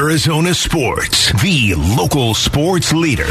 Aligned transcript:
Arizona 0.00 0.54
sports, 0.54 1.30
the 1.42 1.74
local 1.74 2.32
sports 2.32 2.90
leader. 2.90 3.28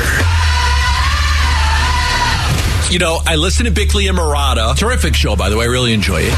You 2.92 3.00
know, 3.00 3.18
I 3.26 3.38
listen 3.38 3.66
to 3.66 3.72
Bickley 3.72 4.08
and 4.08 4.16
Marotta. 4.16 4.78
Terrific 4.78 5.16
show, 5.16 5.36
by 5.36 5.50
the 5.50 5.58
way. 5.58 5.66
I 5.66 5.68
really 5.68 5.94
enjoy 5.94 6.22
it. 6.22 6.38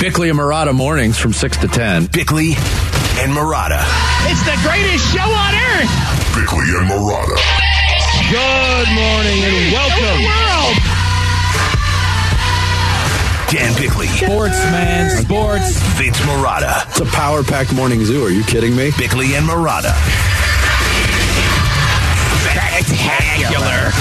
Bickley 0.00 0.28
and 0.28 0.40
Marotta 0.40 0.74
mornings 0.74 1.20
from 1.20 1.32
6 1.32 1.58
to 1.58 1.68
10. 1.68 2.06
Bickley 2.06 2.54
and 3.22 3.30
Marotta. 3.30 3.78
It's 4.26 4.42
the 4.42 4.58
greatest 4.66 5.14
show 5.14 5.22
on 5.22 5.54
earth. 5.54 6.34
Bickley 6.34 6.66
and 6.66 6.90
Marotta. 6.90 7.38
Good 8.26 8.88
morning 8.90 9.38
and 9.44 9.72
welcome. 9.72 11.01
World. 13.52 13.64
Dan 13.64 13.80
Bickley. 13.80 14.06
Sports, 14.06 14.58
man. 14.70 15.10
Sports. 15.10 15.80
Vince 15.98 16.18
Marotta. 16.20 16.88
It's 16.88 17.00
a 17.00 17.04
power 17.06 17.42
packed 17.42 17.74
morning 17.74 18.04
zoo. 18.04 18.24
Are 18.24 18.30
you 18.30 18.44
kidding 18.44 18.74
me? 18.74 18.90
Bickley 18.96 19.34
and 19.34 19.46
Marotta. 19.46 19.92
Spectacular. 22.40 23.92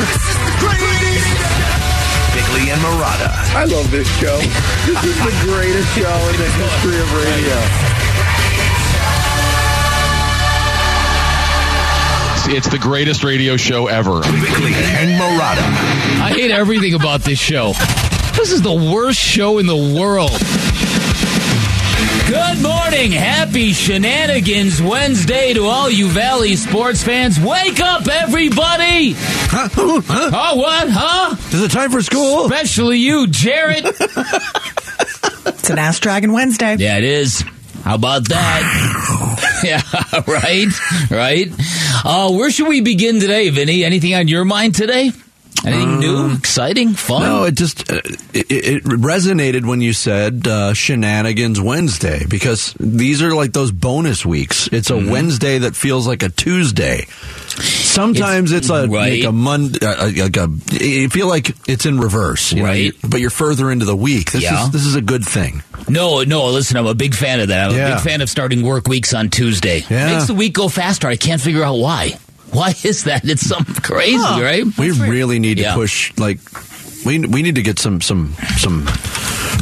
Bickley 2.34 2.72
and 2.72 2.80
Marotta. 2.82 3.32
I 3.56 3.66
love 3.66 3.92
this 3.92 4.08
show. 4.20 4.38
This 4.86 5.04
is 5.04 5.18
the 5.20 5.36
greatest 5.44 5.96
show 5.96 6.16
in 6.30 6.38
the 6.38 6.48
history 6.48 7.00
of 7.00 7.14
radio. 7.14 7.58
It's 12.54 12.68
the 12.68 12.80
greatest 12.80 13.24
radio 13.24 13.56
show 13.56 13.88
ever. 13.88 14.22
Bickley 14.22 14.74
and 14.74 15.20
Marotta. 15.20 15.64
I 16.22 16.34
hate 16.36 16.52
everything 16.52 16.94
about 16.94 17.22
this 17.22 17.40
show. 17.40 17.74
This 18.36 18.52
is 18.52 18.62
the 18.62 18.74
worst 18.74 19.20
show 19.20 19.60
in 19.60 19.66
the 19.68 19.76
world. 19.76 20.32
Good 22.28 22.62
morning. 22.64 23.12
Happy 23.12 23.72
Shenanigans 23.74 24.82
Wednesday 24.82 25.54
to 25.54 25.66
all 25.66 25.90
you 25.90 26.08
Valley 26.08 26.56
sports 26.56 27.04
fans. 27.04 27.40
Wake 27.40 27.80
up, 27.80 28.08
everybody. 28.08 29.14
Huh? 29.18 29.70
Oh, 29.78 30.56
what? 30.56 30.88
Huh? 30.90 31.36
Is 31.56 31.62
it 31.62 31.72
time 31.72 31.92
for 31.92 32.02
school? 32.02 32.46
Especially 32.46 32.98
you, 33.00 33.28
Jarrett. 33.28 33.86
It's 35.44 35.70
an 35.72 35.78
Ask 35.80 36.02
Dragon 36.02 36.34
Wednesday. 36.34 36.76
yeah, 36.78 36.98
it 36.98 37.04
is. 37.04 37.44
How 37.84 37.96
about 37.96 38.28
that? 38.30 39.62
yeah, 39.64 39.82
right, 40.28 40.68
right. 41.12 41.48
Uh, 42.06 42.32
where 42.32 42.50
should 42.52 42.68
we 42.68 42.82
begin 42.82 43.20
today, 43.20 43.50
Vinny? 43.50 43.84
Anything 43.84 44.14
on 44.16 44.28
your 44.28 44.44
mind 44.46 44.74
today? 44.76 45.12
Anything 45.66 46.00
new, 46.00 46.34
exciting, 46.34 46.94
fun? 46.94 47.22
No, 47.22 47.44
it 47.44 47.56
just 47.56 47.92
uh, 47.92 48.02
it, 48.34 48.46
it 48.50 48.84
resonated 48.84 49.66
when 49.66 49.80
you 49.82 49.94
said 49.94 50.48
uh, 50.48 50.74
Shenanigans 50.74 51.62
Wednesday 51.62 52.26
because 52.28 52.74
these 52.80 53.22
are 53.22 53.34
like 53.36 53.54
those 53.54 53.72
bonus 53.72 54.26
weeks. 54.26 54.68
It's 54.72 54.90
a 54.90 54.98
Wednesday 54.98 55.60
that 55.60 55.76
feels 55.76 56.08
like 56.08 56.24
a 56.24 56.30
Tuesday. 56.30 57.06
Sometimes 57.48 58.52
it's, 58.52 58.70
a 58.70 58.88
right. 58.88 59.20
like 59.20 59.24
a 59.24 59.32
Monday. 59.32 59.86
Uh, 59.86 60.06
like 60.24 60.38
a, 60.38 60.50
you 60.84 61.10
feel 61.10 61.28
like 61.28 61.56
it's 61.70 61.86
in 61.86 62.00
reverse, 62.00 62.52
you 62.54 62.60
know, 62.64 62.66
Right. 62.70 62.84
you- 62.86 62.94
but 63.08 63.20
you're 63.20 63.30
further 63.30 63.70
into 63.72 63.86
the 63.86 63.96
week. 63.96 64.32
This 64.32 64.44
Yeah. 64.44 64.64
is 64.66 64.72
this 64.72 64.86
is 64.86 64.96
a 64.96 65.02
good 65.02 65.26
thing. 65.26 65.62
No, 65.90 66.24
no. 66.24 66.46
Listen, 66.48 66.78
I'm 66.78 66.88
a 66.88 66.94
big 66.96 67.14
fan 67.14 67.40
of 67.40 67.50
that. 67.50 67.72
I'm 67.72 67.76
a 67.80 67.96
big 67.96 68.04
fan 68.04 68.22
of 68.22 68.30
starting 68.30 68.62
work 68.64 68.88
weeks 68.88 69.14
on 69.14 69.30
Tuesday. 69.30 69.84
Yeah. 69.90 70.14
Makes 70.16 70.28
the 70.28 70.34
week 70.34 70.54
go 70.54 70.70
faster. 70.70 71.08
I 71.08 71.18
can't 71.18 71.42
figure 71.42 71.64
out 71.64 71.76
why. 71.76 72.18
Why 72.52 72.74
is 72.84 73.06
that? 73.06 73.24
It's 73.28 73.46
something 73.48 73.76
crazy, 73.76 74.18
Huh. 74.20 74.42
right? 74.42 74.64
We 74.78 74.92
really 74.92 75.40
need 75.40 75.56
to 75.58 75.64
Yeah. 75.64 75.76
push 75.76 76.12
like 76.18 76.40
we 77.06 77.20
we 77.20 77.42
need 77.42 77.56
to 77.56 77.62
get 77.64 77.80
some 77.80 78.02
some 78.02 78.36
some 78.58 78.88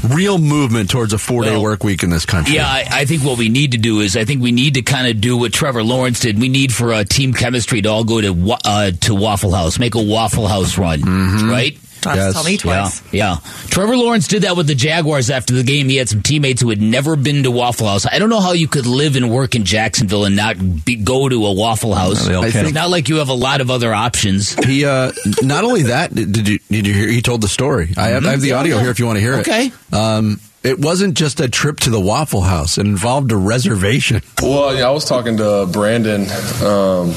real 0.10 0.38
movement 0.38 0.90
towards 0.90 1.14
a 1.14 1.18
four 1.18 1.44
day 1.44 1.52
Well, 1.52 1.62
work 1.62 1.84
week 1.84 2.04
in 2.04 2.10
this 2.10 2.26
country. 2.26 2.56
Yeah, 2.56 2.68
I, 2.68 2.86
I 2.90 3.06
think 3.06 3.24
what 3.24 3.38
we 3.38 3.50
need 3.50 3.74
to 3.74 3.78
do 3.78 4.00
is 4.00 4.16
I 4.16 4.24
think 4.26 4.42
we 4.42 4.52
need 4.52 4.76
to 4.76 4.82
kind 4.82 5.08
of 5.08 5.20
do 5.22 5.38
what 5.38 5.52
Trevor 5.54 5.84
Lawrence 5.84 6.20
did. 6.22 6.40
We 6.40 6.48
need 6.50 6.74
for 6.74 6.94
uh, 6.94 7.04
team 7.04 7.34
chemistry 7.34 7.82
to 7.82 7.90
all 7.90 8.04
go 8.04 8.22
to 8.22 8.58
uh, 8.66 8.92
to 9.02 9.14
Waffle 9.16 9.52
House, 9.52 9.78
make 9.80 9.96
a 9.96 10.02
Waffle 10.02 10.48
House 10.48 10.78
run, 10.78 11.02
right? 11.50 11.78
Don't 12.02 12.16
Yes. 12.16 12.34
tell 12.34 12.44
me 12.44 12.58
twice. 12.58 13.02
Yeah, 13.12 13.36
yeah. 13.44 13.52
Trevor 13.70 13.98
Lawrence 13.98 14.28
did 14.28 14.44
that 14.44 14.56
with 14.58 14.68
the 14.68 14.76
Jaguars 14.76 15.30
after 15.30 15.54
the 15.54 15.64
game. 15.64 15.90
He 15.90 15.98
had 15.98 16.08
some 16.10 16.22
teammates 16.22 16.62
who 16.62 16.70
had 16.70 16.82
never 16.82 17.16
been 17.16 17.44
to 17.44 17.52
Waffle 17.52 17.88
House. 17.88 18.06
I 18.12 18.20
don't 18.20 18.30
know 18.30 18.40
how 18.40 18.54
you 18.54 18.68
could 18.68 18.86
live 18.86 19.16
and 19.16 19.30
work 19.30 19.56
in 19.56 19.66
Jacksonville 19.66 20.26
and 20.26 20.36
not 20.36 20.56
be, 20.86 20.96
go 20.96 21.28
to 21.28 21.46
a 21.46 21.54
Waffle 21.54 21.94
House. 21.94 22.28
I 22.28 22.44
It's 22.46 22.54
think- 22.54 22.74
not 22.74 22.90
like 22.90 23.10
you 23.10 23.18
have 23.18 23.30
a 23.30 23.34
lot 23.34 23.62
of 23.62 23.70
other 23.70 23.94
options. 23.94 24.54
He 24.66 24.86
uh, 24.86 25.12
not 25.42 25.64
only 25.64 25.84
that 25.84 26.14
did 26.16 26.48
you 26.48 26.60
did 26.70 26.88
you 26.88 26.94
hear? 26.94 27.08
He 27.10 27.22
told 27.22 27.42
the 27.42 27.48
story. 27.50 27.94
I 27.98 28.08
have, 28.10 28.26
I 28.26 28.32
have 28.32 28.42
the 28.42 28.54
audio 28.54 28.78
here 28.80 28.90
if 28.92 29.00
you 29.00 29.06
want 29.06 29.18
to 29.18 29.22
hear 29.22 29.36
Okay. 29.36 29.68
it. 29.68 29.94
Um, 29.94 30.40
it 30.64 30.78
wasn't 30.78 31.16
just 31.16 31.40
a 31.40 31.48
trip 31.48 31.80
to 31.82 31.90
the 31.90 32.00
Waffle 32.02 32.42
House. 32.42 32.78
It 32.78 32.86
involved 32.86 33.32
a 33.32 33.38
reservation. 33.38 34.22
Well, 34.42 34.76
yeah, 34.76 34.88
I 34.88 34.92
was 34.92 35.06
talking 35.06 35.38
to 35.38 35.68
Brandon, 35.72 36.24
um, 36.62 37.14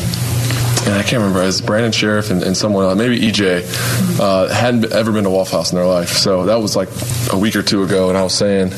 and 0.86 0.94
I 0.94 1.02
can't 1.02 1.20
remember. 1.20 1.42
It 1.42 1.46
was 1.46 1.60
Brandon 1.60 1.92
Sheriff 1.92 2.30
and, 2.30 2.42
and 2.42 2.56
someone 2.56 2.84
else, 2.84 2.98
maybe 2.98 3.20
EJ, 3.20 4.18
uh, 4.18 4.48
hadn't 4.48 4.92
ever 4.92 5.12
been 5.12 5.24
to 5.24 5.30
Waffle 5.30 5.58
House 5.58 5.72
in 5.72 5.76
their 5.76 5.86
life. 5.86 6.10
So 6.10 6.46
that 6.46 6.56
was 6.56 6.74
like 6.74 6.88
a 7.32 7.38
week 7.38 7.56
or 7.56 7.62
two 7.62 7.82
ago, 7.82 8.08
and 8.08 8.18
I 8.18 8.22
was 8.22 8.34
saying 8.34 8.70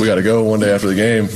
we 0.00 0.06
got 0.06 0.16
to 0.16 0.22
go 0.22 0.44
one 0.44 0.60
day 0.60 0.72
after 0.72 0.86
the 0.86 0.94
game. 0.94 1.28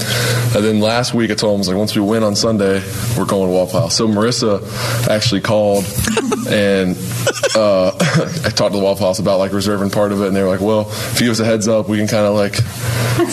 And 0.55 0.65
then 0.65 0.81
last 0.81 1.15
week 1.15 1.31
I 1.31 1.35
told 1.35 1.55
him, 1.55 1.57
I 1.57 1.59
was 1.59 1.69
like, 1.69 1.77
once 1.77 1.97
we 1.97 2.03
win 2.03 2.23
on 2.23 2.37
Sunday, 2.37 2.83
we're 3.17 3.25
going 3.25 3.49
to 3.49 3.55
Waffle 3.55 3.81
House. 3.81 3.97
So 3.97 4.07
Marissa 4.07 4.63
actually 5.09 5.41
called, 5.41 5.85
and 6.49 6.97
uh, 7.57 7.89
I 8.45 8.51
talked 8.51 8.73
to 8.73 8.79
the 8.79 8.85
Waffle 8.85 9.07
House 9.07 9.19
about 9.19 9.39
like 9.39 9.53
reserving 9.53 9.91
part 9.91 10.13
of 10.13 10.21
it, 10.23 10.29
and 10.29 10.37
they 10.37 10.43
were 10.43 10.49
like, 10.49 10.61
well, 10.61 10.89
if 10.91 11.21
you 11.21 11.27
give 11.27 11.33
us 11.33 11.41
a 11.41 11.45
heads 11.45 11.69
up, 11.69 11.89
we 11.89 11.99
can 11.99 12.07
kind 12.07 12.27
of 12.27 12.35
like 12.35 12.55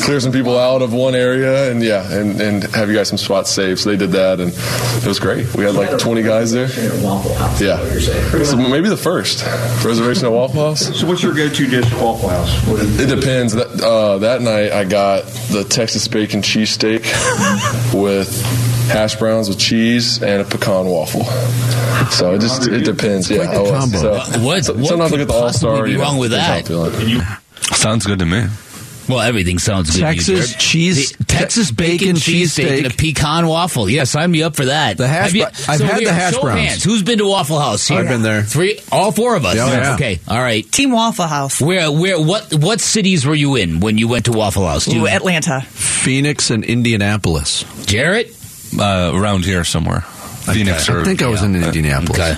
clear 0.03 0.19
some 0.19 0.31
people 0.31 0.57
out 0.57 0.81
of 0.81 0.94
one 0.94 1.16
area, 1.16 1.72
and 1.72 1.81
yeah, 1.84 2.12
and, 2.12 2.39
and 2.41 2.63
have 2.75 2.89
you 2.89 2.95
guys 2.95 3.09
some 3.09 3.18
spots 3.18 3.51
saved. 3.51 3.79
So 3.79 3.89
they 3.89 3.97
did 3.97 4.12
that, 4.12 4.39
and 4.39 4.51
it 4.51 5.06
was 5.06 5.19
great. 5.19 5.53
We 5.56 5.63
had 5.63 5.75
like 5.75 5.97
20 5.97 6.22
guys 6.23 6.51
there. 6.51 6.69
Yeah. 7.59 7.78
So 8.44 8.57
maybe 8.57 8.89
the 8.89 8.97
first 8.97 9.45
reservation 9.85 10.25
at 10.25 10.31
Waffle 10.31 10.69
House. 10.69 11.00
So 11.00 11.07
what's 11.07 11.22
your 11.23 11.34
go-to 11.34 11.68
dish 11.68 11.91
at 11.91 12.01
Waffle 12.01 12.29
House? 12.29 13.00
It 13.00 13.13
depends. 13.13 13.53
That, 13.53 13.69
uh, 13.79 14.17
that 14.19 14.41
night 14.41 14.72
I 14.72 14.84
got 14.85 15.25
the 15.51 15.63
Texas 15.63 16.07
bacon 16.07 16.41
cheesesteak 16.41 17.03
with 17.94 18.29
hash 18.90 19.16
browns 19.17 19.50
with 19.50 19.59
cheese 19.59 20.22
and 20.23 20.41
a 20.41 20.45
pecan 20.45 20.85
waffle. 20.88 21.23
So 22.12 22.34
it 22.35 22.41
just 22.41 22.68
it 22.68 22.84
depends. 22.85 23.29
Yeah. 23.29 23.45
Quite 23.45 23.63
the 23.63 23.69
combo. 23.72 23.97
So, 23.97 24.12
What- 24.41 24.66
so- 24.66 24.73
what 24.73 24.85
sometimes 24.88 25.13
I 25.13 25.18
could 25.18 25.28
get 25.28 25.28
the 25.28 25.34
all 25.34 25.53
star. 25.53 25.85
be 25.85 25.95
wrong 25.97 26.18
with 26.18 26.31
that? 26.31 26.66
Sounds 27.75 28.06
good 28.06 28.19
to 28.19 28.25
me. 28.25 28.45
Well, 29.09 29.20
everything 29.22 29.58
sounds 29.59 29.90
good. 29.90 30.00
to 30.02 30.08
you, 30.08 30.14
Texas 30.14 30.47
Jared. 30.50 30.59
cheese- 30.62 31.12
The 31.14 31.24
Texas 31.25 31.72
bacon 31.72 32.16
cheesesteak. 32.16 32.78
and 32.78 32.86
a 32.86 32.90
pecan 32.92 33.47
waffle. 33.47 33.90
Yeah, 33.90 34.03
sign 34.03 34.30
me 34.31 34.44
up 34.44 34.56
for 34.56 34.66
that. 34.66 34.97
The 34.97 35.08
hash 35.08 35.25
Have 35.28 35.36
you- 35.36 35.44
br- 35.46 35.72
I've 35.72 35.80
had 35.81 36.06
the 36.06 36.14
hash 36.14 36.34
show 36.36 36.42
browns. 36.42 36.59
hands. 36.70 36.84
Who's 36.84 37.02
been 37.03 37.18
to 37.18 37.25
Waffle 37.28 37.59
House? 37.59 37.88
Here? 37.88 37.98
I've 38.00 38.08
been 38.08 38.22
there. 38.22 38.44
Three, 38.44 38.80
all 38.92 39.12
four 39.12 39.36
of 39.36 39.46
us. 39.46 39.56
Yeah, 39.56 39.68
yeah. 39.72 39.94
Okay, 39.96 40.19
all 40.28 40.40
right. 40.40 40.69
Team 40.72 40.92
Waffle 40.92 41.28
House. 41.28 41.59
Where, 41.59 41.92
where, 41.92 42.19
what, 42.19 42.53
what 42.53 42.80
cities 42.81 43.25
were 43.25 43.36
you 43.36 43.56
in 43.56 43.80
when 43.80 43.98
you 43.98 44.08
went 44.08 44.25
to 44.25 44.31
Waffle 44.31 44.68
House? 44.68 44.88
Ooh, 44.88 45.08
Atlanta. 45.08 45.62
Phoenix 45.62 46.52
and 46.52 46.64
Indianapolis. 46.64 47.66
Jarrett. 47.86 48.36
Uh, 48.80 49.12
around 49.16 49.46
here 49.46 49.64
somewhere. 49.64 50.02
Phoenix 50.02 50.88
or 50.90 51.02
I 51.02 51.03
think 51.03 51.22
I 51.22 51.28
was 51.28 51.42
in 51.44 51.56
Indianapolis. 51.56 52.19
Okay. 52.19 52.38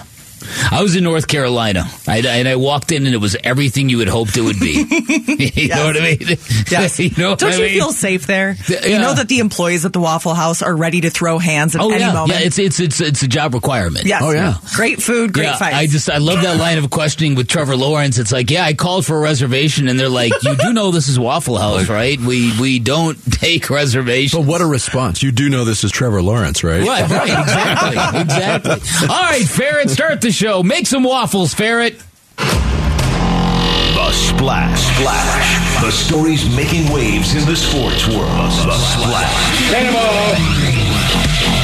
I 0.71 0.81
was 0.81 0.95
in 0.95 1.03
North 1.03 1.27
Carolina, 1.27 1.85
I, 2.07 2.19
and 2.19 2.47
I 2.47 2.55
walked 2.55 2.91
in, 2.91 3.05
and 3.05 3.13
it 3.15 3.19
was 3.19 3.35
everything 3.43 3.89
you 3.89 3.99
had 3.99 4.07
hoped 4.07 4.37
it 4.37 4.41
would 4.41 4.59
be. 4.59 4.73
you 5.53 5.67
know 5.69 5.85
what 5.85 5.97
I 5.97 6.01
mean? 6.17 6.37
Yes. 6.69 6.99
you 6.99 7.11
know 7.17 7.31
what 7.31 7.39
Don't 7.39 7.53
I 7.53 7.55
you 7.57 7.61
mean? 7.63 7.73
feel 7.73 7.91
safe 7.91 8.27
there? 8.27 8.55
Yeah. 8.67 8.85
You 8.85 8.99
know 8.99 9.13
that 9.13 9.27
the 9.27 9.39
employees 9.39 9.85
at 9.85 9.93
the 9.93 9.99
Waffle 9.99 10.33
House 10.33 10.61
are 10.61 10.75
ready 10.75 11.01
to 11.01 11.09
throw 11.09 11.37
hands 11.39 11.75
at 11.75 11.81
Oh 11.81 11.89
any 11.91 11.99
yeah, 12.01 12.13
moment. 12.13 12.39
yeah. 12.39 12.45
It's 12.45 12.59
it's 12.59 12.79
it's 12.79 13.01
it's 13.01 13.21
a 13.23 13.27
job 13.27 13.53
requirement. 13.53 14.05
yes. 14.05 14.21
Oh, 14.23 14.31
yeah. 14.31 14.55
Great 14.75 15.01
food, 15.01 15.33
great 15.33 15.45
yeah, 15.45 15.57
fights. 15.57 15.75
I 15.75 15.87
just 15.87 16.09
I 16.09 16.17
love 16.17 16.41
that 16.41 16.57
line 16.57 16.77
of 16.77 16.89
questioning 16.89 17.35
with 17.35 17.47
Trevor 17.47 17.75
Lawrence. 17.75 18.17
It's 18.17 18.31
like, 18.31 18.49
yeah, 18.51 18.65
I 18.65 18.73
called 18.73 19.05
for 19.05 19.17
a 19.17 19.21
reservation, 19.21 19.87
and 19.87 19.99
they're 19.99 20.09
like, 20.09 20.33
you 20.43 20.55
do 20.55 20.73
know 20.73 20.91
this 20.91 21.07
is 21.07 21.19
Waffle 21.19 21.57
House, 21.57 21.89
right? 21.89 22.19
We 22.19 22.57
we 22.59 22.79
don't 22.79 23.17
take 23.33 23.69
reservations. 23.69 24.33
But 24.33 24.47
what 24.47 24.61
a 24.61 24.65
response! 24.65 25.21
You 25.23 25.31
do 25.31 25.49
know 25.49 25.65
this 25.65 25.83
is 25.83 25.91
Trevor 25.91 26.21
Lawrence, 26.21 26.63
right? 26.63 26.85
Right, 26.85 27.09
right, 27.09 27.29
exactly, 27.29 28.21
exactly. 28.21 29.07
All 29.09 29.21
right, 29.23 29.45
Ferret, 29.45 29.89
start 29.89 30.21
the 30.21 30.30
show. 30.31 30.63
Make 30.63 30.87
some 30.87 31.03
waffles, 31.03 31.53
Ferret. 31.53 32.01
The 32.37 34.11
Splash. 34.11 34.79
Splash. 34.97 35.81
The 35.81 35.91
stories 35.91 36.49
making 36.55 36.91
waves 36.91 37.35
in 37.35 37.45
the 37.45 37.55
sports 37.55 38.07
world. 38.07 38.51
The 38.65 38.77
Splash. 38.77 39.61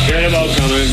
Cannonball 0.07 0.47
coming. 0.55 0.87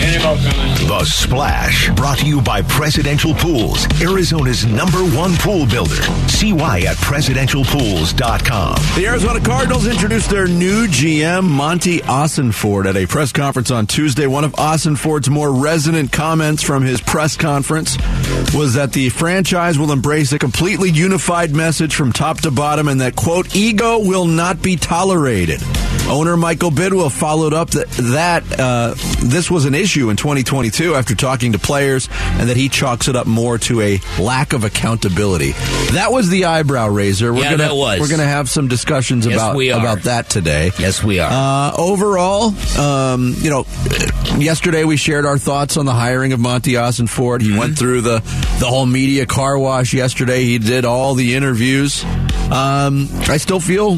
Cannonball 0.00 0.36
coming. 0.36 0.88
The 0.88 1.04
Splash. 1.04 1.90
Brought 1.94 2.18
to 2.18 2.26
you 2.26 2.40
by 2.40 2.62
Presidential 2.62 3.34
Pools, 3.34 3.86
Arizona's 4.00 4.64
number 4.66 4.98
one 4.98 5.34
pool 5.36 5.66
builder. 5.66 6.02
See 6.28 6.52
why 6.52 6.80
at 6.80 6.96
presidentialpools.com. 6.96 8.74
The 8.96 9.06
Arizona 9.06 9.40
Cardinals 9.40 9.86
introduced 9.86 10.30
their 10.30 10.46
new 10.46 10.86
GM, 10.86 11.44
Monti 11.44 12.00
Ossenfort, 12.00 12.86
at 12.86 12.96
a 12.96 13.06
press 13.06 13.32
conference 13.32 13.70
on 13.70 13.86
Tuesday. 13.86 14.26
One 14.26 14.44
of 14.44 14.52
Ossenfort's 14.52 15.28
more 15.28 15.52
resonant 15.52 16.12
comments 16.12 16.62
from 16.62 16.82
his 16.82 17.00
press 17.00 17.36
conference 17.36 17.96
was 18.54 18.74
that 18.74 18.92
the 18.92 19.08
franchise 19.08 19.78
will 19.78 19.92
embrace 19.92 20.32
a 20.32 20.38
completely 20.38 20.90
unified 20.90 21.54
message 21.54 21.94
from 21.94 22.12
top 22.12 22.40
to 22.42 22.50
bottom 22.50 22.88
and 22.88 23.00
that, 23.00 23.16
quote, 23.16 23.54
ego 23.56 23.98
will 23.98 24.26
not 24.26 24.62
be 24.62 24.76
tolerated. 24.76 25.60
Owner 26.08 26.36
Michael 26.36 26.70
Bidwill 26.70 27.10
followed 27.10 27.52
up 27.52 27.70
that, 27.70 27.85
that 27.90 28.44
uh, 28.58 28.94
this 29.22 29.50
was 29.50 29.64
an 29.64 29.74
issue 29.74 30.10
in 30.10 30.16
2022 30.16 30.94
after 30.94 31.14
talking 31.14 31.52
to 31.52 31.58
players, 31.58 32.08
and 32.12 32.48
that 32.48 32.56
he 32.56 32.68
chalks 32.68 33.08
it 33.08 33.16
up 33.16 33.26
more 33.26 33.58
to 33.58 33.80
a 33.80 34.00
lack 34.20 34.52
of 34.52 34.64
accountability. 34.64 35.52
That 35.92 36.08
was 36.12 36.28
the 36.28 36.44
eyebrow 36.46 36.88
raiser. 36.88 37.32
We're 37.32 37.40
Yeah, 37.42 37.50
gonna, 37.52 37.56
that 37.64 37.74
was. 37.74 38.00
We're 38.00 38.08
going 38.08 38.20
to 38.20 38.26
have 38.26 38.48
some 38.48 38.68
discussions 38.68 39.26
Yes, 39.26 39.34
about 39.36 39.56
about 39.56 40.02
that 40.02 40.28
today. 40.30 40.70
Yes, 40.78 41.02
we 41.02 41.18
are. 41.20 41.30
Uh, 41.32 41.72
overall, 41.76 42.54
um, 42.78 43.34
you 43.38 43.50
know, 43.50 43.64
yesterday 44.38 44.84
we 44.84 44.96
shared 44.96 45.26
our 45.26 45.38
thoughts 45.38 45.76
on 45.76 45.86
the 45.86 45.92
hiring 45.94 46.32
of 46.32 46.40
Monti 46.40 46.72
Ossenfort. 46.72 47.40
He 47.42 47.46
Mm-hmm. 47.48 47.58
went 47.58 47.78
through 47.78 48.00
the 48.02 48.18
the 48.60 48.66
whole 48.66 48.86
media 48.86 49.24
car 49.26 49.56
wash 49.58 49.94
yesterday. 49.94 50.44
He 50.44 50.58
did 50.58 50.84
all 50.84 51.14
the 51.14 51.34
interviews. 51.34 52.04
Um, 52.50 53.08
I 53.28 53.38
still 53.38 53.58
feel 53.60 53.94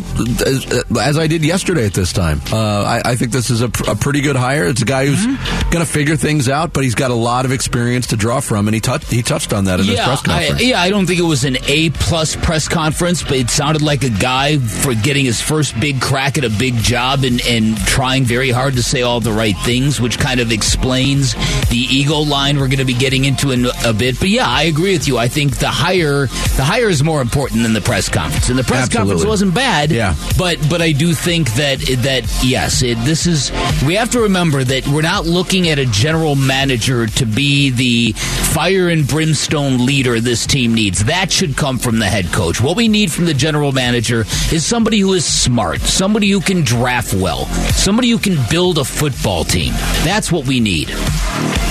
as, 0.47 0.67
as 0.99 1.19
I 1.19 1.27
did 1.27 1.45
yesterday 1.45 1.85
at 1.85 1.93
this 1.93 2.13
time. 2.13 2.41
Uh, 2.51 2.57
I, 2.83 3.03
I 3.11 3.17
think 3.17 3.31
this 3.33 3.51
is 3.51 3.61
a, 3.61 3.69
pr- 3.69 3.91
a 3.91 3.95
pretty 3.95 4.21
good 4.23 4.37
hire. 4.37 4.67
It's 4.67 4.83
a 4.83 4.87
guy 4.87 5.07
who's 5.07 5.19
Mm-hmm. 5.19 5.71
going 5.71 5.85
to 5.85 5.91
figure 5.91 6.17
things 6.17 6.49
out, 6.49 6.73
but 6.73 6.85
he's 6.85 6.95
got 6.95 7.11
a 7.11 7.15
lot 7.15 7.45
of 7.45 7.53
experience 7.53 8.07
to 8.09 8.17
draw 8.17 8.41
from, 8.41 8.69
and 8.69 8.75
he 8.75 8.81
touched 8.81 9.11
he 9.11 9.23
touched 9.23 9.53
on 9.53 9.65
that 9.65 9.81
in 9.81 9.87
his 9.87 9.97
yeah, 9.97 10.05
press 10.07 10.23
conference. 10.23 10.61
I, 10.63 10.65
yeah, 10.65 10.81
I 10.81 10.89
don't 10.91 11.07
think 11.07 11.19
it 11.19 11.25
was 11.25 11.45
an 11.45 11.57
A 11.67 11.91
plus 11.91 12.37
press 12.37 12.69
conference, 12.69 13.23
but 13.23 13.33
it 13.33 13.51
sounded 13.51 13.83
like 13.83 14.05
a 14.05 14.11
guy 14.11 14.59
for 14.59 14.95
getting 14.95 15.25
his 15.25 15.41
first 15.43 15.79
big 15.81 16.01
crack 16.01 16.39
at 16.39 16.45
a 16.45 16.51
big 16.51 16.75
job 16.77 17.25
and, 17.25 17.41
and 17.47 17.77
trying 17.79 18.25
very 18.25 18.51
hard 18.51 18.75
to 18.75 18.83
say 18.83 19.03
all 19.03 19.21
the 19.21 19.33
right 19.33 19.57
things, 19.59 20.01
which 20.01 20.19
kind 20.19 20.41
of 20.41 20.53
explains 20.53 21.35
the 21.69 21.87
ego 21.91 22.19
line 22.21 22.57
we're 22.59 22.69
going 22.69 22.79
to 22.79 22.85
be 22.85 22.95
getting 22.95 23.25
into 23.25 23.51
in 23.51 23.67
a 23.85 23.93
bit. 23.93 24.19
But 24.21 24.29
yeah, 24.31 24.47
I 24.49 24.63
agree 24.65 24.93
with 24.93 25.07
you. 25.09 25.19
I 25.19 25.29
think 25.29 25.59
the 25.59 25.69
hire 25.69 26.27
the 26.57 26.65
hire 26.65 26.89
is 26.89 27.03
more 27.05 27.21
important 27.21 27.63
than 27.63 27.73
the 27.75 27.81
press 27.83 28.09
conference, 28.09 28.38
and 28.49 28.59
the 28.59 28.65
press 28.65 28.89
conference 28.89 29.23
Absolutely. 29.23 29.27
wasn't 29.29 29.55
bad. 29.55 29.91
Yeah. 29.91 30.15
but 30.39 30.59
but 30.71 30.81
I 30.83 30.93
do 30.93 31.13
think 31.15 31.53
that 31.55 31.79
that 32.03 32.25
yes, 32.45 32.83
it, 32.83 32.97
this 33.05 33.27
is 33.27 33.51
we 33.87 33.95
have 33.95 34.11
to 34.11 34.21
remember 34.21 34.65
that 34.65 34.87
we're 34.89 35.03
not 35.03 35.27
looking 35.27 35.69
at 35.69 35.79
a 35.79 35.87
general 35.87 36.35
manager 36.37 37.07
to 37.07 37.27
be 37.27 37.71
the 37.71 38.13
fire 38.53 38.89
and 38.89 39.07
brimstone 39.07 39.85
leader 39.85 40.21
this 40.21 40.47
team 40.47 40.75
needs. 40.75 41.05
That 41.05 41.31
should 41.33 41.57
come 41.57 41.79
from 41.79 41.99
the 41.99 42.07
head 42.07 42.27
coach. 42.33 42.61
What 42.61 42.77
we 42.77 42.89
need 42.89 43.11
from 43.13 43.25
the 43.27 43.35
general 43.35 43.73
manager 43.73 44.21
is 44.53 44.65
somebody 44.65 45.01
who 45.01 45.13
is 45.15 45.25
smart, 45.25 45.81
somebody 45.81 46.31
who 46.31 46.41
can 46.41 46.63
draft 46.63 47.15
well, 47.15 47.47
somebody 47.73 48.11
who 48.11 48.19
can 48.19 48.37
build 48.51 48.79
a 48.79 48.85
football 48.85 49.45
team. 49.45 49.73
That's 50.05 50.31
what 50.33 50.47
we 50.47 50.61
need. 50.61 50.89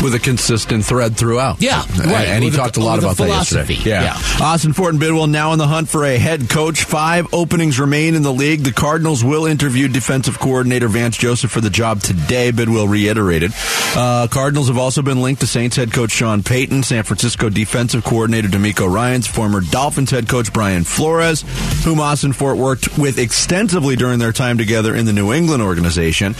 with 0.03 0.13
a 0.13 0.19
consistent 0.19 0.85
thread 0.85 1.17
throughout. 1.17 1.59
Yeah, 1.59 1.83
And- 1.83 2.11
right. 2.11 2.27
And 2.27 2.43
he 2.43 2.49
With 2.51 2.57
talked 2.59 2.77
a 2.77 2.81
lot 2.81 2.99
a 2.99 3.01
about 3.01 3.17
that 3.17 3.27
yesterday. 3.29 3.73
Yeah. 3.83 4.03
Yeah. 4.03 4.13
Ossenfort 4.37 4.89
and 4.89 4.99
Bidwill 5.01 5.27
now 5.29 5.53
in 5.53 5.57
the 5.59 5.65
hunt 5.67 5.89
for 5.89 6.03
a 6.05 6.17
head 6.17 6.49
coach. 6.49 6.56
Five 6.57 7.36
openings 7.36 7.80
remain 7.80 8.15
in 8.15 8.24
the 8.24 8.33
league. 8.33 8.63
The 8.63 8.71
Cardinals 8.71 9.24
will 9.24 9.45
interview 9.45 9.88
defensive 9.88 10.39
coordinator 10.39 10.88
Vance 10.88 11.15
Joseph 11.15 11.51
for 11.51 11.62
the 11.62 11.69
job 11.69 12.01
today. 12.01 12.51
Bidwill 12.51 12.89
reiterated. 12.89 13.51
Uh, 13.95 14.27
Cardinals 14.27 14.68
have 14.68 14.80
also 14.80 15.04
been 15.04 15.21
linked 15.21 15.42
to 15.42 15.48
Saints 15.48 15.75
head 15.75 15.94
coach 15.94 16.09
Sean 16.09 16.42
Payton, 16.42 16.81
San 16.81 17.04
Francisco 17.04 17.50
defensive 17.50 18.04
coordinator 18.04 18.48
DeMeco 18.48 18.92
Ryans, 18.92 19.27
former 19.27 19.62
Dolphins 19.62 20.09
head 20.09 20.27
coach 20.27 20.51
Brian 20.51 20.83
Flores, 20.83 21.42
whom 21.83 22.00
Ossenfort 22.00 22.57
worked 22.57 22.98
with 22.98 23.19
extensively 23.19 23.95
during 23.95 24.18
their 24.18 24.33
time 24.33 24.57
together 24.57 24.95
in 24.95 25.06
the 25.06 25.13
New 25.13 25.33
England 25.33 25.62
organization. 25.62 26.33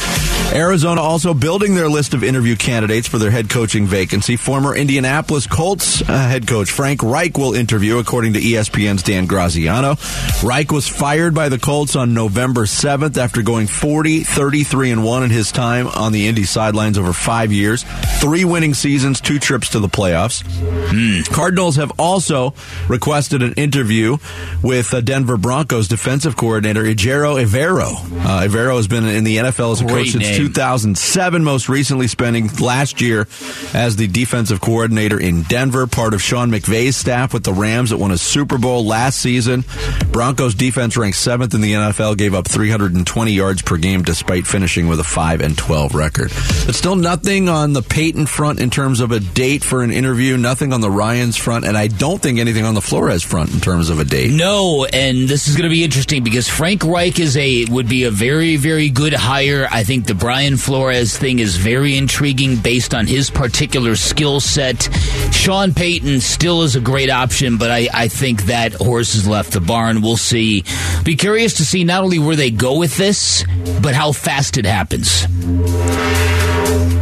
Arizona 0.52 1.00
also 1.00 1.36
building 1.36 1.76
their 1.76 1.90
list 1.90 2.16
of 2.16 2.24
interview 2.24 2.56
candidates 2.56 3.08
for 3.08 3.20
their 3.20 3.30
head 3.30 3.50
coaching 3.50 3.86
vacancy. 3.86 4.36
Former 4.36 4.76
Indianapolis 4.76 5.46
Colts 5.46 6.02
uh, 6.02 6.06
head 6.06 6.48
coach 6.48 6.72
Frank 6.72 7.04
Reich 7.04 7.38
will 7.38 7.54
interview, 7.54 8.00
according 8.00 8.34
to 8.34 8.40
ESPN's 8.40 9.04
Dan 9.04 9.28
Graziano. 9.28 9.96
Reich 10.44 10.72
was 10.72 10.88
fired 10.88 11.34
by 11.34 11.50
the 11.50 11.58
Colts 11.58 11.96
on 11.96 12.14
November 12.14 12.66
7th 12.66 13.18
after 13.18 13.42
going 13.42 13.66
40, 13.68 14.24
33, 14.24 14.92
and 14.92 15.04
1 15.04 15.24
in 15.24 15.30
his 15.32 15.52
time 15.52 15.88
on 15.88 16.12
the 16.12 16.28
Indy 16.28 16.44
sidelines 16.44 16.98
over 16.98 17.12
five 17.12 17.52
years. 17.52 17.84
Three 18.20 18.46
winning 18.46 18.74
seasons, 18.74 19.20
two 19.20 19.40
trips 19.40 19.70
to 19.70 19.80
the 19.80 19.88
playoffs. 19.88 20.44
Cardinals 21.34 21.78
have 21.78 21.92
also 22.00 22.54
requested 22.88 23.42
an 23.42 23.54
interview 23.54 24.18
with 24.62 24.94
uh, 24.94 25.02
Denver 25.02 25.38
Broncos 25.38 25.88
defensive 25.88 26.36
coordinator 26.36 26.84
Ejiro 26.84 27.44
Evero. 27.44 27.96
Uh, 28.24 28.48
Evero 28.48 28.76
has 28.78 28.88
been 28.88 29.06
in 29.06 29.24
the 29.24 29.38
NFL 29.38 29.74
as 29.74 29.82
a 29.82 29.86
Great 29.86 30.06
coach 30.06 30.12
since 30.12 30.24
name. 30.24 30.38
2007, 30.38 31.44
most 31.44 31.68
recently 31.68 32.08
spending 32.08 32.48
last 32.58 33.02
year 33.02 33.28
as 33.74 33.96
the 33.96 34.08
defensive 34.08 34.62
coordinator 34.62 35.20
in 35.20 35.44
Denver, 35.44 35.88
part 35.88 36.14
of 36.14 36.22
Sean 36.22 36.52
McVay's 36.52 36.96
staff 36.96 37.34
with 37.34 37.44
the 37.44 37.54
Rams 37.54 37.90
that 37.90 37.98
won 37.98 38.12
a 38.12 38.18
Super 38.18 38.58
Bowl 38.58 38.86
last 38.86 39.20
season. 39.20 39.64
Broncos 40.12 40.56
defense 40.56 40.98
ranked 40.98 41.18
seventh 41.18 41.54
in 41.54 41.62
the 41.62 41.74
NFL, 41.74 42.18
gave 42.18 42.34
up 42.34 42.48
320 42.48 43.32
yards 43.32 43.62
per 43.62 43.78
game 43.78 44.04
despite 44.04 44.48
finishing 44.48 44.88
with 44.88 45.00
a 45.00 45.04
5 45.04 45.42
and 45.42 45.58
12 45.58 45.94
record. 45.94 46.32
But 46.66 46.76
still 46.76 46.96
nothing 46.96 47.50
on 47.50 47.74
the 47.74 47.82
Payton 47.82 48.26
front 48.26 48.60
in 48.60 48.70
terms 48.70 49.00
of 49.00 49.12
a 49.12 49.20
date 49.20 49.64
for 49.64 49.84
an 49.84 49.92
interview, 49.92 50.38
nothing 50.38 50.74
on 50.74 50.82
the 50.82 50.90
Ryans 50.90 51.38
front, 51.38 51.66
and 51.66 51.78
I 51.78 51.88
don't 51.88 52.22
think 52.22 52.40
anything 52.40 52.66
on 52.66 52.74
the 52.74 52.82
Flores 52.82 53.24
front 53.24 53.54
in 53.54 53.60
terms 53.60 53.90
of 53.90 54.00
a 54.00 54.06
date. 54.06 54.32
No, 54.32 54.86
and 54.86 55.28
this 55.28 55.48
is 55.48 55.56
going 55.56 55.70
to 55.70 55.74
be 55.74 55.84
interesting 55.84 56.24
because 56.24 56.50
Frank 56.50 56.84
Reich 56.84 57.20
is 57.20 57.38
a 57.38 57.66
would 57.66 57.88
be 57.88 58.04
a 58.04 58.12
very 58.12 58.56
very 58.56 58.90
good 58.90 59.14
hire. 59.14 59.68
I 59.70 59.84
think 59.84 60.06
the 60.06 60.16
Brian 60.16 60.58
Flores 60.58 61.18
thing 61.18 61.40
is 61.40 61.56
very 61.58 61.96
intriguing 61.96 62.58
based 62.58 62.94
on 62.94 63.08
his 63.08 63.30
particular 63.30 63.96
skill 63.96 64.40
set. 64.40 64.90
Sean 65.32 65.74
Payton 65.74 66.22
still 66.22 66.64
is 66.64 66.76
a 66.76 66.82
great 66.82 67.10
option, 67.10 67.58
but 67.58 67.72
I, 67.72 67.88
I 67.94 68.08
think 68.08 68.44
that 68.44 68.74
horse 68.74 69.14
has 69.14 69.28
left 69.28 69.52
the 69.54 69.62
barn. 69.62 69.87
And 69.90 70.04
we'll 70.04 70.18
see. 70.18 70.64
Be 71.04 71.16
curious 71.16 71.56
to 71.56 71.66
see 71.66 71.84
not 71.84 72.04
only 72.04 72.20
where 72.20 72.36
they 72.36 72.52
go 72.52 72.78
with 72.78 72.98
this, 72.98 73.46
but 73.82 73.96
how 73.96 74.12
fast 74.12 74.58
it 74.58 74.66
happens. 74.66 75.26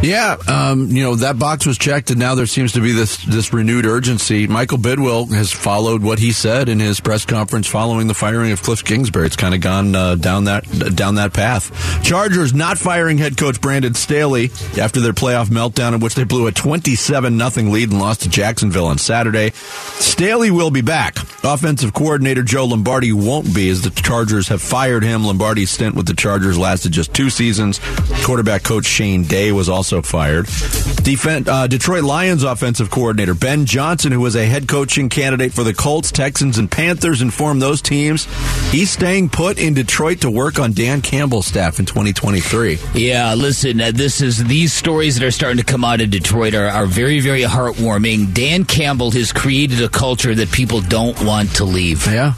Yeah, 0.06 0.36
um, 0.46 0.86
you 0.86 1.02
know 1.02 1.16
that 1.16 1.36
box 1.36 1.66
was 1.66 1.78
checked, 1.78 2.10
and 2.10 2.20
now 2.20 2.36
there 2.36 2.46
seems 2.46 2.74
to 2.74 2.80
be 2.80 2.92
this 2.92 3.16
this 3.24 3.52
renewed 3.52 3.86
urgency. 3.86 4.46
Michael 4.46 4.78
Bidwill 4.78 5.34
has 5.34 5.50
followed 5.50 6.00
what 6.00 6.20
he 6.20 6.30
said 6.30 6.68
in 6.68 6.78
his 6.78 7.00
press 7.00 7.24
conference 7.24 7.66
following 7.66 8.06
the 8.06 8.14
firing 8.14 8.52
of 8.52 8.62
Cliff 8.62 8.84
Kingsbury. 8.84 9.26
It's 9.26 9.34
kind 9.34 9.52
of 9.52 9.60
gone 9.60 9.96
uh, 9.96 10.14
down 10.14 10.44
that 10.44 10.62
down 10.94 11.16
that 11.16 11.32
path. 11.32 12.04
Chargers 12.04 12.54
not 12.54 12.78
firing 12.78 13.18
head 13.18 13.36
coach 13.36 13.60
Brandon 13.60 13.94
Staley 13.94 14.52
after 14.78 15.00
their 15.00 15.12
playoff 15.12 15.46
meltdown, 15.46 15.92
in 15.92 15.98
which 15.98 16.14
they 16.14 16.22
blew 16.22 16.46
a 16.46 16.52
twenty-seven 16.52 17.36
nothing 17.36 17.72
lead 17.72 17.90
and 17.90 17.98
lost 17.98 18.22
to 18.22 18.28
Jacksonville 18.28 18.86
on 18.86 18.98
Saturday. 18.98 19.50
Staley 19.54 20.52
will 20.52 20.70
be 20.70 20.82
back. 20.82 21.16
Offensive 21.42 21.92
coordinator 21.92 22.44
Joe 22.44 22.66
Lombardi 22.66 23.12
won't 23.12 23.52
be, 23.52 23.68
as 23.70 23.82
the 23.82 23.90
Chargers 23.90 24.46
have 24.48 24.62
fired 24.62 25.02
him. 25.02 25.24
Lombardi's 25.24 25.72
stint 25.72 25.96
with 25.96 26.06
the 26.06 26.14
Chargers 26.14 26.56
lasted 26.56 26.92
just 26.92 27.12
two 27.12 27.28
seasons. 27.28 27.80
Quarterback 28.24 28.62
coach 28.62 28.84
Shane 28.84 29.24
Day 29.24 29.50
was 29.50 29.68
also 29.68 29.95
fired. 30.04 30.46
Defen 30.46 31.46
uh, 31.48 31.66
Detroit 31.66 32.04
Lions 32.04 32.42
offensive 32.42 32.90
coordinator 32.90 33.34
Ben 33.34 33.64
Johnson, 33.64 34.12
who 34.12 34.20
was 34.20 34.36
a 34.36 34.44
head 34.44 34.68
coaching 34.68 35.08
candidate 35.08 35.52
for 35.52 35.64
the 35.64 35.72
Colts, 35.72 36.10
Texans, 36.10 36.58
and 36.58 36.70
Panthers, 36.70 37.22
informed 37.22 37.62
those 37.62 37.80
teams 37.80 38.26
he's 38.70 38.90
staying 38.90 39.28
put 39.28 39.58
in 39.58 39.74
Detroit 39.74 40.20
to 40.20 40.30
work 40.30 40.58
on 40.58 40.72
Dan 40.72 41.00
Campbell's 41.00 41.46
staff 41.46 41.78
in 41.78 41.86
2023. 41.86 42.78
Yeah, 42.94 43.34
listen, 43.34 43.80
uh, 43.80 43.90
this 43.92 44.20
is 44.20 44.44
these 44.44 44.72
stories 44.72 45.18
that 45.18 45.24
are 45.24 45.30
starting 45.30 45.58
to 45.58 45.64
come 45.64 45.84
out 45.84 46.00
of 46.00 46.10
Detroit 46.10 46.54
are, 46.54 46.68
are 46.68 46.86
very, 46.86 47.20
very 47.20 47.42
heartwarming. 47.42 48.34
Dan 48.34 48.64
Campbell 48.64 49.10
has 49.12 49.32
created 49.32 49.82
a 49.82 49.88
culture 49.88 50.34
that 50.34 50.50
people 50.52 50.80
don't 50.80 51.20
want 51.24 51.54
to 51.56 51.64
leave. 51.64 52.06
Yeah. 52.06 52.34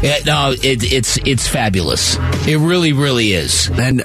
Yeah, 0.00 0.18
no, 0.24 0.52
it, 0.52 0.92
it's 0.92 1.18
it's 1.26 1.48
fabulous. 1.48 2.16
It 2.46 2.58
really, 2.58 2.92
really 2.92 3.32
is. 3.32 3.68
And 3.68 4.04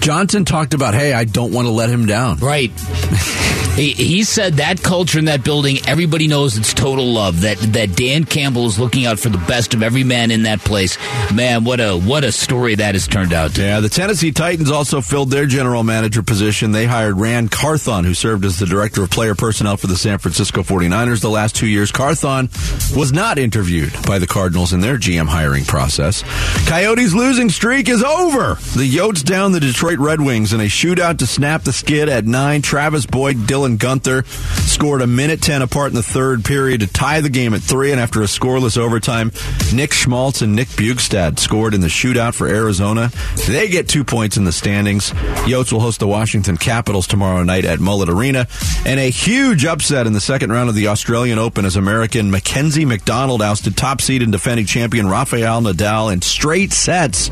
Johnson 0.00 0.46
talked 0.46 0.72
about, 0.72 0.94
hey, 0.94 1.12
I 1.12 1.24
don't 1.24 1.52
want 1.52 1.66
to 1.66 1.70
let 1.72 1.90
him 1.90 1.99
down. 2.06 2.38
Right. 2.38 2.72
He, 3.76 3.92
he 3.92 4.24
said 4.24 4.54
that 4.54 4.82
culture 4.82 5.18
in 5.18 5.26
that 5.26 5.44
building, 5.44 5.78
everybody 5.86 6.26
knows 6.26 6.58
it's 6.58 6.74
total 6.74 7.06
love. 7.06 7.42
That 7.42 7.56
that 7.72 7.96
Dan 7.96 8.24
Campbell 8.24 8.66
is 8.66 8.78
looking 8.78 9.06
out 9.06 9.18
for 9.18 9.28
the 9.28 9.38
best 9.38 9.72
of 9.74 9.82
every 9.82 10.04
man 10.04 10.30
in 10.30 10.42
that 10.42 10.58
place. 10.58 10.98
Man, 11.32 11.64
what 11.64 11.80
a 11.80 11.96
what 11.96 12.24
a 12.24 12.32
story 12.32 12.74
that 12.74 12.94
has 12.94 13.06
turned 13.06 13.32
out. 13.32 13.54
to. 13.54 13.62
Yeah, 13.62 13.80
the 13.80 13.88
Tennessee 13.88 14.32
Titans 14.32 14.70
also 14.70 15.00
filled 15.00 15.30
their 15.30 15.46
general 15.46 15.82
manager 15.82 16.22
position. 16.22 16.72
They 16.72 16.84
hired 16.84 17.18
Ran 17.18 17.48
Carthon, 17.48 18.04
who 18.04 18.12
served 18.12 18.44
as 18.44 18.58
the 18.58 18.66
director 18.66 19.04
of 19.04 19.10
player 19.10 19.36
personnel 19.36 19.76
for 19.76 19.86
the 19.86 19.96
San 19.96 20.18
Francisco 20.18 20.62
49ers 20.62 21.20
the 21.22 21.30
last 21.30 21.54
two 21.54 21.68
years. 21.68 21.92
Carthon 21.92 22.50
was 22.94 23.12
not 23.12 23.38
interviewed 23.38 23.94
by 24.04 24.18
the 24.18 24.26
Cardinals 24.26 24.72
in 24.72 24.80
their 24.80 24.98
GM 24.98 25.28
hiring 25.28 25.64
process. 25.64 26.22
Coyotes' 26.68 27.14
losing 27.14 27.48
streak 27.48 27.88
is 27.88 28.02
over. 28.02 28.56
The 28.76 28.90
Yotes 28.90 29.24
down 29.24 29.52
the 29.52 29.60
Detroit 29.60 30.00
Red 30.00 30.20
Wings 30.20 30.52
in 30.52 30.60
a 30.60 30.64
shootout 30.64 31.18
to 31.18 31.26
snap 31.26 31.62
the 31.62 31.72
skid 31.80 32.08
at 32.10 32.26
nine. 32.26 32.60
Travis 32.62 33.06
Boyd, 33.06 33.36
Dylan 33.38 33.78
Guenther 33.78 34.26
scored 34.68 35.02
a 35.02 35.06
minute 35.06 35.40
10 35.42 35.62
apart 35.62 35.88
in 35.88 35.94
the 35.94 36.02
third 36.02 36.44
period 36.44 36.80
to 36.80 36.86
tie 36.86 37.20
the 37.20 37.30
game 37.30 37.54
at 37.54 37.62
three. 37.62 37.90
And 37.90 38.00
after 38.00 38.20
a 38.20 38.26
scoreless 38.26 38.76
overtime, 38.76 39.32
Nick 39.74 39.92
Schmaltz 39.92 40.42
and 40.42 40.54
Nick 40.54 40.68
Bjugstad 40.68 41.38
scored 41.38 41.74
in 41.74 41.80
the 41.80 41.88
shootout 41.88 42.34
for 42.34 42.46
Arizona. 42.46 43.10
They 43.48 43.68
get 43.68 43.88
two 43.88 44.04
points 44.04 44.36
in 44.36 44.44
the 44.44 44.52
standings. 44.52 45.10
Yotes 45.48 45.72
will 45.72 45.80
host 45.80 46.00
the 46.00 46.06
Washington 46.06 46.56
Capitals 46.56 47.06
tomorrow 47.06 47.42
night 47.42 47.64
at 47.64 47.80
Mullet 47.80 48.10
Arena. 48.10 48.46
And 48.84 49.00
a 49.00 49.10
huge 49.10 49.64
upset 49.64 50.06
in 50.06 50.12
the 50.12 50.20
second 50.20 50.52
round 50.52 50.68
of 50.68 50.74
the 50.74 50.88
Australian 50.88 51.38
Open 51.38 51.64
as 51.64 51.76
American 51.76 52.30
Mackenzie 52.30 52.84
McDonald 52.84 53.40
ousted 53.40 53.76
top 53.76 54.02
seed 54.02 54.22
and 54.22 54.30
defending 54.30 54.66
champion 54.66 55.08
Rafael 55.08 55.62
Nadal 55.62 56.12
in 56.12 56.20
straight 56.20 56.72
sets 56.72 57.30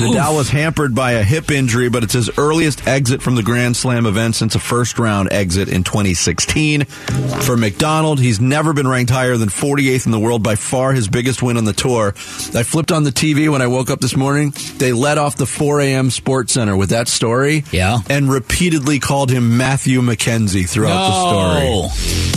Nadal 0.00 0.34
was 0.34 0.48
hampered 0.48 0.94
by 0.94 1.12
a 1.12 1.22
hip 1.22 1.50
injury, 1.50 1.90
but 1.90 2.02
it's 2.02 2.14
his 2.14 2.30
earliest 2.38 2.86
exit 2.86 3.20
from 3.20 3.34
the 3.34 3.42
Grand 3.42 3.69
Slam 3.74 4.06
event 4.06 4.34
since 4.34 4.54
a 4.54 4.58
first 4.58 4.98
round 4.98 5.32
exit 5.32 5.68
in 5.68 5.84
2016. 5.84 6.84
For 6.84 7.56
McDonald, 7.56 8.18
he's 8.20 8.40
never 8.40 8.72
been 8.72 8.86
ranked 8.88 9.10
higher 9.10 9.36
than 9.36 9.48
48th 9.48 10.06
in 10.06 10.12
the 10.12 10.18
world, 10.18 10.42
by 10.42 10.54
far 10.56 10.92
his 10.92 11.08
biggest 11.08 11.42
win 11.42 11.56
on 11.56 11.64
the 11.64 11.72
tour. 11.72 12.08
I 12.08 12.62
flipped 12.62 12.92
on 12.92 13.04
the 13.04 13.10
TV 13.10 13.50
when 13.50 13.62
I 13.62 13.66
woke 13.66 13.90
up 13.90 14.00
this 14.00 14.16
morning. 14.16 14.52
They 14.78 14.92
let 14.92 15.18
off 15.18 15.36
the 15.36 15.46
4 15.46 15.80
a.m. 15.80 16.10
Sports 16.10 16.52
Center 16.54 16.76
with 16.76 16.90
that 16.90 17.08
story. 17.08 17.64
Yeah. 17.72 17.98
And 18.08 18.30
repeatedly 18.30 18.98
called 18.98 19.30
him 19.30 19.56
Matthew 19.56 20.00
McKenzie 20.00 20.68
throughout 20.68 20.94
No. 21.10 21.82
the 21.82 21.88
story. 21.88 22.30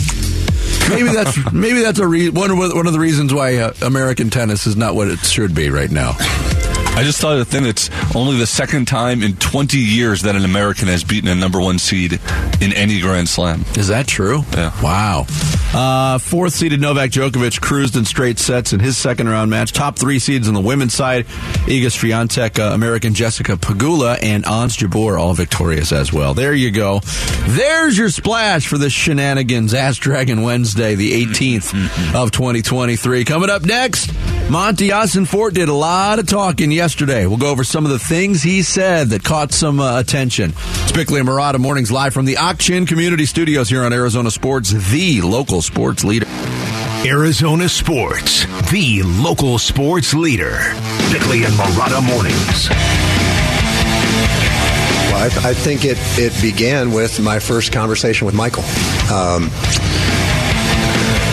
Maybe 0.90 1.08
that's 1.12 1.52
maybe 1.52 1.80
that's 1.82 1.98
a 1.98 2.06
re- 2.06 2.28
one 2.28 2.50
of 2.50 2.58
one 2.58 2.86
of 2.86 2.92
the 2.92 2.98
reasons 3.00 3.32
why 3.32 3.56
uh, 3.56 3.72
American 3.82 4.28
tennis 4.28 4.66
is 4.66 4.76
not 4.76 4.94
what 4.94 5.08
it 5.08 5.18
should 5.20 5.54
be 5.54 5.70
right 5.70 5.90
now. 5.90 6.14
I 6.96 7.02
just 7.02 7.20
thought 7.20 7.32
of 7.32 7.38
the 7.38 7.44
thing 7.44 7.64
that's 7.64 7.90
only 8.14 8.36
the 8.38 8.46
second 8.46 8.86
time 8.86 9.24
in 9.24 9.34
20 9.34 9.78
years 9.78 10.22
that 10.22 10.36
an 10.36 10.44
American 10.44 10.86
has 10.86 11.02
beaten 11.02 11.28
a 11.28 11.34
number 11.34 11.60
one 11.60 11.80
seed 11.80 12.20
in 12.60 12.72
any 12.72 13.00
Grand 13.00 13.28
Slam. 13.28 13.64
Is 13.76 13.88
that 13.88 14.06
true? 14.06 14.42
Yeah. 14.52 14.70
Wow. 14.80 15.26
Uh, 15.74 16.18
fourth 16.18 16.52
seeded 16.52 16.80
Novak 16.80 17.10
Djokovic 17.10 17.60
cruised 17.60 17.96
in 17.96 18.04
straight 18.04 18.38
sets 18.38 18.72
in 18.72 18.78
his 18.78 18.96
second 18.96 19.28
round 19.28 19.50
match. 19.50 19.72
Top 19.72 19.98
three 19.98 20.20
seeds 20.20 20.46
on 20.46 20.54
the 20.54 20.60
women's 20.60 20.94
side. 20.94 21.26
Iga 21.66 21.86
Swiatek, 21.86 22.60
uh, 22.60 22.72
American 22.72 23.12
Jessica 23.12 23.56
Pegula, 23.56 24.16
and 24.22 24.44
Ons 24.46 24.76
Jabeur 24.76 25.18
all 25.18 25.34
victorious 25.34 25.90
as 25.90 26.12
well. 26.12 26.32
There 26.32 26.54
you 26.54 26.70
go. 26.70 27.00
There's 27.48 27.98
your 27.98 28.08
splash 28.10 28.68
for 28.68 28.78
this 28.78 28.92
shenanigans 28.92 29.74
Ass 29.74 29.96
Dragon 29.96 30.42
Wednesday, 30.42 30.94
the 30.94 31.26
18th 31.26 32.14
of 32.14 32.30
2023. 32.30 33.24
Coming 33.24 33.50
up 33.50 33.62
next, 33.62 34.12
Monti 34.48 34.90
Ossenfort 34.90 35.54
did 35.54 35.68
a 35.68 35.74
lot 35.74 36.20
of 36.20 36.28
talking 36.28 36.70
yesterday. 36.70 36.83
We'll 36.84 37.38
go 37.38 37.50
over 37.50 37.64
some 37.64 37.86
of 37.86 37.90
the 37.92 37.98
things 37.98 38.42
he 38.42 38.62
said 38.62 39.08
that 39.08 39.24
caught 39.24 39.52
some 39.52 39.80
uh, 39.80 39.98
attention. 39.98 40.52
It's 40.82 40.92
Bickley 40.92 41.18
and 41.18 41.26
Marotta 41.26 41.58
mornings 41.58 41.90
live 41.90 42.12
from 42.12 42.26
the 42.26 42.36
Action 42.36 42.84
Community 42.84 43.24
Studios 43.24 43.70
here 43.70 43.84
on 43.84 43.94
Arizona 43.94 44.30
Sports, 44.30 44.70
the 44.90 45.22
local 45.22 45.62
sports 45.62 46.04
leader. 46.04 46.26
Arizona 47.06 47.70
Sports, 47.70 48.44
the 48.70 49.02
local 49.02 49.58
sports 49.58 50.12
leader. 50.12 50.58
Bickley 51.10 51.44
and 51.44 51.54
Marotta 51.54 52.04
Mornings. 52.04 52.68
Well, 55.08 55.24
I, 55.24 55.28
th- 55.30 55.44
I 55.46 55.54
think 55.54 55.86
it, 55.86 55.96
it 56.18 56.38
began 56.42 56.92
with 56.92 57.18
my 57.18 57.38
first 57.38 57.72
conversation 57.72 58.26
with 58.26 58.34
Michael. 58.34 58.64
Um, 59.10 59.48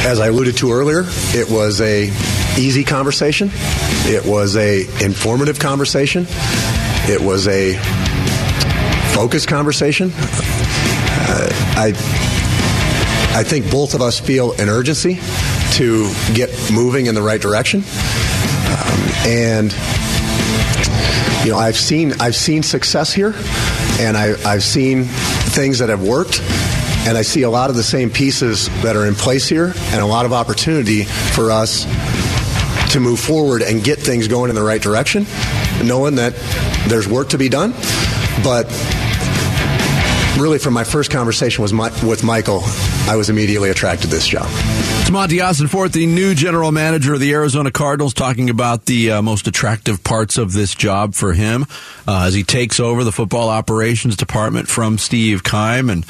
as 0.08 0.22
I 0.22 0.28
alluded 0.28 0.56
to 0.58 0.72
earlier, 0.72 1.04
it 1.36 1.50
was 1.52 1.82
a 1.82 2.10
easy 2.58 2.84
conversation. 2.84 3.50
It 4.06 4.26
was 4.26 4.56
a 4.56 4.82
informative 5.04 5.60
conversation. 5.60 6.26
It 7.08 7.22
was 7.22 7.48
a 7.48 7.76
focused 9.14 9.48
conversation. 9.48 10.12
Uh, 10.14 11.50
I 11.78 11.94
I 13.34 13.44
think 13.44 13.72
both 13.72 13.94
of 13.94 14.02
us 14.02 14.20
feel 14.20 14.52
an 14.60 14.68
urgency 14.68 15.20
to 15.74 16.12
get 16.34 16.50
moving 16.72 17.06
in 17.06 17.16
the 17.16 17.22
right 17.22 17.40
direction, 17.40 17.80
um, 17.80 19.00
and 19.26 19.72
you 21.46 21.52
know 21.52 21.58
I've 21.58 21.78
seen 21.78 22.14
I've 22.20 22.36
seen 22.36 22.64
success 22.64 23.14
here, 23.14 23.34
and 24.00 24.18
I, 24.18 24.36
I've 24.46 24.64
seen 24.64 25.06
things 25.06 25.80
that 25.80 25.90
have 25.90 26.04
worked, 26.04 26.42
and 27.08 27.18
I 27.18 27.22
see 27.22 27.44
a 27.44 27.50
lot 27.50 27.70
of 27.70 27.76
the 27.76 27.84
same 27.84 28.10
pieces 28.10 28.68
that 28.82 28.96
are 28.96 29.06
in 29.06 29.16
place 29.16 29.48
here, 29.48 29.74
and 29.76 30.02
a 30.02 30.06
lot 30.06 30.26
of 30.26 30.34
opportunity 30.34 31.04
for 31.04 31.52
us 31.52 31.86
to 32.92 33.00
move 33.00 33.20
forward 33.20 33.62
and 33.62 33.84
get 33.84 34.00
things 34.00 34.28
going 34.28 34.50
in 34.50 34.56
the 34.56 34.64
right 34.64 34.82
direction, 34.82 35.26
knowing 35.84 36.16
that 36.16 36.34
there's 36.88 37.08
work 37.08 37.30
to 37.30 37.38
be 37.38 37.48
done, 37.48 37.72
but 38.44 38.66
really 40.38 40.60
from 40.60 40.74
my 40.74 40.84
first 40.84 41.10
conversation 41.12 41.62
with 41.62 42.24
Michael, 42.24 42.62
I 43.08 43.16
was 43.16 43.30
immediately 43.30 43.70
attracted 43.70 44.10
to 44.10 44.16
this 44.16 44.28
job. 44.28 44.50
Monti 45.12 45.40
Fort, 45.40 45.92
the 45.92 46.06
new 46.06 46.34
general 46.34 46.72
manager 46.72 47.14
of 47.14 47.20
the 47.20 47.34
Arizona 47.34 47.70
Cardinals, 47.70 48.14
talking 48.14 48.50
about 48.50 48.86
the 48.86 49.12
uh, 49.12 49.22
most 49.22 49.46
attractive 49.46 50.04
parts 50.04 50.38
of 50.38 50.54
this 50.54 50.74
job 50.74 51.14
for 51.14 51.34
him 51.34 51.66
uh, 52.08 52.24
as 52.28 52.34
he 52.34 52.44
takes 52.44 52.80
over 52.80 53.04
the 53.04 53.12
football 53.12 53.50
operations 53.50 54.16
department 54.16 54.70
from 54.70 54.98
Steve 54.98 55.44
Keim. 55.44 55.90
And, 55.90 56.06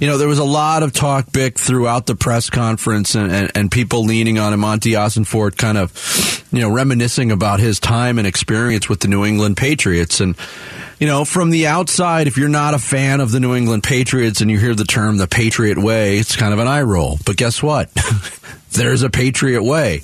you 0.00 0.06
know, 0.06 0.16
there 0.16 0.28
was 0.28 0.38
a 0.38 0.44
lot 0.44 0.82
of 0.82 0.92
talk, 0.94 1.30
Bick, 1.32 1.58
throughout 1.58 2.06
the 2.06 2.16
press 2.16 2.48
conference 2.48 3.14
and, 3.14 3.30
and, 3.30 3.52
and 3.54 3.70
people 3.70 4.04
leaning 4.04 4.38
on 4.38 4.54
him. 4.54 4.60
Monti 4.60 4.94
Fort 5.24 5.58
kind 5.58 5.76
of, 5.76 6.46
you 6.50 6.60
know, 6.60 6.70
reminiscing 6.70 7.30
about 7.30 7.60
his 7.60 7.78
time 7.78 8.18
and 8.18 8.26
experience 8.26 8.88
with 8.88 9.00
the 9.00 9.08
New 9.08 9.24
England 9.26 9.58
Patriots. 9.58 10.20
And, 10.20 10.34
you 10.98 11.06
know, 11.06 11.24
from 11.24 11.50
the 11.50 11.66
outside, 11.66 12.26
if 12.26 12.36
you're 12.36 12.48
not 12.48 12.74
a 12.74 12.78
fan 12.78 13.20
of 13.20 13.30
the 13.30 13.40
New 13.40 13.54
England 13.54 13.82
Patriots 13.82 14.40
and 14.40 14.50
you 14.50 14.58
hear 14.58 14.74
the 14.74 14.84
term 14.84 15.16
the 15.18 15.26
Patriot 15.26 15.78
way, 15.78 16.18
it's 16.18 16.36
kind 16.36 16.52
of 16.52 16.58
an 16.58 16.66
eye 16.68 16.82
roll. 16.82 17.18
But 17.24 17.36
guess 17.36 17.62
what? 17.62 17.90
There's 18.72 19.02
a 19.02 19.10
Patriot 19.10 19.62
way. 19.62 20.02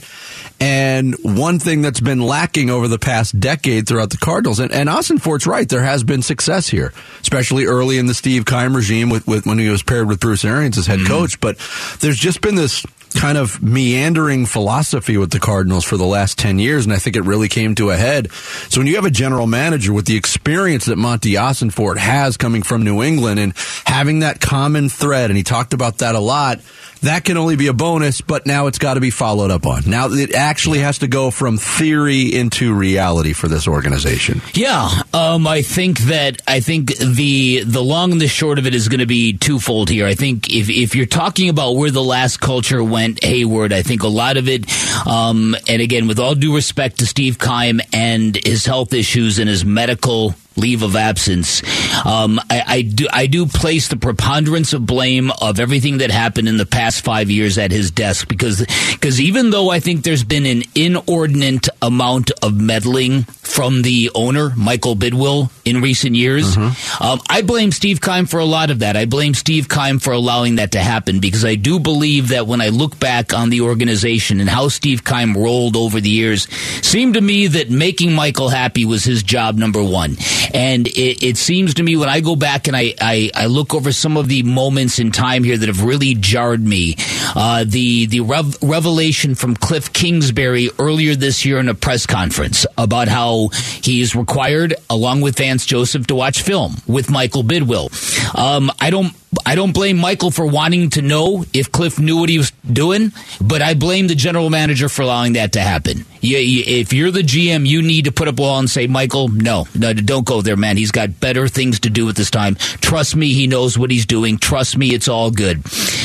And 0.61 1.16
one 1.22 1.58
thing 1.58 1.82
that's 1.82 1.99
been 1.99 2.20
lacking 2.20 2.70
over 2.70 2.87
the 2.87 2.99
past 2.99 3.38
decade 3.40 3.88
throughout 3.88 4.11
the 4.11 4.16
Cardinals, 4.16 4.61
and, 4.61 4.70
and 4.70 4.88
Fort's 5.20 5.44
right, 5.44 5.68
there 5.68 5.82
has 5.82 6.04
been 6.04 6.22
success 6.22 6.68
here, 6.68 6.92
especially 7.20 7.64
early 7.66 7.99
in 7.99 8.06
the 8.06 8.14
Steve 8.14 8.46
Keim 8.46 8.76
regime 8.76 9.11
with, 9.11 9.26
with 9.26 9.44
when 9.44 9.58
he 9.58 9.68
was 9.68 9.82
paired 9.82 10.06
with 10.06 10.20
Bruce 10.20 10.44
Arians 10.44 10.78
as 10.78 10.87
head 10.87 11.00
Mm-hmm. 11.00 11.08
coach. 11.08 11.40
But 11.40 11.58
there's 11.99 12.16
just 12.16 12.40
been 12.42 12.54
this 12.54 12.87
kind 13.12 13.38
of 13.38 13.62
meandering 13.62 14.47
philosophy 14.47 15.16
with 15.16 15.31
the 15.31 15.40
Cardinals 15.40 15.85
for 15.85 15.97
the 15.97 16.04
last 16.04 16.38
10 16.38 16.59
years, 16.59 16.85
and 16.85 16.92
I 16.92 16.99
think 16.99 17.16
it 17.16 17.23
really 17.23 17.49
came 17.49 17.75
to 17.76 17.90
a 17.90 17.97
head. 17.97 18.33
So 18.69 18.81
when 18.81 18.87
you 18.87 18.97
have 18.97 19.04
a 19.04 19.11
general 19.11 19.47
manager 19.47 19.92
with 19.92 20.07
the 20.07 20.16
experience 20.16 20.87
that 20.87 20.97
Monti 20.97 21.37
Fort 21.71 21.99
has 21.99 22.37
coming 22.37 22.62
from 22.62 22.83
New 22.83 23.02
England 23.02 23.40
and 23.40 23.54
having 23.85 24.21
that 24.21 24.40
common 24.40 24.88
thread, 24.88 25.31
and 25.31 25.37
he 25.37 25.42
talked 25.42 25.75
about 25.75 25.99
that 25.99 26.14
a 26.14 26.21
lot, 26.21 26.61
that 27.02 27.25
can 27.25 27.37
only 27.37 27.56
be 27.56 27.66
a 27.66 27.73
bonus, 27.73 28.21
but 28.21 28.47
now 28.47 28.66
it's 28.66 28.78
got 28.78 28.94
to 28.94 29.00
be 29.00 29.11
followed 29.11 29.50
up 29.50 29.66
on. 29.66 29.82
Now 29.87 30.09
it 30.11 30.35
actually 30.35 30.80
has 30.80 30.99
to 30.99 31.09
go 31.09 31.30
from 31.30 31.59
theory 31.59 32.35
into 32.35 32.75
reality 32.75 33.32
for 33.32 33.49
this 33.49 33.68
organization. 33.68 34.40
Yeah, 34.54 34.90
um, 35.12 35.47
I 35.47 35.62
think 35.62 35.99
that 36.00 36.40
I 36.47 36.61
think 36.61 36.97
the 36.97 37.64
the 37.64 37.82
long 37.82 38.12
and 38.12 38.21
the 38.21 38.28
short 38.28 38.59
of 38.59 38.66
it 38.66 38.75
is 38.75 38.88
going 38.88 39.00
to 39.00 39.06
be 39.06 39.37
twofold 39.37 39.90
here. 39.90 40.06
I 40.06 40.14
think 40.14 40.50
if 40.50 40.71
if 40.71 40.94
you're 40.94 41.06
talking 41.06 41.49
about 41.49 41.73
where 41.73 41.90
the 41.90 42.02
last 42.02 42.40
culture 42.40 42.82
went 42.82 43.23
hayward, 43.23 43.73
I 43.73 43.82
think 43.82 44.02
a 44.02 44.09
lot 44.09 44.37
of 44.37 44.49
it, 44.49 44.66
um, 45.06 45.56
and 45.68 45.82
again, 45.82 46.06
with 46.09 46.18
all 46.18 46.35
due 46.35 46.54
respect 46.54 46.99
to 46.99 47.06
Steve 47.06 47.38
Keim 47.38 47.80
and 47.92 48.37
his 48.37 48.64
health 48.66 48.92
issues 48.92 49.38
and 49.38 49.49
his 49.49 49.64
medical 49.64 50.35
leave 50.56 50.82
of 50.82 50.97
absence. 50.97 51.62
Um, 52.04 52.40
I, 52.50 52.62
I 52.66 52.82
do 52.82 53.06
I 53.12 53.26
do 53.26 53.47
place 53.47 53.88
the 53.88 53.97
preponderance 53.97 54.73
of 54.73 54.87
blame 54.87 55.30
of 55.40 55.61
everything 55.61 55.99
that 55.99 56.11
happened 56.11 56.49
in 56.49 56.56
the 56.56 56.66
past 56.66 57.04
five 57.04 57.30
years 57.30 57.59
at 57.59 57.71
his 57.71 57.90
desk 57.90 58.28
because 58.28 58.64
because 58.92 59.21
even 59.21 59.50
though 59.50 59.71
I 59.71 59.80
think 59.80 60.02
there's 60.04 60.25
been 60.25 60.47
an 60.47 60.62
inordinate 60.75 61.68
amount 61.80 62.30
of 62.42 62.59
meddling 62.61 63.25
from 63.25 63.82
the 63.82 64.11
owner 64.14 64.52
Michael 64.56 64.97
Bidwill 64.97 65.50
in 65.64 65.80
recent 65.80 66.16
years, 66.16 66.56
um, 66.56 67.21
I 67.28 67.42
blame 67.42 67.73
Steve 67.73 68.00
Keim 68.00 68.26
for 68.26 68.40
a 68.40 68.44
lot 68.44 68.71
of 68.71 68.80
that. 68.80 68.97
I 68.97 69.04
blame 69.04 69.35
Steve 69.35 69.68
Keim 69.68 69.99
for 69.99 70.12
allowing 70.12 70.56
that 70.56 70.73
to 70.73 70.80
happen 70.80 71.21
because 71.21 71.44
I 71.44 71.54
do 71.54 71.78
believe 71.78 72.28
that 72.28 72.47
when 72.47 72.61
I 72.61 72.68
look 72.68 72.99
back 72.99 73.32
on 73.32 73.50
the 73.50 73.61
organization 73.62 74.40
and 74.40 74.49
how 74.49 74.68
Steve 74.68 75.04
Keim 75.04 75.35
rolled 75.37 75.76
over 75.76 76.00
the 76.00 76.11
years, 76.11 76.49
seemed 76.82 77.14
to 77.14 77.21
me 77.21 77.47
that 77.49 77.71
making 77.71 78.12
Michael 78.12 78.49
happy 78.49 78.85
was 78.85 79.04
his 79.04 79.23
job 79.23 79.56
number 79.56 79.82
one. 79.82 80.16
And 80.54 80.87
it, 80.88 81.22
it 81.22 81.37
seems 81.37 81.75
to 81.75 81.82
me 81.82 81.96
when 81.96 82.08
I 82.08 82.20
go 82.20 82.37
back 82.37 82.68
and 82.68 82.76
I, 82.76 82.94
I, 83.00 83.30
I 83.34 83.46
look 83.46 83.75
over 83.75 83.92
some 83.92 84.16
of 84.16 84.28
the 84.28 84.42
moments 84.42 84.99
in 84.99 85.12
time 85.12 85.44
here 85.44 85.56
that 85.56 85.68
have 85.68 85.82
really 85.82 86.14
jarred 86.14 86.64
me, 86.64 86.96
uh, 87.34 87.64
the 87.66 88.06
the 88.06 88.20
rev- 88.20 88.56
revelation 88.62 89.34
from 89.34 89.56
Cliff 89.56 89.92
Kingsbury 89.92 90.70
earlier 90.78 91.14
this 91.14 91.44
year 91.44 91.58
in 91.58 91.68
a 91.68 91.75
press 91.75 92.06
conference 92.06 92.66
about 92.76 93.08
how 93.08 93.49
he 93.82 94.00
is 94.00 94.14
required, 94.14 94.75
along 94.90 95.20
with 95.20 95.37
Vance 95.37 95.66
Joseph, 95.66 96.06
to 96.08 96.14
watch 96.14 96.42
film 96.42 96.76
with 96.87 97.11
Michael 97.11 97.42
Bidwill. 97.42 97.90
Um, 98.37 98.70
I 98.80 98.90
don't. 98.90 99.14
I 99.46 99.54
don't 99.54 99.72
blame 99.72 99.96
Michael 99.96 100.30
for 100.30 100.46
wanting 100.46 100.90
to 100.90 101.02
know 101.02 101.44
if 101.54 101.72
Cliff 101.72 101.98
knew 101.98 102.18
what 102.18 102.28
he 102.28 102.36
was 102.36 102.50
doing, 102.70 103.12
but 103.40 103.62
I 103.62 103.74
blame 103.74 104.06
the 104.06 104.14
general 104.14 104.50
manager 104.50 104.88
for 104.90 105.02
allowing 105.02 105.34
that 105.34 105.52
to 105.52 105.60
happen. 105.60 106.04
You, 106.20 106.38
you, 106.38 106.64
if 106.66 106.92
you're 106.92 107.10
the 107.10 107.22
GM, 107.22 107.66
you 107.66 107.82
need 107.82 108.04
to 108.04 108.12
put 108.12 108.28
up 108.28 108.38
a 108.38 108.42
wall 108.42 108.58
and 108.58 108.70
say, 108.70 108.86
Michael, 108.86 109.28
no, 109.28 109.66
no, 109.74 109.92
don't 109.92 110.26
go 110.26 110.42
there, 110.42 110.56
man. 110.56 110.76
He's 110.76 110.90
got 110.92 111.18
better 111.18 111.48
things 111.48 111.80
to 111.80 111.90
do 111.90 112.08
at 112.08 112.14
this 112.14 112.30
time. 112.30 112.56
Trust 112.56 113.16
me, 113.16 113.32
he 113.32 113.46
knows 113.46 113.78
what 113.78 113.90
he's 113.90 114.06
doing. 114.06 114.36
Trust 114.38 114.76
me, 114.76 114.94
it's 114.94 115.08
all 115.08 115.30
good. 115.30 115.62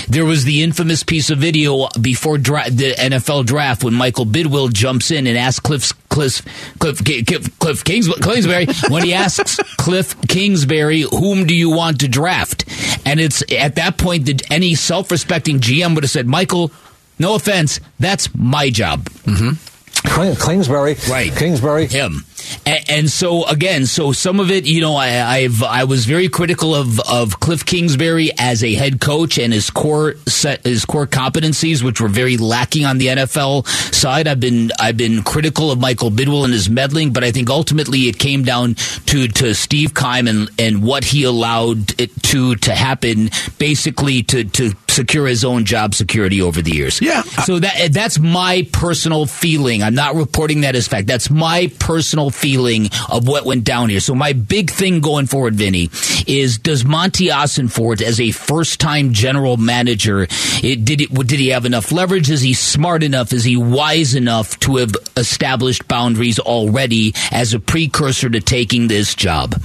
There 0.07 0.25
was 0.25 0.45
the 0.45 0.63
infamous 0.63 1.03
piece 1.03 1.29
of 1.29 1.37
video 1.37 1.89
before 1.99 2.37
dra- 2.37 2.69
the 2.69 2.93
NFL 2.93 3.45
draft 3.45 3.83
when 3.83 3.93
Michael 3.93 4.25
Bidwill 4.25 4.71
jumps 4.71 5.11
in 5.11 5.27
and 5.27 5.37
asks 5.37 5.59
Cliff, 5.59 5.91
Cliff, 6.17 6.41
Cliff, 6.79 7.03
Cliff, 7.05 7.59
Cliff 7.59 7.83
Kings, 7.83 8.07
Kingsbury 8.23 8.65
when 8.89 9.03
he 9.03 9.13
asks 9.13 9.59
Cliff 9.77 10.19
Kingsbury, 10.27 11.01
whom 11.01 11.45
do 11.45 11.53
you 11.53 11.69
want 11.69 11.99
to 11.99 12.07
draft? 12.07 12.65
And 13.05 13.19
it's 13.19 13.43
at 13.51 13.75
that 13.75 13.99
point 13.99 14.25
that 14.25 14.51
any 14.51 14.73
self-respecting 14.73 15.59
GM 15.59 15.93
would 15.93 16.03
have 16.03 16.09
said, 16.09 16.25
Michael, 16.25 16.71
no 17.19 17.35
offense, 17.35 17.79
that's 17.99 18.33
my 18.33 18.71
job. 18.71 19.07
Mm-hmm. 19.25 20.43
Kingsbury, 20.43 20.95
right? 21.07 21.31
Kingsbury, 21.35 21.85
him. 21.85 22.25
And, 22.65 22.89
and 22.89 23.09
so 23.09 23.45
again, 23.45 23.85
so 23.85 24.11
some 24.11 24.39
of 24.39 24.51
it, 24.51 24.65
you 24.65 24.81
know, 24.81 24.95
I, 24.95 25.21
I've 25.21 25.63
I 25.63 25.83
was 25.83 26.05
very 26.05 26.29
critical 26.29 26.75
of 26.75 26.99
of 27.01 27.39
Cliff 27.39 27.65
Kingsbury 27.65 28.31
as 28.37 28.63
a 28.63 28.73
head 28.73 28.99
coach 29.01 29.37
and 29.37 29.53
his 29.53 29.69
core 29.69 30.15
set 30.25 30.65
his 30.65 30.85
core 30.85 31.07
competencies, 31.07 31.83
which 31.83 32.01
were 32.01 32.07
very 32.07 32.37
lacking 32.37 32.85
on 32.85 32.97
the 32.97 33.07
NFL 33.07 33.67
side. 33.93 34.27
I've 34.27 34.39
been 34.39 34.71
I've 34.79 34.97
been 34.97 35.23
critical 35.23 35.71
of 35.71 35.79
Michael 35.79 36.11
Bidwill 36.11 36.43
and 36.43 36.53
his 36.53 36.69
meddling, 36.69 37.13
but 37.13 37.23
I 37.23 37.31
think 37.31 37.49
ultimately 37.49 38.07
it 38.07 38.19
came 38.19 38.43
down 38.43 38.75
to 39.07 39.27
to 39.27 39.53
Steve 39.53 39.93
Keim 39.93 40.27
and 40.27 40.49
and 40.59 40.83
what 40.83 41.03
he 41.03 41.23
allowed 41.23 41.99
it 41.99 42.11
to 42.23 42.55
to 42.55 42.75
happen, 42.75 43.29
basically 43.57 44.23
to 44.23 44.43
to 44.43 44.73
secure 44.97 45.27
his 45.27 45.45
own 45.45 45.63
job 45.63 45.93
security 45.93 46.41
over 46.41 46.61
the 46.61 46.71
years. 46.71 46.99
Yeah. 47.01 47.21
So 47.21 47.59
that 47.59 47.93
that's 47.93 48.19
my 48.19 48.67
personal 48.71 49.25
feeling. 49.25 49.83
I'm 49.83 49.95
not 49.95 50.15
reporting 50.15 50.61
that 50.61 50.75
as 50.75 50.87
fact. 50.87 51.07
That's 51.07 51.29
my 51.29 51.71
personal 51.79 52.31
feeling 52.37 52.89
of 53.09 53.27
what 53.27 53.45
went 53.45 53.63
down 53.63 53.89
here. 53.89 53.99
So 53.99 54.15
my 54.15 54.33
big 54.33 54.69
thing 54.69 55.01
going 55.01 55.25
forward, 55.25 55.55
Vinny, 55.55 55.89
is 56.27 56.57
does 56.57 56.85
Monti 56.85 57.27
Ossenfort 57.27 58.01
as 58.01 58.19
a 58.19 58.31
first 58.31 58.79
time 58.79 59.13
general 59.13 59.57
manager, 59.57 60.27
it, 60.63 60.85
did 60.85 61.01
it, 61.01 61.13
did 61.13 61.39
he 61.39 61.49
have 61.49 61.65
enough 61.65 61.91
leverage? 61.91 62.29
Is 62.29 62.41
he 62.41 62.53
smart 62.53 63.03
enough? 63.03 63.33
Is 63.33 63.43
he 63.43 63.57
wise 63.57 64.15
enough 64.15 64.59
to 64.61 64.77
have 64.77 64.93
established 65.15 65.87
boundaries 65.87 66.39
already 66.39 67.13
as 67.31 67.53
a 67.53 67.59
precursor 67.59 68.29
to 68.29 68.39
taking 68.39 68.87
this 68.87 69.15
job? 69.15 69.55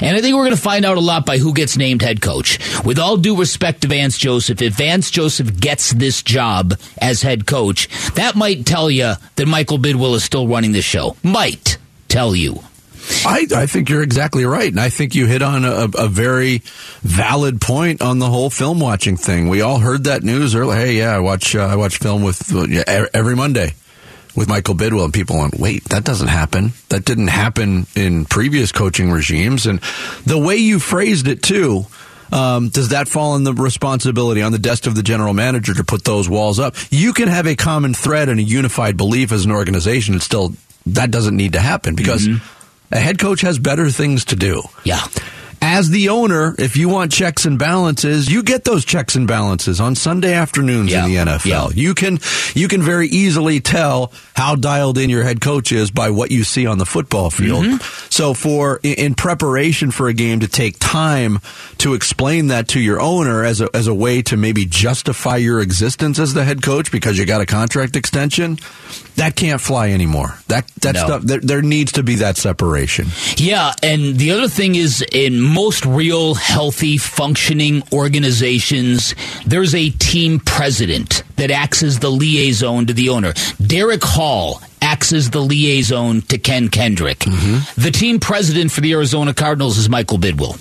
And 0.00 0.16
I 0.16 0.20
think 0.20 0.34
we're 0.34 0.44
going 0.44 0.56
to 0.56 0.62
find 0.62 0.84
out 0.84 0.96
a 0.96 1.00
lot 1.00 1.26
by 1.26 1.38
who 1.38 1.52
gets 1.52 1.76
named 1.76 2.02
head 2.02 2.20
coach. 2.22 2.58
With 2.84 2.98
all 2.98 3.16
due 3.16 3.36
respect 3.36 3.82
to 3.82 3.88
Vance 3.88 4.16
Joseph, 4.16 4.62
if 4.62 4.74
Vance 4.74 5.10
Joseph 5.10 5.60
gets 5.60 5.92
this 5.92 6.22
job 6.22 6.74
as 6.98 7.22
head 7.22 7.46
coach, 7.46 7.88
that 8.14 8.36
might 8.36 8.66
tell 8.66 8.90
you 8.90 9.14
that 9.36 9.46
Michael 9.46 9.78
Bidwill 9.78 10.14
is 10.14 10.24
still 10.24 10.48
running 10.48 10.72
the 10.72 10.82
show. 10.82 11.16
Might 11.22 11.78
tell 12.12 12.36
you. 12.36 12.60
I, 13.24 13.46
I 13.54 13.66
think 13.66 13.88
you're 13.88 14.02
exactly 14.02 14.44
right. 14.44 14.70
And 14.70 14.78
I 14.78 14.90
think 14.90 15.14
you 15.14 15.26
hit 15.26 15.42
on 15.42 15.64
a, 15.64 15.88
a 15.98 16.08
very 16.08 16.62
valid 17.00 17.60
point 17.60 18.00
on 18.02 18.18
the 18.18 18.28
whole 18.28 18.50
film 18.50 18.80
watching 18.80 19.16
thing. 19.16 19.48
We 19.48 19.60
all 19.60 19.78
heard 19.78 20.04
that 20.04 20.22
news 20.22 20.54
earlier. 20.54 20.78
Hey, 20.78 20.98
yeah, 20.98 21.16
I 21.16 21.18
watch, 21.18 21.56
uh, 21.56 21.66
I 21.66 21.76
watch 21.76 21.96
film 21.96 22.22
with 22.22 22.54
uh, 22.54 23.06
every 23.12 23.34
Monday 23.34 23.74
with 24.36 24.48
Michael 24.48 24.74
Bidwill, 24.74 25.04
and 25.04 25.12
people 25.12 25.38
went, 25.38 25.58
wait, 25.58 25.84
that 25.84 26.04
doesn't 26.04 26.28
happen. 26.28 26.72
That 26.90 27.04
didn't 27.04 27.28
happen 27.28 27.86
in 27.96 28.24
previous 28.24 28.72
coaching 28.72 29.10
regimes. 29.10 29.66
And 29.66 29.80
the 30.24 30.38
way 30.38 30.56
you 30.56 30.78
phrased 30.78 31.28
it, 31.28 31.42
too, 31.42 31.86
um, 32.30 32.68
does 32.68 32.90
that 32.90 33.08
fall 33.08 33.32
on 33.32 33.44
the 33.44 33.52
responsibility 33.52 34.42
on 34.42 34.52
the 34.52 34.58
desk 34.58 34.86
of 34.86 34.94
the 34.94 35.02
general 35.02 35.34
manager 35.34 35.74
to 35.74 35.84
put 35.84 36.04
those 36.04 36.28
walls 36.28 36.58
up? 36.58 36.76
You 36.90 37.12
can 37.12 37.28
have 37.28 37.46
a 37.46 37.56
common 37.56 37.94
thread 37.94 38.28
and 38.28 38.38
a 38.38 38.42
unified 38.42 38.96
belief 38.96 39.32
as 39.32 39.44
an 39.44 39.50
organization, 39.50 40.14
and 40.14 40.22
still 40.22 40.54
that 40.86 41.10
doesn't 41.10 41.36
need 41.36 41.52
to 41.54 41.60
happen 41.60 41.94
because 41.94 42.26
mm-hmm. 42.26 42.94
a 42.94 42.98
head 42.98 43.18
coach 43.18 43.40
has 43.42 43.58
better 43.58 43.90
things 43.90 44.26
to 44.26 44.36
do. 44.36 44.62
Yeah. 44.84 45.02
As 45.64 45.90
the 45.90 46.08
owner, 46.08 46.56
if 46.58 46.76
you 46.76 46.88
want 46.88 47.12
checks 47.12 47.44
and 47.46 47.56
balances, 47.58 48.28
you 48.30 48.42
get 48.42 48.64
those 48.64 48.84
checks 48.84 49.14
and 49.14 49.28
balances 49.28 49.80
on 49.80 49.94
Sunday 49.94 50.34
afternoons 50.34 50.90
Yeah. 50.90 51.04
in 51.06 51.10
the 51.12 51.16
NFL. 51.32 51.46
Yeah. 51.46 51.68
You 51.82 51.94
can 51.94 52.18
you 52.54 52.66
can 52.66 52.82
very 52.82 53.06
easily 53.08 53.60
tell 53.60 54.12
how 54.34 54.56
dialed 54.56 54.98
in 54.98 55.08
your 55.08 55.22
head 55.22 55.40
coach 55.40 55.70
is 55.70 55.90
by 55.92 56.10
what 56.10 56.32
you 56.32 56.42
see 56.42 56.66
on 56.66 56.78
the 56.78 56.84
football 56.84 57.30
field. 57.30 57.64
Mm-hmm. 57.64 58.06
So 58.10 58.34
for 58.34 58.80
in- 58.82 59.14
preparation 59.14 59.92
for 59.92 60.08
a 60.08 60.12
game 60.12 60.40
to 60.40 60.48
take 60.48 60.78
time 60.80 61.38
to 61.78 61.94
explain 61.94 62.48
that 62.48 62.66
to 62.68 62.80
your 62.80 63.00
owner 63.00 63.44
as 63.44 63.60
a 63.60 63.68
as 63.74 63.86
a 63.86 63.94
way 63.94 64.20
to 64.22 64.36
maybe 64.36 64.64
justify 64.66 65.36
your 65.36 65.60
existence 65.60 66.18
as 66.18 66.34
the 66.34 66.44
head 66.44 66.60
coach 66.62 66.90
because 66.90 67.16
you 67.18 67.24
got 67.24 67.40
a 67.40 67.46
contract 67.46 67.94
extension, 67.94 68.58
that 69.14 69.36
can't 69.36 69.60
fly 69.60 69.90
anymore. 69.90 70.36
That 70.48 70.66
that 70.80 70.94
No. 70.96 71.04
stuff 71.06 71.22
there, 71.22 71.40
there 71.40 71.62
needs 71.62 71.92
to 71.92 72.02
be 72.02 72.16
that 72.16 72.36
separation. 72.36 73.06
Yeah, 73.36 73.72
and 73.82 74.18
the 74.18 74.32
other 74.32 74.48
thing 74.48 74.74
is 74.74 75.04
in 75.12 75.51
most 75.52 75.84
real, 75.86 76.34
healthy, 76.34 76.98
functioning 76.98 77.82
organizations, 77.92 79.14
there's 79.46 79.74
a 79.74 79.90
team 79.90 80.40
president 80.40 81.22
that 81.36 81.50
acts 81.50 81.82
as 81.82 81.98
the 81.98 82.10
liaison 82.10 82.86
to 82.86 82.92
the 82.92 83.08
owner. 83.08 83.32
Derek 83.64 84.02
Hall 84.02 84.62
acts 84.80 85.12
as 85.12 85.30
the 85.30 85.40
liaison 85.40 86.22
to 86.22 86.38
Ken 86.38 86.68
Kendrick. 86.68 87.20
Mm-hmm. 87.20 87.80
The 87.80 87.90
team 87.90 88.20
president 88.20 88.72
for 88.72 88.80
the 88.80 88.92
Arizona 88.92 89.34
Cardinals 89.34 89.78
is 89.78 89.88
Michael 89.88 90.18
Bidwill. 90.18 90.58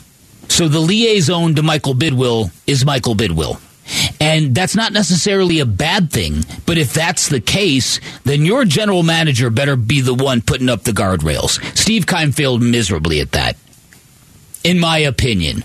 So 0.50 0.68
the 0.68 0.80
liaison 0.80 1.56
to 1.56 1.64
Michael 1.64 1.94
Bidwill 1.94 2.52
is 2.68 2.86
Michael 2.86 3.16
Bidwill. 3.16 3.60
And 4.20 4.54
that's 4.54 4.76
not 4.76 4.94
necessarily 4.94 5.60
a 5.60 5.66
bad 5.66 6.12
thing, 6.12 6.44
but 6.66 6.78
if 6.78 6.94
that's 6.94 7.30
the 7.30 7.42
case, 7.42 8.00
then 8.24 8.46
your 8.46 8.64
general 8.66 9.04
manager 9.04 9.50
better 9.50 9.76
be 9.76 10.02
the 10.02 10.14
one 10.14 10.42
putting 10.42 10.70
up 10.70 10.84
the 10.84 10.92
guardrails. 10.92 11.60
Steve 11.78 12.06
Keim 12.06 12.32
failed 12.32 12.62
miserably 12.62 13.20
at 13.20 13.32
that, 13.32 13.58
in 14.64 14.80
my 14.80 15.00
opinion. 15.00 15.64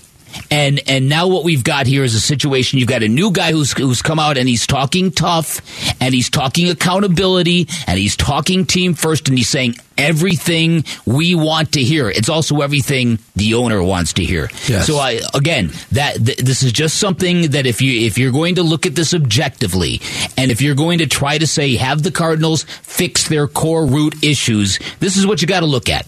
And 0.51 0.81
and 0.87 1.09
now 1.09 1.29
what 1.29 1.45
we've 1.45 1.65
got 1.65 1.87
here 1.87 2.05
is 2.05 2.15
a 2.15 2.21
situation. 2.21 2.79
You've 2.79 2.89
got 2.89 3.03
a 3.03 3.09
new 3.09 3.31
guy 3.31 3.53
who's 3.53 3.73
who's 3.73 4.03
come 4.03 4.19
out 4.19 4.37
and 4.37 4.49
he's 4.49 4.67
talking 4.67 5.11
tough, 5.11 5.61
and 6.01 6.15
he's 6.15 6.31
talking 6.31 6.69
accountability, 6.69 7.69
and 7.87 7.99
he's 7.99 8.17
talking 8.17 8.67
team 8.67 8.95
first, 8.95 9.29
and 9.29 9.39
he's 9.39 9.49
saying 9.49 9.77
everything 9.99 10.85
we 11.07 11.35
want 11.35 11.73
to 11.73 11.83
hear. 11.83 12.11
It's 12.11 12.29
also 12.29 12.61
everything 12.61 13.19
the 13.35 13.55
owner 13.55 13.83
wants 13.83 14.13
to 14.15 14.25
hear. 14.25 14.51
Yes. 14.69 14.87
So 14.87 14.99
I 14.99 15.21
again 15.35 15.73
that 15.93 16.17
th- 16.25 16.39
this 16.39 16.63
is 16.63 16.73
just 16.73 16.99
something 16.99 17.51
that 17.53 17.67
if 17.67 17.81
you 17.81 18.07
if 18.07 18.19
you're 18.19 18.33
going 18.33 18.57
to 18.57 18.63
look 18.63 18.87
at 18.87 18.95
this 18.95 19.15
objectively, 19.15 20.01
and 20.37 20.51
if 20.51 20.61
you're 20.61 20.75
going 20.75 20.99
to 20.99 21.07
try 21.07 21.39
to 21.39 21.47
say 21.47 21.77
have 21.77 22.03
the 22.03 22.13
Cardinals 22.13 22.65
fix 22.65 23.29
their 23.29 23.49
core 23.49 23.87
root 23.87 24.23
issues, 24.23 24.79
this 25.01 25.17
is 25.17 25.27
what 25.27 25.41
you 25.43 25.49
got 25.49 25.61
to 25.61 25.67
look 25.67 25.89
at. 25.89 26.07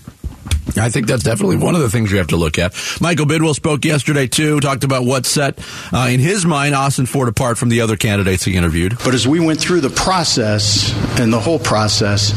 I 0.76 0.90
think 0.90 1.06
that's 1.06 1.22
definitely 1.22 1.56
one 1.56 1.74
of 1.74 1.80
the 1.80 1.90
things 1.90 2.12
you 2.12 2.18
have 2.18 2.28
to 2.28 2.36
look 2.36 2.58
at. 2.58 2.74
Michael 3.00 3.26
Bidwill 3.26 3.54
spoke 3.54 3.84
yesterday 3.84 4.26
too, 4.26 4.60
talked 4.60 4.84
about 4.84 5.04
what 5.04 5.26
set 5.26 5.58
uh, 5.92 6.08
in 6.10 6.20
his 6.20 6.44
mind 6.44 6.74
Ossenfort 6.74 7.28
apart 7.28 7.58
from 7.58 7.68
the 7.68 7.80
other 7.80 7.96
candidates 7.96 8.44
he 8.44 8.54
interviewed. 8.54 8.96
But 9.04 9.14
as 9.14 9.26
we 9.26 9.40
went 9.40 9.60
through 9.60 9.80
the 9.80 9.90
process 9.90 10.92
and 11.18 11.32
the 11.32 11.40
whole 11.40 11.58
process, 11.58 12.32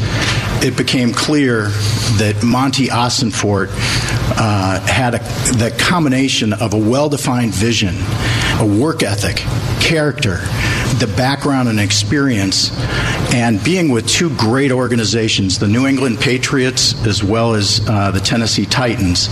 it 0.63 0.77
became 0.77 1.11
clear 1.11 1.63
that 2.17 2.41
Monti 2.43 2.87
Ossenfort 2.87 3.69
uh, 4.37 4.79
had 4.81 5.15
a, 5.15 5.19
the 5.57 5.75
combination 5.77 6.53
of 6.53 6.73
a 6.73 6.77
well 6.77 7.09
defined 7.09 7.53
vision, 7.53 7.95
a 8.59 8.65
work 8.65 9.03
ethic, 9.03 9.37
character, 9.81 10.39
the 11.01 11.07
background 11.17 11.67
and 11.67 11.79
experience, 11.79 12.71
and 13.33 13.61
being 13.63 13.89
with 13.89 14.07
two 14.07 14.29
great 14.37 14.71
organizations, 14.71 15.57
the 15.57 15.67
New 15.67 15.87
England 15.87 16.19
Patriots 16.19 16.93
as 17.07 17.23
well 17.23 17.55
as 17.55 17.81
uh, 17.89 18.11
the 18.11 18.19
Tennessee 18.19 18.67
Titans, 18.67 19.27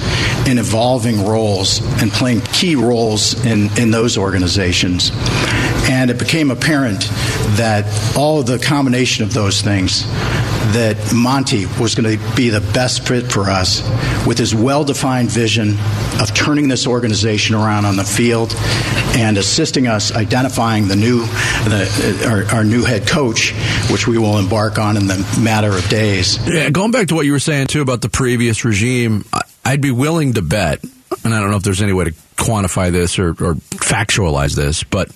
in 0.47 0.57
evolving 0.57 1.25
roles 1.25 1.79
and 2.01 2.11
playing 2.11 2.41
key 2.41 2.75
roles 2.75 3.45
in, 3.45 3.69
in 3.79 3.91
those 3.91 4.17
organizations. 4.17 5.11
And 5.89 6.09
it 6.09 6.19
became 6.19 6.51
apparent 6.51 7.01
that 7.57 7.85
all 8.17 8.43
the 8.43 8.59
combination 8.59 9.23
of 9.23 9.33
those 9.33 9.61
things, 9.61 10.05
that 10.73 11.13
Monti 11.13 11.65
was 11.79 11.95
going 11.95 12.17
to 12.17 12.35
be 12.35 12.49
the 12.49 12.61
best 12.61 13.07
fit 13.07 13.31
for 13.31 13.49
us 13.49 13.81
with 14.27 14.37
his 14.37 14.53
well 14.53 14.83
defined 14.83 15.31
vision 15.31 15.77
of 16.19 16.33
turning 16.33 16.67
this 16.67 16.85
organization 16.85 17.55
around 17.55 17.85
on 17.85 17.95
the 17.95 18.03
field 18.03 18.53
and 19.15 19.37
assisting 19.37 19.87
us 19.87 20.13
identifying 20.13 20.87
the 20.87 20.95
new 20.95 21.19
the, 21.65 22.47
our, 22.51 22.57
our 22.57 22.63
new 22.63 22.83
head 22.83 23.07
coach, 23.07 23.51
which 23.91 24.07
we 24.07 24.17
will 24.17 24.37
embark 24.37 24.77
on 24.77 24.95
in 24.95 25.07
the 25.07 25.39
matter 25.41 25.75
of 25.75 25.87
days. 25.89 26.37
Yeah, 26.47 26.69
going 26.69 26.91
back 26.91 27.07
to 27.07 27.15
what 27.15 27.25
you 27.25 27.31
were 27.31 27.39
saying 27.39 27.67
too 27.67 27.81
about 27.81 28.01
the 28.01 28.09
previous 28.09 28.63
regime, 28.63 29.25
I'd 29.65 29.81
be 29.81 29.91
willing 29.91 30.33
to 30.33 30.41
bet, 30.41 30.83
and 31.23 31.33
I 31.33 31.39
don't 31.39 31.51
know 31.51 31.57
if 31.57 31.63
there's 31.63 31.81
any 31.81 31.93
way 31.93 32.05
to 32.05 32.11
quantify 32.37 32.91
this 32.91 33.19
or, 33.19 33.29
or 33.29 33.55
factualize 33.55 34.55
this, 34.55 34.83
but 34.83 35.09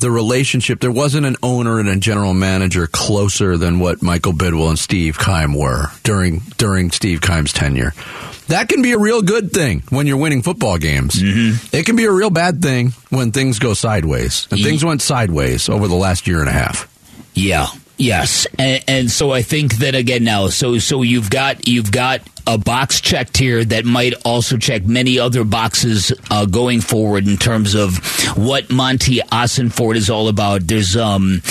the 0.00 0.10
relationship 0.10 0.80
there 0.80 0.90
wasn't 0.90 1.26
an 1.26 1.36
owner 1.42 1.78
and 1.78 1.88
a 1.88 1.96
general 1.96 2.34
manager 2.34 2.86
closer 2.86 3.56
than 3.56 3.78
what 3.78 4.02
Michael 4.02 4.32
Bidwill 4.32 4.68
and 4.68 4.78
Steve 4.78 5.18
Keim 5.18 5.54
were 5.54 5.86
during 6.02 6.40
during 6.56 6.90
Steve 6.90 7.20
Keim's 7.20 7.52
tenure. 7.52 7.92
That 8.48 8.68
can 8.68 8.80
be 8.80 8.92
a 8.92 8.98
real 8.98 9.20
good 9.20 9.52
thing 9.52 9.82
when 9.90 10.06
you're 10.06 10.16
winning 10.16 10.42
football 10.42 10.78
games. 10.78 11.16
Mm-hmm. 11.16 11.76
It 11.76 11.84
can 11.84 11.96
be 11.96 12.04
a 12.04 12.12
real 12.12 12.30
bad 12.30 12.62
thing 12.62 12.92
when 13.10 13.30
things 13.30 13.58
go 13.58 13.74
sideways, 13.74 14.48
and 14.50 14.62
things 14.62 14.84
went 14.84 15.02
sideways 15.02 15.68
over 15.68 15.86
the 15.86 15.94
last 15.94 16.26
year 16.26 16.40
and 16.40 16.48
a 16.48 16.52
half. 16.52 16.88
Yeah. 17.34 17.66
Yes, 17.98 18.46
and, 18.58 18.84
and 18.86 19.10
so 19.10 19.32
I 19.32 19.42
think 19.42 19.74
that 19.78 19.96
again 19.96 20.22
now, 20.22 20.48
so 20.48 20.78
so 20.78 21.02
you've 21.02 21.30
got 21.30 21.66
you've 21.66 21.90
got 21.90 22.20
a 22.46 22.56
box 22.56 23.00
checked 23.00 23.36
here 23.36 23.64
that 23.64 23.84
might 23.84 24.14
also 24.24 24.56
check 24.56 24.86
many 24.86 25.18
other 25.18 25.42
boxes 25.44 26.12
uh, 26.30 26.46
going 26.46 26.80
forward 26.80 27.26
in 27.26 27.36
terms 27.36 27.74
of 27.74 27.98
what 28.38 28.70
Monti 28.70 29.18
Ossenfort 29.18 29.96
is 29.96 30.08
all 30.08 30.28
about. 30.28 30.66
There's 30.66 30.96
um 30.96 31.42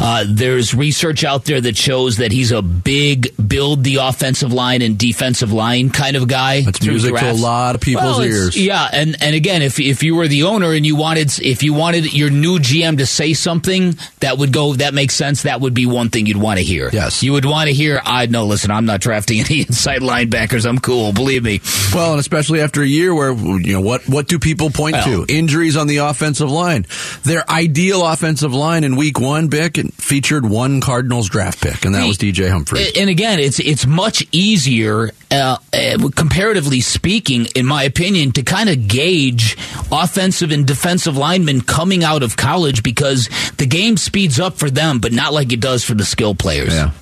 Uh, 0.00 0.24
there's 0.28 0.74
research 0.74 1.24
out 1.24 1.44
there 1.44 1.60
that 1.60 1.76
shows 1.76 2.18
that 2.18 2.32
he's 2.32 2.52
a 2.52 2.62
big 2.62 3.34
build 3.48 3.84
the 3.84 3.96
offensive 3.96 4.52
line 4.52 4.82
and 4.82 4.98
defensive 4.98 5.52
line 5.52 5.90
kind 5.90 6.16
of 6.16 6.28
guy. 6.28 6.62
That's 6.62 6.84
music 6.86 7.14
to 7.16 7.30
a 7.30 7.32
lot 7.32 7.74
of 7.74 7.80
people's 7.80 8.18
Well, 8.18 8.22
ears. 8.24 8.56
Yeah, 8.56 8.88
and 8.92 9.16
and 9.22 9.34
again, 9.34 9.62
if 9.62 9.78
if 9.80 10.02
you 10.02 10.14
were 10.14 10.28
the 10.28 10.44
owner 10.44 10.72
and 10.72 10.84
you 10.86 10.96
wanted 10.96 11.38
if 11.40 11.62
you 11.62 11.72
wanted 11.74 12.12
your 12.12 12.30
new 12.30 12.58
GM 12.58 12.98
to 12.98 13.06
say 13.06 13.32
something 13.34 13.96
that 14.20 14.38
would 14.38 14.52
go 14.52 14.74
that 14.74 14.94
makes 14.94 15.14
sense, 15.14 15.42
that 15.42 15.60
would 15.60 15.74
be 15.74 15.86
one 15.86 16.10
thing 16.10 16.26
you'd 16.26 16.36
want 16.36 16.58
to 16.58 16.64
hear. 16.64 16.90
Yes. 16.92 17.22
you 17.22 17.32
would 17.32 17.44
want 17.44 17.68
to 17.68 17.74
hear. 17.74 18.00
I 18.04 18.26
know. 18.26 18.44
Listen, 18.46 18.70
I'm 18.70 18.84
not 18.86 19.00
drafting 19.00 19.40
any 19.48 19.60
inside 19.60 20.02
linebackers. 20.02 20.66
I'm 20.68 20.78
cool. 20.78 21.12
Believe 21.12 21.42
me. 21.42 21.60
Well, 21.94 22.12
and 22.12 22.20
especially 22.20 22.60
after 22.60 22.82
a 22.82 22.86
year 22.86 23.14
where 23.14 23.32
you 23.32 23.72
know 23.72 23.80
what 23.80 24.08
what 24.08 24.28
do 24.28 24.38
people 24.38 24.70
point 24.70 24.94
Well- 24.94 25.26
to? 25.26 25.34
Injuries 25.34 25.76
on 25.76 25.86
the 25.86 25.98
offensive 25.98 26.50
line. 26.50 26.86
Their 27.24 27.48
ideal 27.50 28.04
offensive 28.06 28.52
line 28.54 28.84
in 28.84 28.96
week 28.96 29.18
one, 29.20 29.48
Bick, 29.48 29.78
featured 29.92 30.44
one 30.44 30.80
Cardinals 30.80 31.28
draft 31.28 31.60
pick, 31.60 31.84
and 31.84 31.94
that 31.94 32.06
was 32.06 32.18
DJ 32.18 32.50
Humphrey. 32.50 32.84
And 32.96 33.10
again, 33.10 33.38
it's 33.38 33.58
it's 33.58 33.86
much 33.86 34.26
easier, 34.32 35.10
uh, 35.30 35.56
uh, 35.72 36.08
comparatively 36.14 36.80
speaking, 36.80 37.46
in 37.54 37.66
my 37.66 37.82
opinion, 37.82 38.32
to 38.32 38.42
kind 38.42 38.68
of 38.68 38.88
gauge 38.88 39.56
offensive 39.90 40.50
and 40.50 40.66
defensive 40.66 41.16
linemen 41.16 41.60
coming 41.60 42.04
out 42.04 42.22
of 42.22 42.36
college 42.36 42.82
because 42.82 43.28
the 43.56 43.66
game 43.66 43.96
speeds 43.96 44.38
up 44.38 44.58
for 44.58 44.70
them, 44.70 44.98
but 44.98 45.12
not 45.12 45.32
like 45.32 45.52
it 45.52 45.60
does 45.60 45.84
for 45.84 45.94
the 45.94 46.04
skill 46.04 46.34
players. 46.34 46.74
Yeah. 46.74 46.92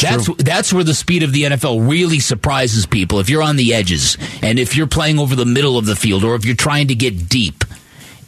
That's 0.00 0.28
that's 0.36 0.72
where 0.72 0.84
the 0.84 0.94
speed 0.94 1.22
of 1.22 1.32
the 1.32 1.44
NFL 1.44 1.88
really 1.88 2.18
surprises 2.18 2.86
people. 2.86 3.18
If 3.20 3.30
you're 3.30 3.42
on 3.42 3.56
the 3.56 3.74
edges 3.74 4.18
and 4.42 4.58
if 4.58 4.76
you're 4.76 4.86
playing 4.86 5.18
over 5.18 5.34
the 5.34 5.46
middle 5.46 5.78
of 5.78 5.86
the 5.86 5.96
field 5.96 6.24
or 6.24 6.34
if 6.34 6.44
you're 6.44 6.54
trying 6.54 6.88
to 6.88 6.94
get 6.94 7.28
deep, 7.28 7.64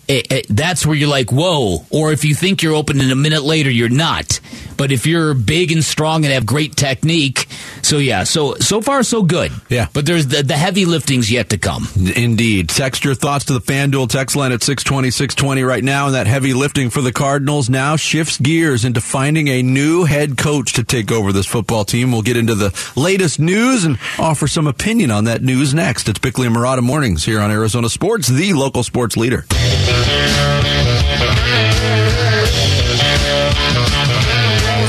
it, 0.08 0.32
it, 0.32 0.46
that's 0.48 0.86
where 0.86 0.96
you're 0.96 1.08
like, 1.08 1.30
whoa. 1.30 1.84
Or 1.90 2.12
if 2.12 2.24
you 2.24 2.34
think 2.34 2.62
you're 2.62 2.74
open 2.74 3.00
and 3.00 3.12
a 3.12 3.16
minute 3.16 3.42
later, 3.42 3.70
you're 3.70 3.88
not. 3.88 4.40
But 4.76 4.90
if 4.90 5.06
you're 5.06 5.34
big 5.34 5.70
and 5.70 5.84
strong 5.84 6.24
and 6.24 6.32
have 6.32 6.46
great 6.46 6.76
technique, 6.76 7.47
so 7.88 7.96
yeah, 7.96 8.24
so 8.24 8.54
so 8.56 8.82
far 8.82 9.02
so 9.02 9.22
good. 9.22 9.50
Yeah. 9.70 9.88
But 9.94 10.04
there's 10.04 10.26
the, 10.26 10.42
the 10.42 10.56
heavy 10.56 10.84
lifting's 10.84 11.32
yet 11.32 11.48
to 11.50 11.58
come. 11.58 11.88
Indeed. 11.96 12.68
Text 12.68 13.02
your 13.02 13.14
thoughts 13.14 13.46
to 13.46 13.54
the 13.54 13.60
FanDuel 13.60 14.10
text 14.10 14.36
line 14.36 14.52
at 14.52 14.62
620, 14.62 15.10
620 15.10 15.62
right 15.62 15.82
now. 15.82 16.06
And 16.06 16.14
that 16.14 16.26
heavy 16.26 16.52
lifting 16.52 16.90
for 16.90 17.00
the 17.00 17.12
Cardinals 17.12 17.70
now 17.70 17.96
shifts 17.96 18.36
gears 18.36 18.84
into 18.84 19.00
finding 19.00 19.48
a 19.48 19.62
new 19.62 20.04
head 20.04 20.36
coach 20.36 20.74
to 20.74 20.84
take 20.84 21.10
over 21.10 21.32
this 21.32 21.46
football 21.46 21.86
team. 21.86 22.12
We'll 22.12 22.20
get 22.20 22.36
into 22.36 22.54
the 22.54 22.78
latest 22.94 23.40
news 23.40 23.84
and 23.84 23.98
offer 24.18 24.46
some 24.46 24.66
opinion 24.66 25.10
on 25.10 25.24
that 25.24 25.40
news 25.42 25.72
next. 25.72 26.10
It's 26.10 26.18
Bickley 26.18 26.46
and 26.46 26.54
Marotta 26.54 26.82
Mornings 26.82 27.24
here 27.24 27.40
on 27.40 27.50
Arizona 27.50 27.88
Sports, 27.88 28.28
the 28.28 28.52
local 28.52 28.82
sports 28.82 29.16
leader. 29.16 29.46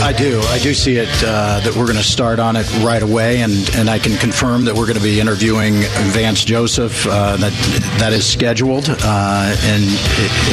I 0.10 0.12
do. 0.12 0.42
I 0.42 0.58
do 0.58 0.74
see 0.74 0.98
it 0.98 1.08
uh, 1.24 1.60
that 1.60 1.76
we're 1.76 1.86
going 1.86 1.96
to 1.96 2.04
start 2.04 2.40
on 2.40 2.56
it 2.56 2.68
right 2.84 3.04
away, 3.04 3.44
and, 3.44 3.54
and 3.76 3.88
I 3.88 4.00
can 4.00 4.18
confirm 4.18 4.66
that 4.66 4.74
we're 4.74 4.88
going 4.88 4.98
to 4.98 5.04
be 5.04 5.20
interviewing 5.20 5.82
Vance 6.14 6.44
Joseph. 6.44 7.06
Uh, 7.06 7.38
that 7.38 7.54
that 8.00 8.12
is 8.12 8.28
scheduled, 8.28 8.90
uh, 8.90 9.56
and 9.66 9.84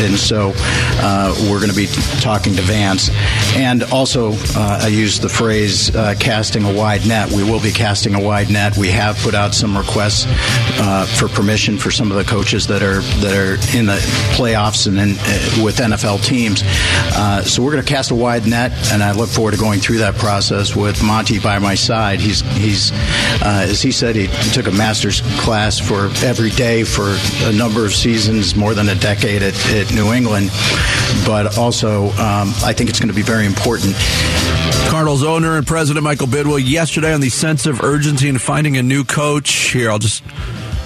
and 0.05 0.19
so 0.19 0.53
uh, 0.57 1.35
we're 1.49 1.57
going 1.57 1.71
to 1.71 1.75
be 1.75 1.87
talking 2.21 2.55
to 2.57 2.61
Vance. 2.61 3.09
And 3.57 3.83
also, 3.85 4.33
uh, 4.35 4.81
I 4.83 4.89
use 4.89 5.21
the 5.21 5.31
phrase 5.31 5.89
uh, 5.97 6.15
"casting 6.21 6.67
a 6.67 6.75
wide 6.75 7.07
net." 7.07 7.33
We 7.33 7.43
will 7.43 7.63
be 7.63 7.73
casting 7.73 8.15
a 8.15 8.21
wide 8.21 8.51
net. 8.51 8.77
We 8.77 8.89
have 8.89 9.17
put 9.21 9.35
out 9.35 9.55
some 9.55 9.75
requests 9.75 10.27
for 11.19 11.29
permission 11.29 11.79
for 11.79 11.91
some 11.91 12.11
of 12.11 12.19
the 12.19 12.25
coaches 12.25 12.67
that 12.67 12.83
are 12.83 13.01
that 13.01 13.33
are 13.33 13.55
in 13.75 13.87
the 13.87 13.97
playoffs 14.37 14.87
and 14.87 14.99
in, 14.99 15.65
with 15.65 15.79
NFL 15.79 16.23
teams. 16.23 16.61
So 17.51 17.63
we're 17.63 17.73
going 17.73 17.83
to 17.85 17.91
cast 17.91 18.11
a 18.11 18.15
wide 18.15 18.47
net, 18.47 18.93
and 18.93 19.03
I 19.03 19.13
look 19.13 19.31
forward 19.31 19.46
to 19.51 19.57
going 19.57 19.81
through 19.81 19.99
that 19.99 20.15
process 20.17 20.75
with 20.75 21.03
Monti 21.03 21.39
by 21.39 21.59
my 21.59 21.75
side. 21.75 22.21
He's 22.21 22.41
he's 22.57 22.93
uh, 23.43 23.67
as 23.69 23.83
he 23.83 23.93
said, 23.93 24.17
he 24.17 24.27
took 24.53 24.67
a 24.67 24.71
master's 24.71 25.21
class 25.41 25.79
for 25.79 26.07
every 26.25 26.51
day 26.51 26.85
for 26.85 27.17
a 27.45 27.53
number 27.53 27.85
of 27.85 27.95
seasons, 27.95 28.55
more 28.57 28.75
than 28.75 28.89
a 28.89 28.95
decade 28.95 29.43
at, 29.43 29.55
at 29.71 29.93
New 29.95 30.13
England. 30.13 30.51
But 31.27 31.59
also, 31.59 32.07
um, 32.13 32.53
I 32.65 32.73
think 32.73 32.91
it's 32.91 32.99
going 33.01 33.09
to 33.09 33.15
be 33.15 33.23
very 33.23 33.47
important. 33.47 33.95
Cardinals 34.89 35.23
owner 35.25 35.57
and 35.57 35.67
president 35.67 36.05
Michael 36.05 36.27
Bidwill 36.27 36.63
yesterday 36.65 37.13
on 37.13 37.21
the 37.21 37.29
sense 37.29 37.67
of 37.67 37.83
urgency 37.83 38.29
in 38.29 38.39
finding 38.39 38.77
a 38.77 38.83
new 38.83 39.05
coach. 39.05 39.51
Here, 39.73 39.91
I'll 39.91 39.99
just 39.99 40.23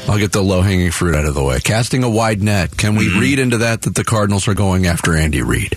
I'll 0.08 0.18
get 0.18 0.32
the 0.32 0.42
low 0.42 0.62
hanging 0.62 0.90
fruit 0.90 1.14
out 1.14 1.24
of 1.24 1.34
the 1.34 1.44
way. 1.44 1.60
Casting 1.60 2.02
a 2.02 2.10
wide 2.10 2.42
net. 2.42 2.76
Can 2.76 2.96
we 2.96 3.08
read 3.20 3.38
into 3.38 3.58
that 3.58 3.82
that 3.82 3.94
the 3.94 4.04
Cardinals 4.04 4.48
are 4.48 4.54
going 4.54 4.86
after 4.86 5.14
Andy 5.14 5.42
Reid? 5.42 5.76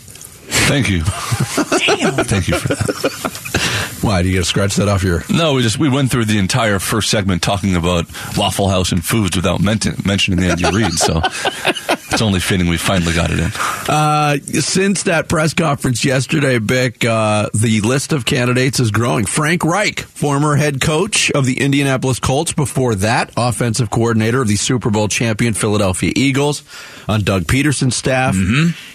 Thank 0.68 0.90
you. 0.90 1.04
Thank 1.04 2.48
you 2.48 2.58
for 2.58 2.68
that. 2.70 4.00
Why 4.02 4.22
do 4.22 4.28
you 4.28 4.36
get 4.36 4.40
to 4.42 4.46
scratch 4.46 4.76
that 4.76 4.90
off 4.90 5.02
your? 5.04 5.24
No, 5.30 5.54
we 5.54 5.62
just 5.62 5.80
we 5.80 5.88
went 5.88 6.12
through 6.12 6.26
the 6.26 6.38
entire 6.38 6.80
first 6.80 7.10
segment 7.10 7.42
talking 7.42 7.76
about 7.76 8.06
Waffle 8.36 8.68
House 8.68 8.92
and 8.92 9.04
foods 9.04 9.36
without 9.38 9.62
mention, 9.62 9.96
mentioning 10.06 10.44
Andy 10.44 10.70
Reid. 10.70 10.92
So 10.92 11.22
it's 11.24 12.22
only 12.22 12.42
fitting 12.42 12.68
we 12.68 12.76
finally 12.78 13.14
got 13.14 13.32
it 13.32 13.40
in. 13.40 13.52
Uh, 13.88 14.38
since 14.60 15.04
that 15.04 15.30
press 15.30 15.54
conference 15.54 16.04
yesterday, 16.04 16.60
Bick, 16.60 17.06
uh, 17.06 17.50
the 17.54 17.80
list 17.82 18.12
of 18.12 18.26
candidates 18.26 18.82
is 18.82 18.92
growing. 18.92 19.26
Frank 19.26 19.64
Reich, 19.64 20.02
former 20.02 20.58
head 20.58 20.82
coach 20.82 21.32
of 21.32 21.46
the 21.46 21.62
Indianapolis 21.62 22.20
Colts, 22.20 22.52
before 22.52 22.96
that, 22.96 23.32
offensive 23.38 23.90
coordinator 23.90 24.42
of 24.42 24.50
the 24.50 24.58
Super 24.58 24.90
Bowl 24.90 25.08
champion 25.08 25.54
Philadelphia 25.54 26.12
Eagles, 26.14 26.64
on 27.08 27.22
Doug 27.22 27.44
Pederson's 27.44 27.96
staff. 27.96 28.36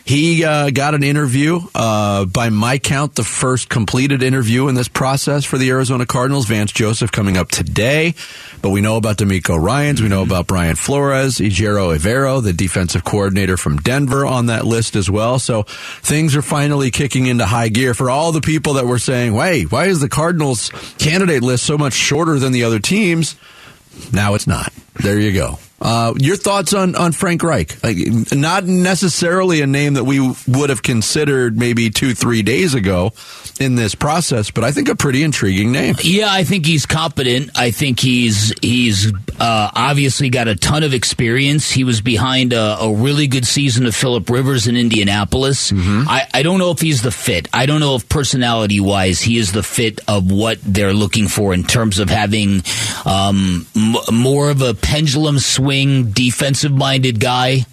He 0.05 0.45
uh, 0.45 0.71
got 0.71 0.95
an 0.95 1.03
interview, 1.03 1.58
uh, 1.75 2.25
by 2.25 2.49
my 2.51 2.79
count, 2.79 3.15
the 3.15 3.25
first 3.25 3.69
completed 3.69 4.23
interview 4.23 4.69
in 4.69 4.75
this 4.75 4.89
process 4.89 5.45
for 5.45 5.59
the 5.59 5.71
Arizona 5.71 6.07
Cardinals. 6.07 6.47
Vance 6.47 6.73
Joseph 6.73 7.13
coming 7.13 7.37
up 7.37 7.51
today, 7.51 8.15
but 8.63 8.71
we 8.71 8.81
know 8.81 8.97
about 8.97 9.19
DeMeco 9.19 9.61
Ryans, 9.61 10.03
we 10.03 10.09
know 10.09 10.23
about 10.23 10.47
Brian 10.47 10.77
Flores, 10.77 11.39
Ejiro 11.39 11.97
Evero, 11.97 12.43
the 12.43 12.53
defensive 12.53 13.05
coordinator 13.05 13.57
from 13.57 13.77
Denver, 13.79 14.25
on 14.25 14.47
that 14.47 14.65
list 14.65 14.97
as 14.97 15.11
well. 15.11 15.39
So 15.39 15.63
things 15.63 16.35
are 16.37 16.43
finally 16.43 16.91
kicking 16.91 17.27
into 17.27 17.47
high 17.47 17.69
gear 17.69 17.95
for 17.95 18.11
all 18.11 18.33
the 18.33 18.41
people 18.41 18.75
that 18.75 18.87
were 18.87 18.99
saying, 18.99 19.35
"Wait, 19.35 19.71
why 19.71 19.87
is 19.87 20.01
the 20.01 20.09
Cardinals 20.09 20.71
candidate 20.99 21.43
list 21.43 21.65
so 21.65 21.79
much 21.79 21.93
shorter 21.93 22.39
than 22.39 22.53
the 22.53 22.65
other 22.65 22.79
teams?" 22.79 23.37
Now 24.13 24.35
it's 24.35 24.47
not. 24.47 24.73
There 24.95 25.19
you 25.19 25.33
go. 25.33 25.59
Uh, 25.81 26.15
your 26.19 26.37
thoughts 26.37 26.75
on, 26.75 26.97
on 26.97 27.13
Frank 27.13 27.43
Reich? 27.43 27.83
Like, 27.85 27.97
not 28.33 28.65
necessarily 28.65 29.61
a 29.61 29.67
name 29.67 29.95
that 29.95 30.05
we 30.05 30.35
would 30.49 30.71
have 30.71 30.83
considered 30.83 31.57
maybe 31.57 31.91
two, 31.91 32.15
three 32.15 32.43
days 32.43 32.75
ago 32.75 33.13
in 33.61 33.75
this 33.75 33.95
process, 33.95 34.51
but 34.51 34.65
I 34.65 34.73
think 34.73 34.89
a 34.89 34.95
pretty 34.97 35.23
intriguing 35.23 35.73
name. 35.73 35.97
Yeah, 36.03 36.29
I 36.31 36.45
think 36.45 36.67
he's 36.67 36.87
competent. 36.87 37.51
I 37.57 37.71
think 37.71 38.01
he's 38.01 38.53
he's 38.63 39.13
uh, 39.41 39.71
obviously 39.75 40.31
got 40.31 40.49
a 40.49 40.57
ton 40.57 40.83
of 40.83 40.95
experience. 40.95 41.71
He 41.71 41.85
was 41.85 42.01
behind 42.01 42.53
a, 42.53 42.79
a 42.81 42.93
really 42.93 43.27
good 43.27 43.47
season 43.47 43.87
of 43.87 43.95
Philip 43.95 44.29
Rivers 44.31 44.67
in 44.67 44.77
Indianapolis. 44.77 45.73
I, 45.73 46.27
I 46.35 46.43
don't 46.43 46.59
know 46.59 46.71
if 46.71 46.81
he's 46.81 47.03
the 47.03 47.11
fit. 47.11 47.49
I 47.53 47.67
don't 47.67 47.81
know 47.81 47.95
if 47.97 48.09
personality 48.09 48.81
wise 48.81 49.21
he 49.21 49.39
is 49.39 49.53
the 49.53 49.63
fit 49.63 50.01
of 50.09 50.31
what 50.31 50.59
they're 50.63 50.93
looking 50.95 51.29
for 51.29 51.55
in 51.55 51.65
terms 51.65 51.99
of 51.99 52.09
having 52.11 52.63
um, 53.05 53.67
m- 53.77 53.97
more 54.15 54.51
of 54.51 54.63
a 54.63 54.75
pendulum 54.75 55.39
swing, 55.39 56.11
defensive 56.11 56.73
minded 56.73 57.21
guy. 57.21 57.67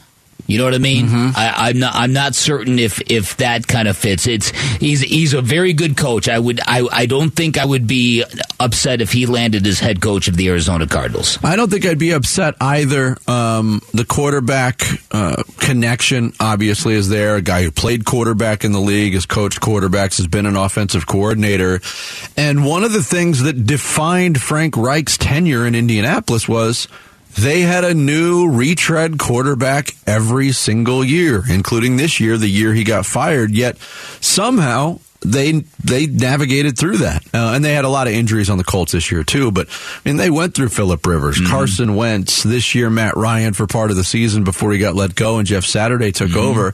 You 0.48 0.60
know 0.60 0.64
what 0.66 0.76
I 0.76 0.80
mean? 0.80 1.08
I, 1.10 1.70
I'm 1.70 1.80
not. 1.80 1.96
I'm 1.96 2.14
not 2.14 2.36
certain 2.36 2.78
if 2.78 3.02
if 3.10 3.38
that 3.38 3.68
kind 3.68 3.88
of 3.88 3.98
fits. 3.98 4.28
It's 4.28 4.50
he's 4.78 5.02
he's 5.02 5.34
a 5.34 5.42
very 5.42 5.74
good 5.74 5.98
coach. 5.98 6.30
I 6.30 6.38
would. 6.38 6.60
I 6.66 6.88
I 6.92 7.06
don't 7.08 7.32
think 7.32 7.58
I 7.58 7.66
would 7.66 7.88
be 7.88 8.24
upset 8.60 9.02
if 9.02 9.12
he 9.12 9.26
landed 9.26 9.66
as 9.66 9.80
head 9.80 10.02
coach 10.02 10.28
of 10.28 10.38
the 10.38 10.48
Arizona 10.50 10.88
Cardinals. 10.88 11.40
I 11.44 11.56
don't 11.56 11.72
think 11.72 11.86
I'd 11.86 11.98
be 11.98 12.12
upset 12.12 12.56
either. 12.62 13.18
Um, 13.28 13.82
the 13.94 14.06
quarterback 14.06 14.82
uh, 15.12 15.42
connection 15.58 16.34
obviously 16.40 16.94
is 16.94 17.10
there. 17.10 17.36
A 17.38 17.42
guy 17.42 17.64
who 17.64 17.72
played 17.72 18.06
quarterback 18.06 18.64
in 18.64 18.72
the 18.72 18.80
league, 18.80 19.14
has 19.14 19.26
coached 19.26 19.62
quarterbacks, 19.62 20.18
has 20.18 20.28
been 20.28 20.46
an 20.46 20.56
offensive 20.56 21.08
coordinator. 21.08 21.82
And 22.38 22.66
one 22.66 22.84
of 22.84 22.94
the 22.94 23.04
things 23.04 23.42
that 23.44 23.66
defined 23.66 24.40
Frank 24.40 24.78
Reich's 24.78 25.18
tenure 25.18 25.66
in 25.66 25.74
Indianapolis 25.74 26.48
was 26.48 26.88
they 27.38 27.62
had 27.62 27.84
a 27.84 27.94
new 27.94 28.50
retread 28.50 29.20
quarterback 29.20 29.96
every 30.08 30.52
single 30.52 31.04
year, 31.04 31.44
including 31.50 31.98
this 31.98 32.20
year, 32.20 32.38
the 32.38 32.48
year 32.48 32.74
he 32.74 32.84
got 32.84 33.06
fired. 33.06 33.52
Yet 33.52 33.78
somehow 34.22 35.00
they 35.22 35.64
they 35.84 36.06
navigated 36.06 36.78
through 36.78 36.98
that, 36.98 37.26
uh, 37.34 37.54
and 37.56 37.66
they 37.66 37.74
had 37.74 37.86
a 37.86 37.90
lot 37.90 38.08
of 38.08 38.14
injuries 38.14 38.50
on 38.50 38.58
the 38.58 38.64
Colts 38.64 38.92
this 38.92 39.12
year 39.12 39.24
too. 39.24 39.52
But 39.52 39.68
I 39.70 40.10
mean, 40.10 40.18
they 40.18 40.30
went 40.30 40.54
through 40.54 40.70
Philip 40.70 41.06
Rivers, 41.06 41.40
Carson 41.48 41.96
Wentz 41.96 42.44
this 42.44 42.76
year, 42.76 42.90
Matt 42.90 43.18
Ryan 43.18 43.54
for 43.54 43.68
part 43.68 43.92
of 43.92 43.98
the 43.98 44.04
season 44.04 44.44
before 44.44 44.72
he 44.72 44.80
got 44.80 44.96
let 44.96 45.16
go, 45.16 45.38
and 45.38 45.48
Jeff 45.48 45.66
Saturday 45.66 46.12
took 46.12 46.36
over. 46.36 46.74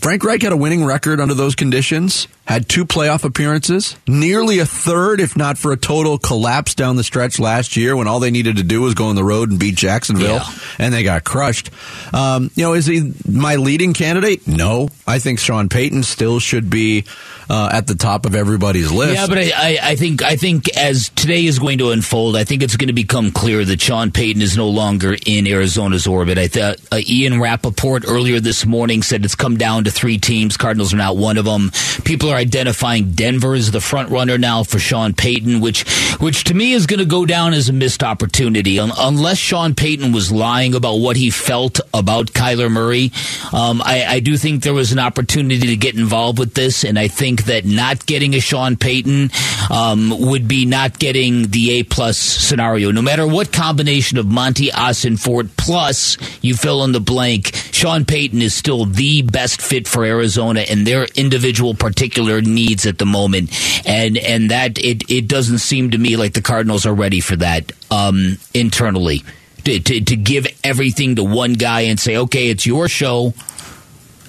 Frank 0.00 0.22
Reich 0.24 0.42
had 0.42 0.52
a 0.52 0.56
winning 0.56 0.84
record 0.84 1.20
under 1.20 1.34
those 1.34 1.54
conditions, 1.54 2.28
had 2.46 2.68
two 2.68 2.84
playoff 2.86 3.24
appearances, 3.24 3.96
nearly 4.06 4.58
a 4.60 4.64
third, 4.66 5.20
if 5.20 5.36
not 5.36 5.58
for 5.58 5.72
a 5.72 5.76
total 5.76 6.18
collapse 6.18 6.74
down 6.74 6.96
the 6.96 7.04
stretch 7.04 7.38
last 7.38 7.76
year 7.76 7.96
when 7.96 8.06
all 8.06 8.20
they 8.20 8.30
needed 8.30 8.56
to 8.56 8.62
do 8.62 8.80
was 8.80 8.94
go 8.94 9.06
on 9.08 9.16
the 9.16 9.24
road 9.24 9.50
and 9.50 9.58
beat 9.58 9.74
Jacksonville, 9.74 10.36
Yeah. 10.36 10.50
and 10.78 10.94
they 10.94 11.02
got 11.02 11.24
crushed. 11.24 11.70
Um, 12.14 12.50
you 12.54 12.62
know, 12.64 12.74
is 12.74 12.86
he 12.86 13.12
my 13.28 13.56
leading 13.56 13.92
candidate? 13.92 14.46
No. 14.46 14.88
I 15.06 15.18
think 15.18 15.40
Sean 15.40 15.68
Payton 15.68 16.04
still 16.04 16.38
should 16.38 16.70
be 16.70 17.04
uh, 17.50 17.70
at 17.72 17.86
the 17.86 17.94
top 17.94 18.24
of 18.26 18.34
everybody's 18.34 18.90
list. 18.92 19.14
Yeah, 19.14 19.26
but 19.26 19.38
I, 19.38 19.78
I, 19.82 19.96
think 19.96 20.22
I 20.22 20.36
think 20.36 20.74
as 20.76 21.08
today 21.10 21.46
is 21.46 21.58
going 21.58 21.78
to 21.78 21.90
unfold, 21.90 22.36
I 22.36 22.44
think 22.44 22.62
it's 22.62 22.76
going 22.76 22.88
to 22.88 22.94
become 22.94 23.30
clear 23.30 23.64
that 23.64 23.80
Sean 23.80 24.10
Payton 24.10 24.42
is 24.42 24.56
no 24.56 24.68
longer 24.68 25.16
in 25.26 25.46
Arizona's 25.46 26.06
orbit. 26.06 26.36
I 26.38 26.48
thought 26.48 26.76
uh, 26.92 27.00
Ian 27.06 27.40
Rapoport 27.40 28.04
earlier 28.06 28.38
this 28.38 28.64
morning 28.66 29.02
said 29.02 29.24
it's 29.24 29.34
come 29.34 29.56
down 29.56 29.84
to 29.88 29.94
three 29.94 30.18
teams. 30.18 30.56
Cardinals 30.56 30.92
are 30.92 30.98
not 30.98 31.16
one 31.16 31.38
of 31.38 31.44
them. 31.44 31.70
People 32.04 32.30
are 32.30 32.36
identifying 32.36 33.12
Denver 33.12 33.54
as 33.54 33.70
the 33.70 33.80
front 33.80 34.10
runner 34.10 34.38
now 34.38 34.62
for 34.62 34.78
Sean 34.78 35.14
Payton, 35.14 35.60
which 35.60 35.88
which 36.18 36.44
to 36.44 36.54
me 36.54 36.72
is 36.72 36.86
going 36.86 37.00
to 37.00 37.06
go 37.06 37.24
down 37.26 37.54
as 37.54 37.68
a 37.68 37.72
missed 37.72 38.02
opportunity. 38.02 38.78
Un- 38.78 38.92
unless 38.96 39.38
Sean 39.38 39.74
Payton 39.74 40.12
was 40.12 40.30
lying 40.30 40.74
about 40.74 40.96
what 40.96 41.16
he 41.16 41.30
felt 41.30 41.80
about 41.94 42.28
Kyler 42.28 42.70
Murray, 42.70 43.12
um, 43.52 43.80
I, 43.82 44.04
I 44.06 44.20
do 44.20 44.36
think 44.36 44.62
there 44.62 44.74
was 44.74 44.92
an 44.92 44.98
opportunity 44.98 45.68
to 45.68 45.76
get 45.76 45.96
involved 45.96 46.38
with 46.38 46.54
this, 46.54 46.84
and 46.84 46.98
I 46.98 47.08
think 47.08 47.44
that 47.44 47.64
not 47.64 48.04
getting 48.06 48.34
a 48.34 48.40
Sean 48.40 48.76
Payton 48.76 49.30
um, 49.70 50.12
would 50.28 50.48
be 50.48 50.66
not 50.66 50.98
getting 50.98 51.48
the 51.48 51.78
A 51.78 51.82
plus 51.84 52.18
scenario. 52.18 52.90
No 52.90 53.02
matter 53.02 53.26
what 53.26 53.52
combination 53.52 54.18
of 54.18 54.26
Monti 54.26 54.68
Ossenfort 54.70 55.50
plus 55.56 56.16
you 56.42 56.54
fill 56.54 56.84
in 56.84 56.92
the 56.92 57.00
blank, 57.00 57.54
Sean 57.72 58.04
Payton 58.04 58.42
is 58.42 58.54
still 58.54 58.84
the 58.84 59.22
best 59.22 59.62
fit 59.62 59.77
for 59.86 60.04
Arizona 60.04 60.60
and 60.60 60.86
their 60.86 61.04
individual 61.14 61.74
particular 61.74 62.40
needs 62.40 62.86
at 62.86 62.98
the 62.98 63.06
moment, 63.06 63.50
and 63.86 64.16
and 64.16 64.50
that 64.50 64.78
it 64.78 65.08
it 65.10 65.28
doesn't 65.28 65.58
seem 65.58 65.90
to 65.90 65.98
me 65.98 66.16
like 66.16 66.32
the 66.32 66.42
Cardinals 66.42 66.86
are 66.86 66.94
ready 66.94 67.20
for 67.20 67.36
that 67.36 67.70
um, 67.90 68.38
internally. 68.54 69.22
To, 69.64 69.78
to, 69.78 70.00
to 70.00 70.16
give 70.16 70.46
everything 70.64 71.16
to 71.16 71.24
one 71.24 71.52
guy 71.52 71.80
and 71.82 72.00
say, 72.00 72.16
okay, 72.16 72.48
it's 72.48 72.64
your 72.64 72.88
show. 72.88 73.34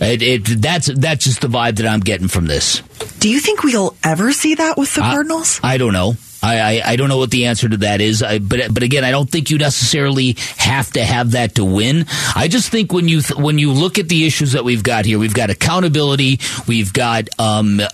It, 0.01 0.21
it, 0.21 0.61
that's 0.61 0.87
that's 0.93 1.23
just 1.23 1.39
the 1.41 1.47
vibe 1.47 1.77
that 1.77 1.85
I'm 1.85 2.01
getting 2.01 2.27
from 2.27 2.45
this. 2.45 2.81
Do 3.19 3.29
you 3.29 3.39
think 3.39 3.63
we'll 3.63 3.95
ever 4.03 4.33
see 4.33 4.55
that 4.55 4.77
with 4.77 4.93
the 4.95 5.01
I- 5.01 5.11
Cardinals? 5.13 5.59
I 5.63 5.77
don't 5.77 5.93
know. 5.93 6.15
I, 6.41 6.59
I, 6.59 6.81
I 6.91 6.95
don't 6.95 7.09
know 7.09 7.17
what 7.17 7.31
the 7.31 7.45
answer 7.45 7.67
to 7.67 7.77
that 7.77 8.01
is. 8.01 8.23
I, 8.23 8.39
but 8.39 8.73
but 8.73 8.83
again, 8.83 9.03
I 9.03 9.11
don't 9.11 9.29
think 9.29 9.49
you 9.49 9.57
necessarily 9.57 10.35
have 10.57 10.91
to 10.93 11.03
have 11.03 11.31
that 11.31 11.55
to 11.55 11.65
win. 11.65 12.05
I 12.35 12.47
just 12.47 12.69
think 12.69 12.93
when 12.93 13.07
you 13.07 13.21
th- 13.21 13.39
when 13.39 13.59
you 13.59 13.71
look 13.71 13.99
at 13.99 14.07
the 14.07 14.25
issues 14.25 14.53
that 14.53 14.63
we've 14.63 14.83
got 14.83 15.05
here, 15.05 15.19
we've 15.19 15.33
got 15.33 15.49
accountability, 15.49 16.39
we've 16.67 16.93
got 16.93 17.27
um, 17.39 17.79
uh, 17.79 17.87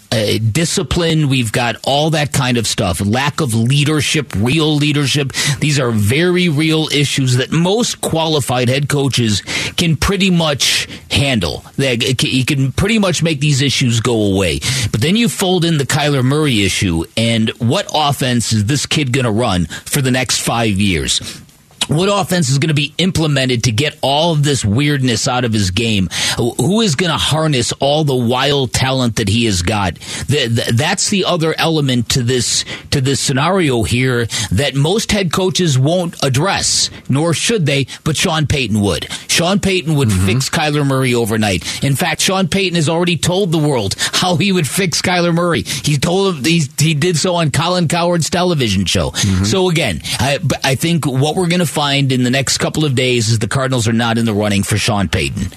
discipline, 0.51 1.29
we've 1.29 1.51
got 1.51 1.77
all 1.83 2.11
that 2.11 2.33
kind 2.33 2.57
of 2.57 2.67
stuff. 2.67 3.01
Lack 3.01 3.41
of 3.41 3.55
leadership, 3.55 4.33
real 4.35 4.75
leadership. 4.75 5.33
These 5.59 5.79
are 5.79 5.91
very 5.91 6.49
real 6.49 6.87
issues 6.89 7.37
that 7.37 7.51
most 7.51 8.01
qualified 8.01 8.69
head 8.69 8.89
coaches 8.89 9.41
can 9.77 9.95
pretty 9.95 10.29
much 10.29 10.87
handle. 11.09 11.63
They, 11.77 11.97
you 12.21 12.45
can 12.45 12.71
pretty 12.71 12.99
much 12.99 13.23
make 13.23 13.39
these 13.39 13.61
issues 13.61 14.01
go 14.01 14.33
away. 14.33 14.59
But 14.91 15.01
then 15.01 15.15
you 15.15 15.29
fold 15.29 15.65
in 15.65 15.77
the 15.77 15.85
Kyler 15.85 16.23
Murray 16.23 16.63
issue, 16.63 17.05
and 17.17 17.49
what 17.57 17.89
offense 17.93 18.34
is 18.37 18.65
this 18.65 18.85
kid 18.85 19.11
going 19.11 19.25
to 19.25 19.31
run 19.31 19.65
for 19.65 20.01
the 20.01 20.11
next 20.11 20.41
five 20.41 20.79
years? 20.79 21.41
What 21.87 22.09
offense 22.11 22.49
is 22.49 22.57
going 22.57 22.69
to 22.69 22.73
be 22.73 22.93
implemented 22.97 23.65
to 23.65 23.71
get 23.71 23.97
all 24.01 24.33
of 24.33 24.43
this 24.43 24.65
weirdness 24.65 25.27
out 25.27 25.45
of 25.45 25.53
his 25.53 25.71
game? 25.71 26.09
Who 26.37 26.81
is 26.81 26.95
going 26.95 27.11
to 27.11 27.17
harness 27.17 27.71
all 27.73 28.03
the 28.03 28.15
wild 28.15 28.73
talent 28.73 29.17
that 29.17 29.29
he 29.29 29.45
has 29.45 29.61
got? 29.61 29.95
Th- 30.27 30.53
th- 30.53 30.67
That's 30.69 31.09
the 31.09 31.25
other 31.25 31.53
element 31.57 32.09
to 32.09 32.23
this 32.23 32.65
to 32.91 33.01
this 33.01 33.19
scenario 33.19 33.83
here 33.83 34.25
that 34.51 34.75
most 34.75 35.11
head 35.11 35.31
coaches 35.31 35.77
won't 35.77 36.15
address, 36.23 36.89
nor 37.09 37.33
should 37.33 37.65
they. 37.65 37.87
But 38.03 38.17
Sean 38.17 38.47
Payton 38.47 38.79
would. 38.81 39.11
Sean 39.29 39.59
Payton 39.59 39.95
would 39.95 40.09
mm-hmm. 40.09 40.25
fix 40.25 40.49
Kyler 40.49 40.85
Murray 40.85 41.13
overnight. 41.13 41.83
In 41.83 41.95
fact, 41.95 42.21
Sean 42.21 42.47
Payton 42.47 42.75
has 42.75 42.89
already 42.89 43.17
told 43.17 43.51
the 43.51 43.57
world 43.57 43.95
how 43.97 44.35
he 44.35 44.51
would 44.51 44.67
fix 44.67 45.01
Kyler 45.01 45.33
Murray. 45.33 45.61
He 45.61 45.97
told 45.97 46.35
him 46.35 46.43
he, 46.43 46.63
he 46.77 46.93
did 46.93 47.17
so 47.17 47.35
on 47.35 47.51
Colin 47.51 47.87
Cowherd's 47.87 48.29
television 48.29 48.85
show. 48.85 49.11
Mm-hmm. 49.11 49.43
So 49.45 49.69
again, 49.69 50.01
I, 50.19 50.39
I 50.63 50.75
think 50.75 51.05
what 51.05 51.35
we're 51.35 51.47
going 51.47 51.59
to 51.59 51.65
find 51.75 52.11
in 52.11 52.23
the 52.23 52.31
next 52.31 52.57
couple 52.57 52.85
of 52.85 52.95
days 52.95 53.29
is 53.29 53.39
the 53.39 53.49
Cardinals 53.49 53.87
are 53.87 53.93
not 53.93 54.17
in 54.17 54.25
the 54.25 54.33
running 54.33 54.63
for 54.63 54.77
Sean 54.77 55.09
Payton. 55.09 55.51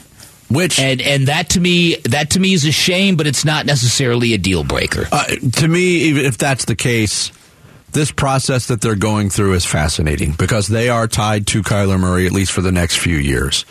Which 0.51 0.81
and 0.81 1.01
and 1.01 1.29
that 1.29 1.51
to 1.51 1.61
me 1.61 1.97
that 2.05 2.31
to 2.31 2.41
me 2.41 2.55
is 2.55 2.65
a 2.65 2.73
shame, 2.73 3.17
but 3.17 3.27
it's 3.27 3.45
not 3.45 3.67
necessarily 3.67 4.33
a 4.33 4.39
deal 4.39 4.65
breaker. 4.65 5.07
Uh, 5.13 5.25
to 5.27 5.69
me, 5.69 5.81
even 6.09 6.25
if 6.25 6.39
that's 6.39 6.65
the 6.65 6.75
case, 6.75 7.31
this 7.93 8.11
process 8.11 8.67
that 8.69 8.81
they're 8.81 8.97
going 8.97 9.29
through 9.29 9.55
is 9.55 9.67
fascinating 9.67 10.33
because 10.33 10.67
they 10.67 10.89
are 10.89 11.07
tied 11.07 11.47
to 11.49 11.63
Kyler 11.63 12.01
Murray 12.01 12.27
at 12.27 12.33
least 12.33 12.53
for 12.53 12.63
the 12.63 12.73
next 12.73 12.97
few 12.97 13.17
years. 13.17 13.67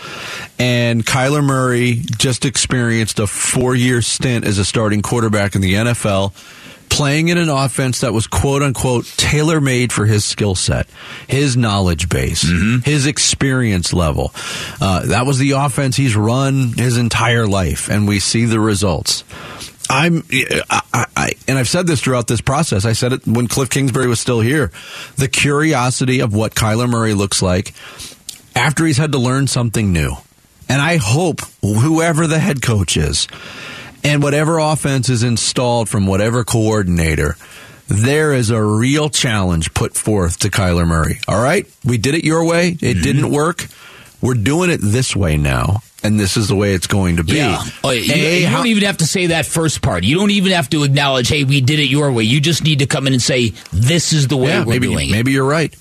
And 0.60 1.04
Kyler 1.04 1.44
Murray 1.44 2.02
just 2.18 2.46
experienced 2.46 3.20
a 3.20 3.28
four 3.28 3.76
year 3.76 4.04
stint 4.04 4.46
as 4.46 4.60
a 4.60 4.66
starting 4.66 5.02
quarterback 5.02 5.56
in 5.56 5.62
the 5.62 5.74
NFL, 5.74 6.34
playing 6.90 7.28
in 7.30 7.38
an 7.38 7.50
offense 7.50 8.02
that 8.02 8.14
was 8.14 8.28
quote 8.28 8.64
unquote 8.64 9.06
tailor 9.18 9.62
made 9.62 9.92
for 9.94 10.06
his 10.06 10.26
skill 10.26 10.56
set, 10.56 10.88
his 11.28 11.58
knowledge 11.58 12.10
base, 12.10 12.42
his 12.84 13.06
experience 13.06 13.94
level. 13.94 14.32
Uh, 14.82 15.06
that 15.08 15.26
was 15.26 15.38
the 15.38 15.52
offense 15.52 15.96
he's 15.96 16.16
run 16.16 16.74
his 16.74 16.98
entire 16.98 17.48
life, 17.48 17.90
and 17.90 18.08
we 18.08 18.20
see 18.20 18.46
the 18.46 18.60
results. 18.60 19.24
I'm, 19.90 20.24
I, 20.70 20.82
I, 20.94 21.06
I, 21.16 21.32
and 21.48 21.58
I've 21.58 21.70
said 21.70 21.88
this 21.88 22.02
throughout 22.02 22.28
this 22.28 22.42
process. 22.42 22.86
I 22.86 22.94
said 22.94 23.14
it 23.14 23.28
when 23.28 23.48
Cliff 23.48 23.70
Kingsbury 23.70 24.08
was 24.08 24.20
still 24.20 24.42
here. 24.42 24.72
The 25.16 25.30
curiosity 25.30 26.20
of 26.20 26.34
what 26.34 26.56
Kyler 26.56 26.90
Murray 26.90 27.14
looks 27.14 27.42
like 27.42 27.74
after 28.56 28.86
he's 28.86 28.98
had 28.98 29.14
to 29.14 29.18
learn 29.18 29.48
something 29.48 29.94
new. 29.94 30.14
And 30.70 30.82
I 30.82 30.98
hope 30.98 31.42
whoever 31.62 32.28
the 32.28 32.40
head 32.40 32.62
coach 32.62 32.98
is 32.98 33.28
and 34.08 34.24
whatever 34.24 34.58
offense 34.60 35.10
is 35.10 35.24
installed 35.24 35.90
from 35.90 36.08
whatever 36.08 36.44
coordinator, 36.44 37.36
there 37.88 38.34
is 38.34 38.50
a 38.50 38.62
real 38.62 39.10
challenge 39.10 39.74
put 39.74 39.96
forth 39.96 40.40
to 40.40 40.50
Kyler 40.50 40.88
Murray. 40.88 41.20
All 41.28 41.42
right? 41.42 41.66
We 41.86 41.98
did 41.98 42.16
it 42.16 42.24
your 42.26 42.46
way. 42.46 42.78
It 42.82 43.02
didn't 43.02 43.32
work. 43.32 43.68
We're 44.22 44.34
doing 44.34 44.70
it 44.70 44.80
this 44.82 45.16
way 45.16 45.38
now. 45.38 45.82
And 46.04 46.20
this 46.20 46.38
is 46.38 46.48
the 46.48 46.56
way 46.56 46.74
it's 46.74 46.88
going 46.88 47.18
to 47.18 47.24
be. 47.24 47.34
Yeah. 47.38 47.62
Oh, 47.84 47.90
you, 47.90 48.02
you 48.14 48.48
how- 48.48 48.58
don't 48.58 48.68
even 48.68 48.84
have 48.84 48.98
to 48.98 49.08
say 49.08 49.28
that 49.28 49.46
first 49.46 49.82
part. 49.82 50.04
You 50.04 50.16
don't 50.18 50.30
even 50.32 50.52
have 50.52 50.70
to 50.70 50.84
acknowledge, 50.84 51.28
"Hey, 51.28 51.44
we 51.44 51.60
did 51.60 51.80
it 51.80 51.90
your 51.90 52.12
way." 52.12 52.24
You 52.24 52.40
just 52.40 52.64
need 52.64 52.80
to 52.80 52.86
come 52.86 53.08
in 53.08 53.14
and 53.14 53.22
say, 53.22 53.54
"This 53.74 54.14
is 54.14 54.28
the 54.28 54.38
way 54.38 54.50
Yeah, 54.52 54.60
we're 54.60 54.74
maybe, 54.74 54.88
doing 54.88 55.10
it." 55.10 55.12
maybe 55.12 55.32
you're 55.32 55.44
right. 55.44 55.74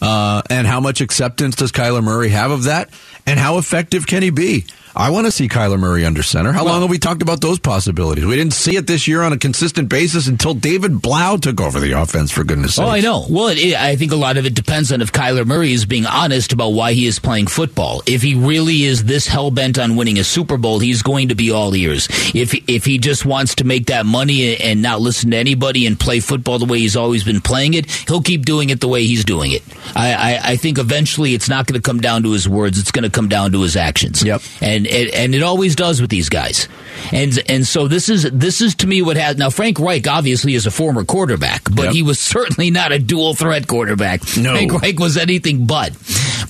Uh, 0.00 0.40
and 0.48 0.66
how 0.66 0.80
much 0.80 1.00
acceptance 1.02 1.54
does 1.56 1.70
Kyler 1.70 2.02
Murray 2.02 2.30
have 2.30 2.50
of 2.50 2.64
that? 2.64 2.88
And 3.28 3.38
how 3.38 3.58
effective 3.58 4.06
can 4.06 4.22
he 4.22 4.30
be? 4.30 4.64
I 4.98 5.10
want 5.10 5.26
to 5.26 5.30
see 5.30 5.48
Kyler 5.48 5.78
Murray 5.78 6.04
under 6.04 6.24
center. 6.24 6.50
How 6.50 6.64
long 6.64 6.80
have 6.80 6.90
we 6.90 6.98
talked 6.98 7.22
about 7.22 7.40
those 7.40 7.60
possibilities? 7.60 8.26
We 8.26 8.34
didn't 8.34 8.54
see 8.54 8.76
it 8.76 8.88
this 8.88 9.06
year 9.06 9.22
on 9.22 9.32
a 9.32 9.38
consistent 9.38 9.88
basis 9.88 10.26
until 10.26 10.54
David 10.54 11.00
Blough 11.00 11.36
took 11.36 11.60
over 11.60 11.78
the 11.78 11.92
offense, 11.92 12.32
for 12.32 12.42
goodness 12.42 12.74
sake. 12.74 12.84
Oh, 12.84 12.88
I 12.88 12.98
know. 12.98 13.24
Well, 13.30 13.48
it, 13.48 13.74
I 13.74 13.94
think 13.94 14.10
a 14.10 14.16
lot 14.16 14.38
of 14.38 14.44
it 14.44 14.54
depends 14.54 14.90
on 14.90 15.00
if 15.00 15.12
Kyler 15.12 15.46
Murray 15.46 15.72
is 15.72 15.86
being 15.86 16.04
honest 16.04 16.52
about 16.52 16.70
why 16.70 16.94
he 16.94 17.06
is 17.06 17.20
playing 17.20 17.46
football. 17.46 18.02
If 18.06 18.22
he 18.22 18.34
really 18.34 18.82
is 18.82 19.04
this 19.04 19.28
hell 19.28 19.52
bent 19.52 19.78
on 19.78 19.94
winning 19.94 20.18
a 20.18 20.24
Super 20.24 20.56
Bowl, 20.56 20.80
he's 20.80 21.02
going 21.02 21.28
to 21.28 21.36
be 21.36 21.52
all 21.52 21.76
ears. 21.76 22.08
If 22.34 22.54
if 22.68 22.84
he 22.84 22.98
just 22.98 23.24
wants 23.24 23.54
to 23.56 23.64
make 23.64 23.86
that 23.86 24.04
money 24.04 24.56
and 24.56 24.82
not 24.82 25.00
listen 25.00 25.30
to 25.30 25.36
anybody 25.36 25.86
and 25.86 26.00
play 26.00 26.18
football 26.18 26.58
the 26.58 26.64
way 26.64 26.80
he's 26.80 26.96
always 26.96 27.22
been 27.22 27.40
playing 27.40 27.74
it, 27.74 27.88
he'll 28.08 28.22
keep 28.22 28.44
doing 28.44 28.70
it 28.70 28.80
the 28.80 28.88
way 28.88 29.04
he's 29.04 29.24
doing 29.24 29.52
it. 29.52 29.62
I, 29.94 30.12
I, 30.14 30.40
I 30.52 30.56
think 30.56 30.78
eventually 30.78 31.34
it's 31.34 31.48
not 31.48 31.68
going 31.68 31.80
to 31.80 31.86
come 31.86 32.00
down 32.00 32.24
to 32.24 32.32
his 32.32 32.48
words; 32.48 32.80
it's 32.80 32.90
going 32.90 33.04
to 33.04 33.10
come 33.18 33.28
down 33.28 33.50
to 33.50 33.62
his 33.62 33.74
actions. 33.76 34.22
Yep. 34.22 34.42
And 34.60 34.86
and, 34.86 35.10
and 35.10 35.34
it 35.34 35.42
always 35.42 35.74
does 35.74 36.00
with 36.00 36.08
these 36.08 36.28
guys. 36.28 36.68
And 37.12 37.36
and 37.48 37.66
so 37.66 37.88
this 37.88 38.08
is 38.08 38.22
this 38.30 38.60
is 38.60 38.76
to 38.76 38.86
me 38.86 39.02
what 39.02 39.16
has 39.16 39.36
now 39.36 39.50
Frank 39.50 39.80
Reich 39.80 40.06
obviously 40.06 40.54
is 40.54 40.66
a 40.66 40.70
former 40.70 41.04
quarterback, 41.04 41.64
but 41.64 41.86
Yep. 41.86 41.92
he 41.94 42.02
was 42.04 42.20
certainly 42.20 42.70
not 42.70 42.92
a 42.92 42.98
dual 43.00 43.34
threat 43.34 43.66
quarterback. 43.66 44.20
No. 44.36 44.52
Frank 44.54 44.72
Reich 44.82 44.98
was 45.00 45.16
anything 45.16 45.66
but. 45.66 45.92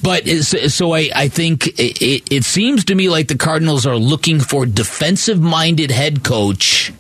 But 0.03 0.29
so 0.29 0.93
I, 0.95 1.09
I 1.15 1.29
think 1.29 1.67
it, 1.79 2.03
it, 2.03 2.33
it 2.33 2.45
seems 2.45 2.85
to 2.87 2.95
me 2.95 3.09
like 3.09 3.29
the 3.29 3.37
Cardinals 3.37 3.87
are 3.87 3.97
looking 3.97 4.41
for 4.41 4.67
defensive 4.67 5.41
minded 5.41 5.91
head 5.91 6.23
coach 6.23 6.93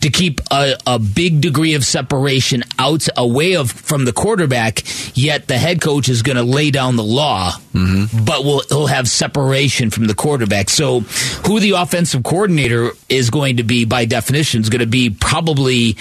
to 0.00 0.10
keep 0.10 0.40
a, 0.50 0.76
a 0.86 0.98
big 0.98 1.40
degree 1.40 1.74
of 1.74 1.84
separation 1.84 2.62
out 2.78 3.06
away 3.16 3.56
of 3.56 3.70
from 3.70 4.04
the 4.04 4.12
quarterback. 4.12 4.82
Yet 5.16 5.48
the 5.48 5.58
head 5.58 5.80
coach 5.80 6.08
is 6.08 6.22
going 6.22 6.36
to 6.36 6.42
lay 6.42 6.70
down 6.70 6.96
the 6.96 7.04
law, 7.04 7.52
mm-hmm. 7.72 8.24
but 8.24 8.44
will 8.44 8.62
he'll 8.68 8.86
have 8.86 9.08
separation 9.08 9.90
from 9.90 10.06
the 10.06 10.14
quarterback. 10.14 10.70
So 10.70 11.00
who 11.00 11.60
the 11.60 11.72
offensive 11.72 12.22
coordinator 12.22 12.90
is 13.08 13.30
going 13.30 13.58
to 13.58 13.62
be 13.62 13.84
by 13.84 14.04
definition 14.04 14.60
is 14.60 14.68
going 14.68 14.80
to 14.80 14.86
be 14.86 15.10
probably 15.10 15.96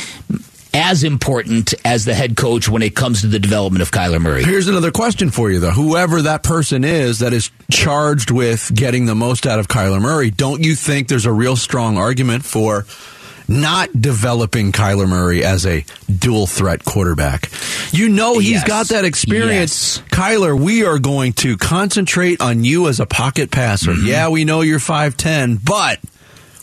as 0.73 1.03
important 1.03 1.73
as 1.83 2.05
the 2.05 2.13
head 2.13 2.38
coach 2.38 2.69
when 2.69 2.81
it 2.81 2.95
comes 2.95 3.21
to 3.21 3.27
the 3.27 3.39
development 3.39 3.81
of 3.81 3.89
Kyler 3.89 4.21
Murray. 4.21 4.43
Here's 4.43 4.67
another 4.67 4.91
question 4.91 5.31
for 5.31 5.49
you, 5.49 5.60
though. 5.60 5.71
Whoever 5.71 6.21
that 6.23 6.43
person 6.43 6.83
is 6.83 7.19
that 7.19 7.33
is 7.33 7.49
charged 7.71 8.29
with 8.29 8.71
getting 8.75 9.05
the 9.05 9.15
most 9.15 9.47
out 9.47 9.60
of 9.60 9.67
Kyler 9.67 10.01
Murray, 10.01 10.29
don't 10.29 10.63
you 10.63 10.75
think 10.75 11.07
there's 11.07 11.25
a 11.25 11.31
real 11.31 11.55
strong 11.55 11.97
argument 11.97 12.45
for 12.45 12.86
not 13.47 13.89
developing 14.01 14.71
Kyler 14.71 15.07
Murray 15.07 15.43
as 15.43 15.65
a 15.65 15.86
dual 16.13 16.47
threat 16.47 16.83
quarterback? 16.86 17.49
You 17.91 18.10
know 18.10 18.39
he's 18.39 18.51
Yes. 18.51 18.67
got 18.67 18.88
that 18.89 19.05
experience. 19.05 19.99
Kyler, 20.12 20.60
we 20.60 20.83
are 20.86 20.99
going 20.99 21.33
to 21.33 21.57
concentrate 21.57 22.41
on 22.41 22.63
you 22.63 22.88
as 22.88 22.99
a 22.99 23.05
pocket 23.05 23.51
passer. 23.51 23.91
Mm-hmm. 23.91 24.07
Yeah, 24.07 24.29
we 24.29 24.43
know 24.45 24.62
you're 24.62 24.79
5'10, 24.79 25.60
but 25.63 25.99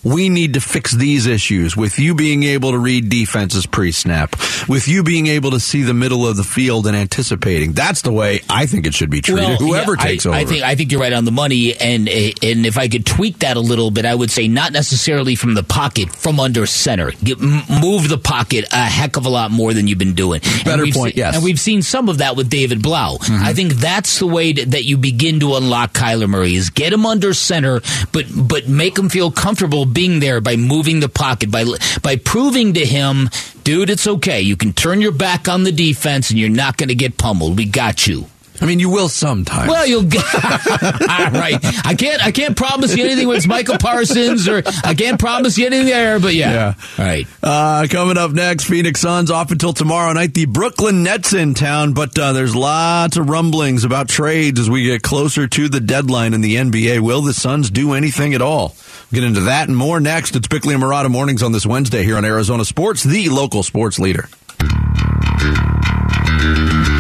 we 0.05 0.29
need 0.29 0.55
to 0.55 0.61
fix 0.61 0.93
these 0.93 1.27
issues 1.27 1.77
with 1.77 1.99
you 1.99 2.14
being 2.14 2.43
able 2.43 2.73
to 2.73 2.79
read 2.79 3.09
defenses 3.09 3.67
pre-snap, 3.67 4.37
with 4.69 4.87
you 4.87 5.03
being 5.03 5.27
able 5.27 5.51
to 5.53 5.61
see 5.61 5.83
the 5.83 5.95
middle 5.95 6.27
of 6.27 6.37
the 6.37 6.45
field 6.45 6.87
and 6.87 6.97
anticipating. 6.97 7.73
That's 7.73 8.03
the 8.03 8.12
way 8.12 8.40
I 8.49 8.67
think 8.67 8.87
it 8.87 8.95
should 8.95 9.11
be 9.11 9.21
treated. 9.21 9.45
Well, 9.45 9.57
Whoever 9.57 9.97
yeah, 9.97 10.05
takes 10.05 10.27
I, 10.27 10.29
over. 10.29 10.38
I 10.38 10.45
think 10.45 10.62
I 10.62 10.75
think 10.75 10.93
you're 10.93 11.01
right 11.01 11.12
on 11.12 11.25
the 11.25 11.33
money, 11.33 11.75
and 11.75 12.09
and 12.09 12.67
if 12.67 12.79
I 12.79 12.88
could 12.88 13.07
tweak 13.07 13.38
that 13.40 13.57
a 13.57 13.61
little 13.61 13.90
bit, 13.90 14.05
I 14.05 14.14
would 14.14 14.31
say 14.31 14.49
not 14.49 14.73
necessarily 14.73 15.35
from 15.35 15.55
the 15.55 15.62
pocket, 15.62 16.14
from 16.14 16.38
under 16.38 16.67
center. 16.67 17.12
Get, 17.23 17.40
move 17.40 18.09
the 18.09 18.21
pocket 18.23 18.67
a 18.73 18.85
heck 18.85 19.17
of 19.17 19.27
a 19.27 19.29
lot 19.29 19.51
more 19.51 19.73
than 19.73 19.87
you've 19.87 19.99
been 19.99 20.14
doing. 20.14 20.40
And 20.45 20.64
Better 20.64 20.83
we've 20.83 20.95
point, 20.95 21.14
seen- 21.14 21.19
yes. 21.19 21.35
And 21.37 21.45
we've 21.45 21.61
seen 21.61 21.83
some 21.83 22.09
of 22.09 22.19
that 22.19 22.37
with 22.37 22.51
David 22.51 22.83
Blough. 22.83 23.19
Mm-hmm. 23.19 23.45
I 23.45 23.53
think 23.55 23.75
that's 23.75 24.19
the 24.19 24.27
way 24.27 24.53
to, 24.53 24.67
that 24.67 24.85
you 24.85 24.99
begin 24.99 25.40
to 25.40 25.55
unlock 25.57 25.93
Kyler 25.93 26.29
Murray 26.29 26.55
is 26.55 26.71
get 26.71 26.93
him 26.93 27.07
under 27.07 27.33
center, 27.35 27.81
but 28.12 28.27
but 28.35 28.69
make 28.69 28.99
him 28.99 29.09
feel 29.09 29.31
comfortable 29.31 29.87
being 29.95 30.21
there 30.21 30.41
by 30.41 30.57
moving 30.57 31.01
the 31.01 31.09
pocket 31.09 31.51
by 31.51 31.65
by 32.03 32.17
proving 32.17 32.75
to 32.75 32.85
him, 32.85 33.31
dude, 33.63 33.89
it's 33.91 34.07
okay. 34.07 34.43
You 34.43 34.57
can 34.57 34.73
turn 34.73 35.01
your 35.01 35.13
back 35.13 35.49
on 35.49 35.63
the 35.63 35.73
defense, 35.73 36.31
and 36.31 36.39
you're 36.39 36.51
not 36.51 36.77
going 36.77 36.89
to 36.91 36.95
get 36.95 37.17
pummeled. 37.17 37.57
We 37.57 37.65
got 37.67 38.07
you. 38.07 38.27
I 38.61 38.67
mean, 38.67 38.79
you 38.79 38.89
will 38.89 39.09
sometimes. 39.09 39.69
Well, 39.69 39.85
you'll 39.85 40.05
get 40.05 40.23
All 40.35 41.31
right. 41.33 41.59
I 41.85 41.95
can't. 41.99 42.25
I 42.25 42.31
can't 42.31 42.57
promise 42.57 42.97
you 42.97 43.05
anything 43.05 43.27
when 43.27 43.37
it's 43.37 43.49
Micah 43.49 43.79
Parsons, 43.79 44.47
or 44.49 44.63
I 44.85 44.95
can't 44.95 45.19
promise 45.19 45.59
you 45.59 45.67
anything 45.67 45.87
there. 45.87 46.21
But 46.21 46.35
yeah, 46.35 46.53
Yeah. 46.53 46.75
All 46.99 47.05
right. 47.05 47.27
Uh, 47.43 47.87
coming 47.91 48.17
up 48.17 48.31
next, 48.31 48.65
Phoenix 48.65 49.01
Suns 49.01 49.31
off 49.31 49.51
until 49.51 49.73
tomorrow 49.73 50.13
night. 50.13 50.35
The 50.35 50.47
Brooklyn 50.47 51.03
Nets 51.03 51.33
in 51.33 51.55
town, 51.55 51.95
but 51.95 52.17
uh, 52.17 52.33
there's 52.33 52.55
lots 52.55 53.17
of 53.17 53.29
rumblings 53.29 53.85
about 53.85 54.09
trades 54.09 54.61
as 54.61 54.71
we 54.71 54.85
get 54.85 55.03
closer 55.03 55.49
to 55.49 55.69
the 55.69 55.81
deadline 55.81 56.33
in 56.33 56.41
the 56.41 56.55
NBA. 56.55 57.01
Will 57.01 57.23
the 57.23 57.35
Suns 57.35 57.71
do 57.71 57.93
anything 57.93 58.35
at 58.35 58.41
all? 58.41 58.77
Get 59.14 59.22
into 59.22 59.42
that 59.42 59.68
and 59.68 59.77
more 59.77 60.00
next. 60.00 60.35
It's 60.35 60.48
Bickley 60.48 60.74
and 60.74 60.83
Marotta 60.83 61.09
mornings 61.09 61.44
on 61.44 61.53
this 61.53 61.64
Wednesday 61.64 62.03
here 62.03 62.16
on 62.16 62.24
Arizona 62.24 62.64
Sports, 62.64 63.05
the 63.05 63.29
local 63.29 63.62
sports 63.62 64.00
leader. 64.00 64.29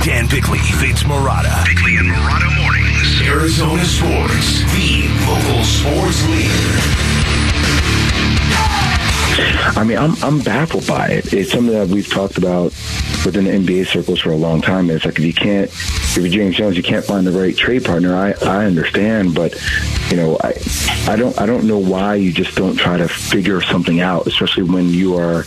Dan 0.04 0.28
Bickley, 0.28 0.60
Vince 0.78 1.02
Marotta. 1.02 1.66
Bickley 1.66 1.96
and 1.96 2.08
Marotta 2.08 2.62
mornings. 2.62 3.20
Arizona 3.22 3.84
Sports, 3.84 4.60
the 4.74 5.08
local 5.26 5.64
sports 5.64 6.28
leader. 6.28 7.03
I 9.36 9.84
mean, 9.84 9.98
I'm 9.98 10.14
I'm 10.22 10.40
baffled 10.40 10.86
by 10.86 11.08
it. 11.08 11.32
It's 11.32 11.50
something 11.50 11.72
that 11.72 11.88
we've 11.88 12.08
talked 12.08 12.38
about 12.38 12.66
within 13.24 13.44
the 13.44 13.50
NBA 13.50 13.86
circles 13.86 14.20
for 14.20 14.30
a 14.30 14.36
long 14.36 14.60
time. 14.60 14.90
It's 14.90 15.04
like 15.04 15.18
if 15.18 15.24
you 15.24 15.34
can't, 15.34 15.70
if 15.70 16.16
you're 16.16 16.28
James 16.28 16.56
Jones, 16.56 16.76
you 16.76 16.82
can't 16.82 17.04
find 17.04 17.26
the 17.26 17.32
right 17.32 17.56
trade 17.56 17.84
partner. 17.84 18.14
I 18.14 18.32
I 18.42 18.66
understand, 18.66 19.34
but 19.34 19.54
you 20.10 20.16
know, 20.16 20.38
I 20.42 20.54
I 21.08 21.16
don't 21.16 21.38
I 21.40 21.46
don't 21.46 21.64
know 21.66 21.78
why 21.78 22.14
you 22.14 22.32
just 22.32 22.56
don't 22.56 22.76
try 22.76 22.96
to 22.96 23.08
figure 23.08 23.60
something 23.60 24.00
out, 24.00 24.26
especially 24.26 24.64
when 24.64 24.90
you 24.90 25.16
are. 25.16 25.44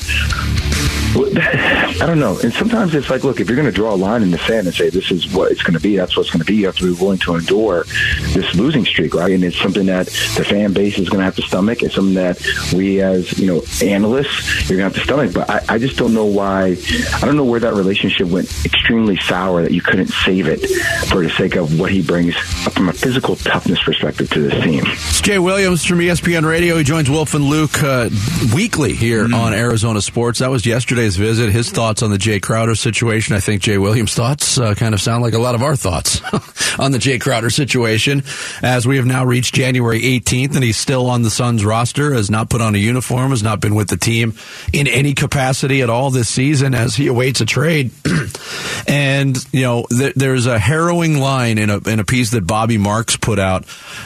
I 1.18 2.06
don't 2.06 2.20
know. 2.20 2.38
And 2.44 2.54
sometimes 2.54 2.94
it's 2.94 3.10
like, 3.10 3.24
look, 3.24 3.40
if 3.40 3.50
you're 3.50 3.56
going 3.56 3.68
to 3.68 3.72
draw 3.72 3.94
a 3.94 3.96
line 3.96 4.22
in 4.22 4.32
the 4.32 4.38
sand 4.38 4.68
and 4.68 4.76
say 4.76 4.90
this 4.90 5.10
is 5.12 5.28
what 5.34 5.52
it's 5.52 5.64
going 5.64 5.74
to 5.74 5.80
be, 5.80 5.96
that's 5.96 6.16
what's 6.16 6.30
going 6.30 6.42
to 6.42 6.46
be. 6.46 6.56
You 6.56 6.68
have 6.68 6.76
to 6.78 6.94
be 6.94 7.02
willing 7.02 7.18
to 7.20 7.36
endure 7.36 7.86
this 8.34 8.56
losing 8.56 8.86
streak, 8.86 9.14
right? 9.14 9.32
And 9.32 9.44
it's 9.44 9.60
something 9.60 9.88
that 9.88 10.06
the 10.08 10.46
fan 10.48 10.74
base 10.74 11.00
is 11.00 11.10
going 11.10 11.20
to 11.20 11.26
have 11.26 11.36
to 11.38 11.42
stomach. 11.42 11.82
It's 11.82 11.96
something 11.96 12.16
that 12.16 12.40
we, 12.74 13.02
as 13.02 13.38
you 13.40 13.48
know, 13.48 13.62
analysts, 13.84 14.70
you're 14.70 14.78
going 14.78 14.92
to 14.92 14.96
have 14.96 14.96
to 14.96 15.02
stomach. 15.02 15.34
But 15.34 15.50
I, 15.50 15.76
I 15.76 15.78
just 15.80 15.98
don't 15.98 16.14
know 16.14 16.26
why. 16.26 16.78
I 17.16 17.22
don't 17.22 17.36
know 17.36 17.46
where 17.46 17.60
that 17.62 17.74
relationship 17.74 18.28
went 18.28 18.48
extremely 18.66 19.18
sour 19.18 19.64
that 19.64 19.72
you 19.72 19.82
couldn't 19.82 20.08
save 20.08 20.48
it 20.48 20.60
for 21.08 21.24
the 21.24 21.30
sake 21.32 21.56
of 21.56 21.80
what 21.80 21.92
he 21.92 22.02
brings 22.02 22.36
from 22.36 22.90
a 22.90 22.94
physical 22.94 23.36
toughness 23.36 23.82
perspective 23.82 24.30
to 24.32 24.42
this 24.42 24.64
team. 24.64 24.84
It's 24.86 25.22
Jay 25.22 25.40
Williams 25.40 25.84
from 25.84 26.00
ESPN 26.00 26.48
Radio. 26.48 26.78
He 26.78 26.84
joins 26.84 27.10
Wolf 27.10 27.34
and 27.34 27.46
Luke 27.46 27.82
uh, 27.82 28.10
weekly 28.54 28.94
here 28.94 29.24
on 29.24 29.54
Arizona 29.54 30.02
Sports. 30.02 30.40
That 30.40 30.50
was 30.50 30.62
yesterday's 31.08 31.38
visit. 31.38 31.52
His 31.52 31.72
thoughts 31.72 32.04
on 32.04 32.12
the 32.12 32.18
Jae 32.18 32.42
Crowder 32.42 32.76
situation. 32.76 33.36
I 33.36 33.40
think 33.40 33.62
Jay 33.62 33.78
Williams' 33.78 34.14
thoughts 34.14 34.58
uh, 34.58 34.76
kind 34.76 34.94
of 34.94 35.02
sound 35.02 35.24
like 35.24 35.34
a 35.34 35.40
lot 35.40 35.56
of 35.56 35.64
our 35.64 35.76
thoughts 35.76 36.22
on 36.80 36.92
the 36.92 36.98
Jae 36.98 37.20
Crowder 37.20 37.50
situation. 37.50 38.24
As 38.62 38.86
we 38.86 38.98
have 38.98 39.06
now 39.06 39.24
reached 39.26 39.56
January 39.56 40.02
18th, 40.02 40.56
and 40.56 40.64
he's 40.64 40.78
still 40.78 41.10
on 41.10 41.22
the 41.22 41.30
Suns 41.30 41.64
roster, 41.64 42.14
has 42.14 42.30
not 42.30 42.50
put 42.50 42.62
on 42.62 42.76
a 42.76 42.78
uniform, 42.78 43.32
has 43.32 43.44
not 43.44 43.62
been 43.62 43.76
with 43.76 43.90
the 43.90 43.98
team 43.98 44.34
in 44.74 44.88
any 44.88 45.14
capacity 45.14 45.82
at 45.82 45.90
all 45.90 46.10
this 46.10 46.30
season 46.30 46.74
as 46.74 46.96
he 46.96 47.08
awaits 47.08 47.42
a 47.42 47.46
trade. 47.46 47.92
and 48.88 49.38
you 49.54 49.62
know, 49.62 49.86
th- 49.90 50.16
there's 50.16 50.46
a 50.46 50.60
harrowing 50.60 51.20
line 51.20 51.58
in 51.58 51.70
a 51.70 51.78
in 51.88 52.00
a 52.00 52.06
piece 52.06 52.32
that 52.32 52.46
Bobby 52.46 52.78
Marks 52.78 53.16
put 53.16 53.40
out 53.40 53.66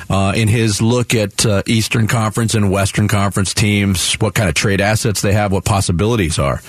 uh, 0.09 0.33
in 0.35 0.47
his 0.47 0.81
look 0.81 1.15
at 1.15 1.45
uh, 1.45 1.63
Eastern 1.65 2.07
Conference 2.07 2.53
and 2.53 2.71
Western 2.71 3.07
Conference 3.07 3.53
teams, 3.53 4.13
what 4.15 4.35
kind 4.35 4.49
of 4.49 4.55
trade 4.55 4.81
assets 4.81 5.21
they 5.21 5.33
have, 5.33 5.51
what 5.51 5.65
possibilities 5.65 6.37
are. 6.37 6.61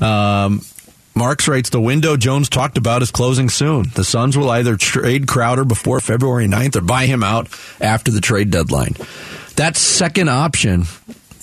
Um, 0.00 0.62
Marks 1.14 1.48
writes 1.48 1.70
the 1.70 1.80
window 1.80 2.16
Jones 2.16 2.48
talked 2.48 2.78
about 2.78 3.02
is 3.02 3.10
closing 3.10 3.48
soon. 3.50 3.90
The 3.94 4.04
Suns 4.04 4.38
will 4.38 4.50
either 4.50 4.76
trade 4.76 5.26
Crowder 5.26 5.64
before 5.64 6.00
February 6.00 6.46
9th 6.46 6.76
or 6.76 6.80
buy 6.80 7.06
him 7.06 7.22
out 7.22 7.48
after 7.80 8.10
the 8.10 8.20
trade 8.20 8.50
deadline. 8.50 8.94
That 9.56 9.76
second 9.76 10.28
option, 10.28 10.84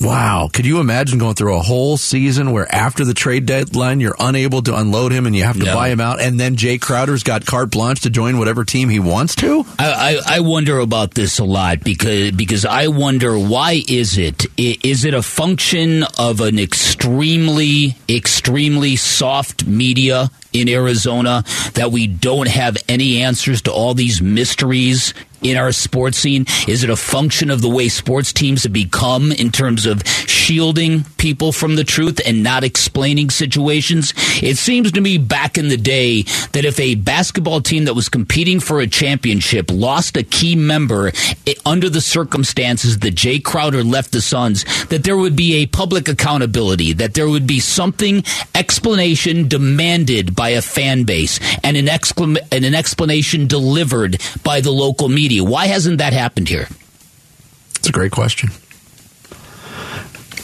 wow. 0.01 0.49
Could 0.51 0.65
you 0.65 0.79
imagine 0.79 1.19
going 1.19 1.35
through 1.35 1.55
a 1.57 1.61
whole 1.61 1.97
season 1.97 2.51
where 2.51 2.73
after 2.73 3.03
the 3.05 3.13
trade 3.13 3.45
deadline 3.45 3.99
you're 3.99 4.15
unable 4.19 4.61
to 4.63 4.75
unload 4.75 5.11
him 5.11 5.25
and 5.25 5.35
you 5.35 5.43
have 5.43 5.57
to 5.59 5.65
No. 5.65 5.73
buy 5.73 5.89
him 5.89 5.99
out 5.99 6.19
and 6.21 6.39
then 6.39 6.55
Jae 6.55 6.79
Crowder's 6.79 7.23
got 7.23 7.45
carte 7.45 7.71
blanche 7.71 8.01
to 8.01 8.09
join 8.09 8.37
whatever 8.37 8.63
team 8.63 8.89
he 8.89 8.99
wants 8.99 9.35
to? 9.35 9.65
I, 9.79 10.19
I, 10.27 10.37
I 10.37 10.39
wonder 10.41 10.79
about 10.79 11.13
this 11.13 11.39
a 11.39 11.43
lot 11.45 11.83
because 11.83 12.31
because 12.31 12.65
I 12.65 12.87
wonder 12.87 13.37
why 13.37 13.83
is 13.87 14.17
it? 14.17 14.45
Is 14.57 15.05
it 15.05 15.13
a 15.13 15.21
function 15.21 16.03
of 16.17 16.41
an 16.41 16.59
extremely 16.59 17.95
extremely 18.09 18.95
soft 18.95 19.65
media 19.65 20.29
in 20.53 20.69
Arizona 20.69 21.43
that 21.73 21.91
we 21.91 22.07
don't 22.07 22.47
have 22.47 22.77
any 22.87 23.21
answers 23.21 23.61
to 23.63 23.71
all 23.71 23.93
these 23.93 24.21
mysteries 24.21 25.13
in 25.41 25.57
our 25.57 25.71
sports 25.71 26.17
scene? 26.17 26.45
Is 26.67 26.83
it 26.83 26.89
a 26.89 26.95
function 26.95 27.49
of 27.49 27.61
the 27.61 27.69
way 27.69 27.89
sports 27.89 28.33
teams 28.33 28.63
have 28.63 28.73
become 28.73 29.31
in 29.31 29.51
terms 29.51 29.85
of 29.85 30.05
shielding 30.07 31.03
people 31.17 31.51
from 31.51 31.75
the 31.75 31.83
truth 31.83 32.19
and 32.25 32.43
not 32.43 32.63
explaining 32.63 33.29
situations? 33.29 34.13
It 34.41 34.57
seems 34.57 34.91
to 34.93 35.01
me 35.01 35.17
back 35.17 35.57
in 35.57 35.69
the 35.69 35.77
day 35.77 36.23
that 36.51 36.65
if 36.65 36.79
a 36.79 36.95
basketball 36.95 37.61
team 37.61 37.85
that 37.85 37.93
was 37.93 38.09
competing 38.09 38.59
for 38.59 38.79
a 38.79 38.87
championship 38.87 39.69
lost 39.71 40.17
a 40.17 40.23
key 40.23 40.55
member 40.55 41.11
eh, 41.45 41.53
under 41.65 41.89
the 41.89 42.01
circumstances 42.01 42.99
that 42.99 43.15
Jae 43.15 43.43
Crowder 43.43 43.83
left 43.83 44.11
the 44.11 44.21
Suns, 44.21 44.63
that 44.85 45.03
there 45.03 45.17
would 45.17 45.35
be 45.35 45.55
a 45.55 45.65
public 45.67 46.07
accountability, 46.07 46.93
that 46.93 47.13
there 47.13 47.29
would 47.29 47.47
be 47.47 47.59
something 47.59 48.23
explanation 48.55 49.47
demanded 49.47 50.35
by 50.35 50.49
a 50.49 50.61
fan 50.61 51.03
base 51.03 51.39
and 51.63 51.77
an, 51.77 51.87
exclam- 51.87 52.37
and 52.51 52.65
an 52.65 52.75
explanation 52.75 53.47
delivered 53.47 54.21
by 54.43 54.61
the 54.61 54.71
local 54.71 55.09
media. 55.09 55.36
Why 55.41 55.67
hasn't 55.67 55.97
that 55.99 56.13
happened 56.13 56.49
here? 56.49 56.67
It's 57.77 57.89
a 57.89 57.91
great 57.91 58.11
question. 58.11 58.49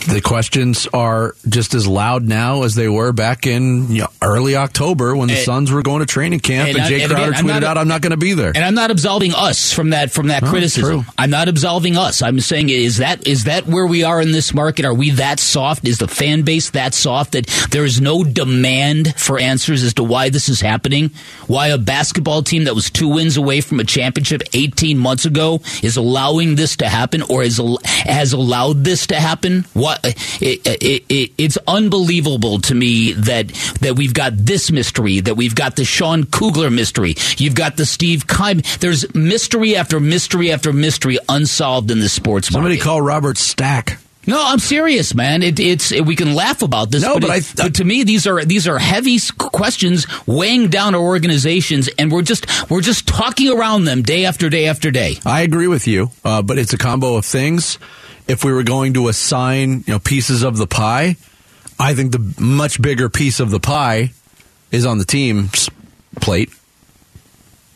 The 0.07 0.21
questions 0.21 0.87
are 0.93 1.35
just 1.47 1.73
as 1.73 1.87
loud 1.87 2.27
now 2.27 2.63
as 2.63 2.75
they 2.75 2.89
were 2.89 3.11
back 3.13 3.47
in 3.47 3.89
you 3.91 4.01
know, 4.01 4.07
early 4.21 4.55
October 4.55 5.15
when 5.15 5.27
the 5.29 5.35
And- 5.35 5.43
Suns 5.45 5.71
were 5.71 5.81
going 5.81 5.99
to 6.01 6.05
training 6.05 6.39
camp 6.41 6.69
and, 6.69 6.77
And 6.77 6.87
Jae 6.93 7.07
Crowder 7.07 7.31
again, 7.31 7.43
tweeted 7.43 7.47
not- 7.47 7.63
out, 7.63 7.77
"I'm 7.77 7.87
not 7.87 8.01
going 8.01 8.11
to 8.11 8.17
be 8.17 8.33
there." 8.33 8.51
And 8.55 8.63
I'm 8.65 8.75
not 8.75 8.91
absolving 8.91 9.33
us 9.33 9.71
from 9.71 9.91
that 9.91 10.11
from 10.11 10.27
that 10.27 10.43
No, 10.43 10.49
criticism. 10.49 10.89
true. 10.89 11.05
I'm 11.17 11.29
not 11.29 11.47
absolving 11.47 11.97
us. 11.97 12.21
I'm 12.21 12.39
saying 12.39 12.69
is 12.69 12.97
that 12.97 13.25
is 13.27 13.45
that 13.45 13.67
where 13.67 13.85
we 13.87 14.03
are 14.03 14.21
in 14.21 14.31
this 14.31 14.53
market? 14.53 14.85
Are 14.85 14.93
we 14.93 15.09
that 15.11 15.39
soft? 15.39 15.87
Is 15.87 15.97
the 15.99 16.07
fan 16.07 16.41
base 16.43 16.69
that 16.71 16.93
soft 16.93 17.31
that 17.33 17.47
there 17.71 17.85
is 17.85 17.99
no 18.01 18.23
demand 18.23 19.13
for 19.17 19.39
answers 19.39 19.83
as 19.83 19.93
to 19.95 20.03
why 20.03 20.29
this 20.29 20.49
is 20.49 20.61
happening? 20.61 21.11
Why 21.47 21.67
a 21.67 21.77
basketball 21.77 22.43
team 22.43 22.65
that 22.65 22.75
was 22.75 22.89
two 22.89 23.07
wins 23.07 23.37
away 23.37 23.61
from 23.61 23.79
a 23.79 23.83
championship 23.83 24.43
18 24.53 24.97
months 24.97 25.25
ago 25.25 25.61
is 25.81 25.97
allowing 25.97 26.55
this 26.55 26.75
to 26.77 26.89
happen 26.89 27.21
or 27.23 27.43
is 27.43 27.59
has 27.85 28.33
allowed 28.33 28.83
this 28.83 29.07
to 29.07 29.15
happen? 29.15 29.65
What 30.01 30.41
it, 30.41 30.65
it, 30.65 31.03
it, 31.09 31.31
it's 31.37 31.57
unbelievable 31.67 32.59
to 32.61 32.75
me 32.75 33.13
that 33.13 33.47
that 33.81 33.95
we've 33.95 34.13
got 34.13 34.33
this 34.35 34.71
mystery, 34.71 35.19
that 35.21 35.35
we've 35.35 35.55
got 35.55 35.75
the 35.75 35.85
Sean 35.85 36.23
Kugler 36.25 36.69
mystery, 36.69 37.15
you've 37.37 37.55
got 37.55 37.77
the 37.77 37.85
Steve 37.85 38.27
Keim. 38.27 38.61
There's 38.79 39.13
mystery 39.13 39.75
after 39.75 39.99
mystery 39.99 40.51
after 40.51 40.73
mystery 40.73 41.17
unsolved 41.29 41.91
in 41.91 41.99
the 41.99 42.09
sports 42.09 42.47
Somebody 42.49 42.75
market. 42.75 42.83
call 42.83 43.01
Robert 43.01 43.37
Stack. 43.37 43.99
No, 44.25 44.41
I'm 44.41 44.59
serious, 44.59 45.13
man. 45.13 45.43
It, 45.43 45.59
it's 45.59 45.91
we 46.01 46.15
can 46.15 46.33
laugh 46.33 46.61
about 46.61 46.91
this, 46.91 47.03
No, 47.03 47.15
but, 47.15 47.23
but 47.27 47.37
it- 47.39 47.59
I- 47.59 47.63
but 47.63 47.75
to 47.75 47.83
me, 47.83 48.03
these 48.03 48.25
are 48.25 48.43
these 48.45 48.67
are 48.69 48.79
heavy 48.79 49.19
questions 49.37 50.07
weighing 50.25 50.69
down 50.69 50.95
our 50.95 51.01
organizations, 51.01 51.89
and 51.99 52.09
we're 52.09 52.21
just 52.21 52.45
we're 52.69 52.79
just 52.81 53.05
talking 53.05 53.51
around 53.51 53.83
them 53.83 54.01
day 54.01 54.23
after 54.25 54.49
day 54.49 54.67
after 54.67 54.91
day. 54.91 55.17
I 55.25 55.41
agree 55.41 55.67
with 55.67 55.87
you, 55.87 56.11
uh, 56.23 56.41
but 56.41 56.57
it's 56.57 56.71
a 56.73 56.77
combo 56.77 57.15
of 57.15 57.25
things. 57.25 57.77
If 58.27 58.43
we 58.43 58.51
were 58.53 58.63
going 58.63 58.93
to 58.93 59.07
assign, 59.09 59.83
you 59.85 59.93
know, 59.93 59.99
pieces 59.99 60.43
of 60.43 60.57
the 60.57 60.67
pie, 60.67 61.17
I 61.79 61.93
think 61.93 62.11
the 62.11 62.33
much 62.41 62.81
bigger 62.81 63.09
piece 63.09 63.39
of 63.39 63.49
the 63.51 63.59
pie 63.59 64.11
is 64.71 64.85
on 64.85 64.97
the 64.97 65.05
team's 65.05 65.69
plate 66.21 66.49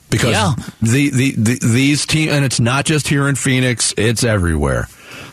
because 0.10 0.32
Yeah. 0.32 0.54
the, 0.82 1.10
the, 1.10 1.32
the 1.38 1.60
these 1.62 2.06
team 2.06 2.30
and 2.30 2.46
it's 2.46 2.60
not 2.60 2.86
just 2.86 3.08
here 3.08 3.28
in 3.28 3.36
Phoenix; 3.36 3.94
it's 3.98 4.24
everywhere. 4.24 4.88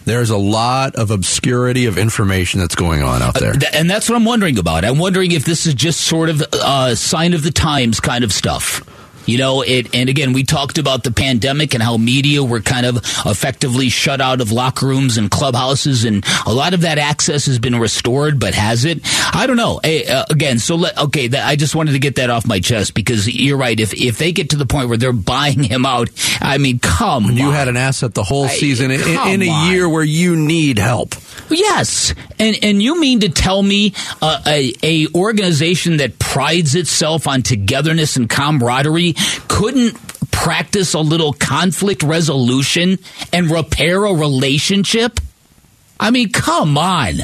There's 0.05 0.31
a 0.31 0.37
lot 0.37 0.97
of 0.97 1.11
obscurity 1.11 1.87
of 1.87 1.97
information 1.97 2.61
that's 2.61 2.75
going 2.75 3.03
on 3.03 3.23
out 3.23 3.35
there. 3.35 3.53
Th- 3.55 3.73
and 3.75 3.89
that's 3.89 4.09
what 4.09 4.17
I'm 4.17 4.25
wondering 4.27 4.59
about. 4.59 4.85
I'm 4.85 4.99
wondering 4.99 5.33
if 5.33 5.45
this 5.47 5.67
is 5.67 5.73
just 5.75 6.03
sort 6.03 6.29
of 6.29 6.43
a 6.53 6.95
sign 6.97 7.33
of 7.33 7.43
the 7.43 7.51
times 7.51 8.01
kind 8.01 8.23
of 8.25 8.31
stuff. 8.33 8.83
You 9.27 9.39
know, 9.39 9.62
it, 9.62 9.95
and 9.95 10.09
again, 10.09 10.33
we 10.33 10.45
talked 10.45 10.79
about 10.79 11.03
the 11.03 11.11
pandemic 11.11 11.75
and 11.75 11.83
how 11.83 11.97
media 11.97 12.43
were 12.43 12.61
kind 12.61 12.87
of 12.87 12.97
effectively 13.25 13.89
shut 13.89 14.20
out 14.20 14.41
of 14.41 14.53
locker 14.53 14.87
rooms 14.87 15.16
and 15.16 15.31
clubhouses, 15.31 16.05
and 16.05 16.25
a 16.47 16.53
lot 16.53 16.75
of 16.75 16.83
that 16.83 16.99
access 16.99 17.47
has 17.47 17.59
been 17.59 17.79
restored, 17.79 18.39
but 18.39 18.55
has 18.55 18.85
it? 18.85 19.01
I 19.35 19.47
don't 19.47 19.57
know. 19.57 19.81
Hey, 19.83 20.07
uh, 20.07 20.25
again, 20.31 20.59
so 20.59 20.77
let, 20.77 20.97
okay, 20.99 21.29
that, 21.29 21.47
I 21.47 21.57
just 21.57 21.75
wanted 21.75 21.93
to 21.93 21.99
get 21.99 22.16
that 22.16 22.31
off 22.31 22.47
my 22.47 22.61
chest 22.61 22.95
because 22.95 23.29
you're 23.29 23.57
right. 23.57 23.79
If 23.79 23.95
if 23.95 24.18
they 24.18 24.33
get 24.33 24.51
to 24.51 24.57
the 24.57 24.66
point 24.66 24.89
where 24.89 24.99
they're 24.99 25.12
buying 25.12 25.62
him 25.62 25.87
out, 25.87 26.11
I 26.41 26.59
mean, 26.59 26.79
come 26.79 27.31
you 27.31 27.47
on. 27.47 27.55
had 27.55 27.68
an 27.68 27.77
asset 27.77 28.14
the 28.14 28.25
whole 28.25 28.49
season 28.49 28.91
in, 28.91 29.01
in, 29.01 29.29
in 29.29 29.43
a 29.43 29.49
on. 29.49 29.70
year 29.72 29.89
where 29.89 30.05
you 30.05 30.37
need 30.37 30.79
help. 30.79 31.14
Yes, 31.51 32.14
and 32.39 32.57
and 32.62 32.83
you 32.83 33.01
mean 33.01 33.20
to 33.20 33.29
tell 33.29 33.62
me 33.62 33.95
uh, 34.22 34.41
a 34.47 34.72
a 34.83 35.07
organization 35.14 35.99
that 35.99 36.18
prides 36.18 36.75
itself 36.75 37.27
on 37.27 37.43
togetherness 37.43 38.16
and 38.16 38.29
camaraderie 38.29 39.14
couldn't 39.49 39.97
practice 40.31 40.95
a 40.95 41.01
little 41.01 41.33
conflict 41.33 42.03
resolution 42.03 42.99
and 43.33 43.51
repair 43.51 44.05
a 44.05 44.15
relationship? 44.15 45.21
I 45.99 46.11
mean, 46.11 46.31
come 46.33 46.77
on. 46.77 47.15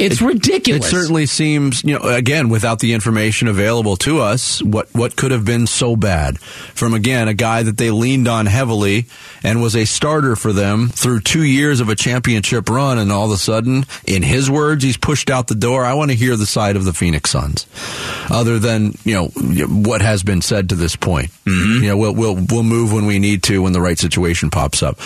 It's 0.00 0.22
ridiculous. 0.22 0.86
It 0.86 0.90
certainly 0.90 1.26
seems, 1.26 1.82
you 1.84 1.98
know, 1.98 2.04
again, 2.04 2.48
without 2.48 2.78
the 2.78 2.92
information 2.92 3.48
available 3.48 3.96
to 3.98 4.20
us, 4.20 4.62
what 4.62 4.88
what 4.94 5.16
could 5.16 5.30
have 5.30 5.44
been 5.44 5.66
so 5.66 5.96
bad 5.96 6.38
from 6.38 6.94
again 6.94 7.28
a 7.28 7.34
guy 7.34 7.62
that 7.62 7.76
they 7.76 7.90
leaned 7.90 8.28
on 8.28 8.46
heavily 8.46 9.06
and 9.42 9.60
was 9.60 9.74
a 9.74 9.84
starter 9.84 10.36
for 10.36 10.52
them 10.52 10.88
through 10.88 11.20
two 11.20 11.42
years 11.42 11.80
of 11.80 11.88
a 11.88 11.94
championship 11.94 12.68
run, 12.68 12.98
and 12.98 13.10
all 13.10 13.26
of 13.26 13.32
a 13.32 13.36
sudden, 13.36 13.84
in 14.06 14.22
his 14.22 14.50
words, 14.50 14.84
he's 14.84 14.96
pushed 14.96 15.30
out 15.30 15.48
the 15.48 15.54
door. 15.54 15.84
I 15.84 15.94
want 15.94 16.10
to 16.10 16.16
hear 16.16 16.36
the 16.36 16.46
side 16.46 16.76
of 16.76 16.84
the 16.84 16.92
Phoenix 16.92 17.30
Suns, 17.30 17.66
other 18.30 18.58
than 18.58 18.94
you 19.04 19.14
know 19.14 19.26
what 19.26 20.02
has 20.02 20.22
been 20.22 20.42
said 20.42 20.68
to 20.68 20.74
this 20.74 20.96
point. 20.96 21.30
You 21.48 21.88
know, 21.88 21.96
we'll 21.96 22.14
we'll 22.14 22.34
we'll 22.34 22.62
move 22.62 22.92
when 22.92 23.06
we 23.06 23.18
need 23.18 23.42
to 23.44 23.62
when 23.62 23.72
the 23.72 23.80
right 23.80 23.98
situation 23.98 24.50
pops 24.50 24.82
up. 24.82 24.98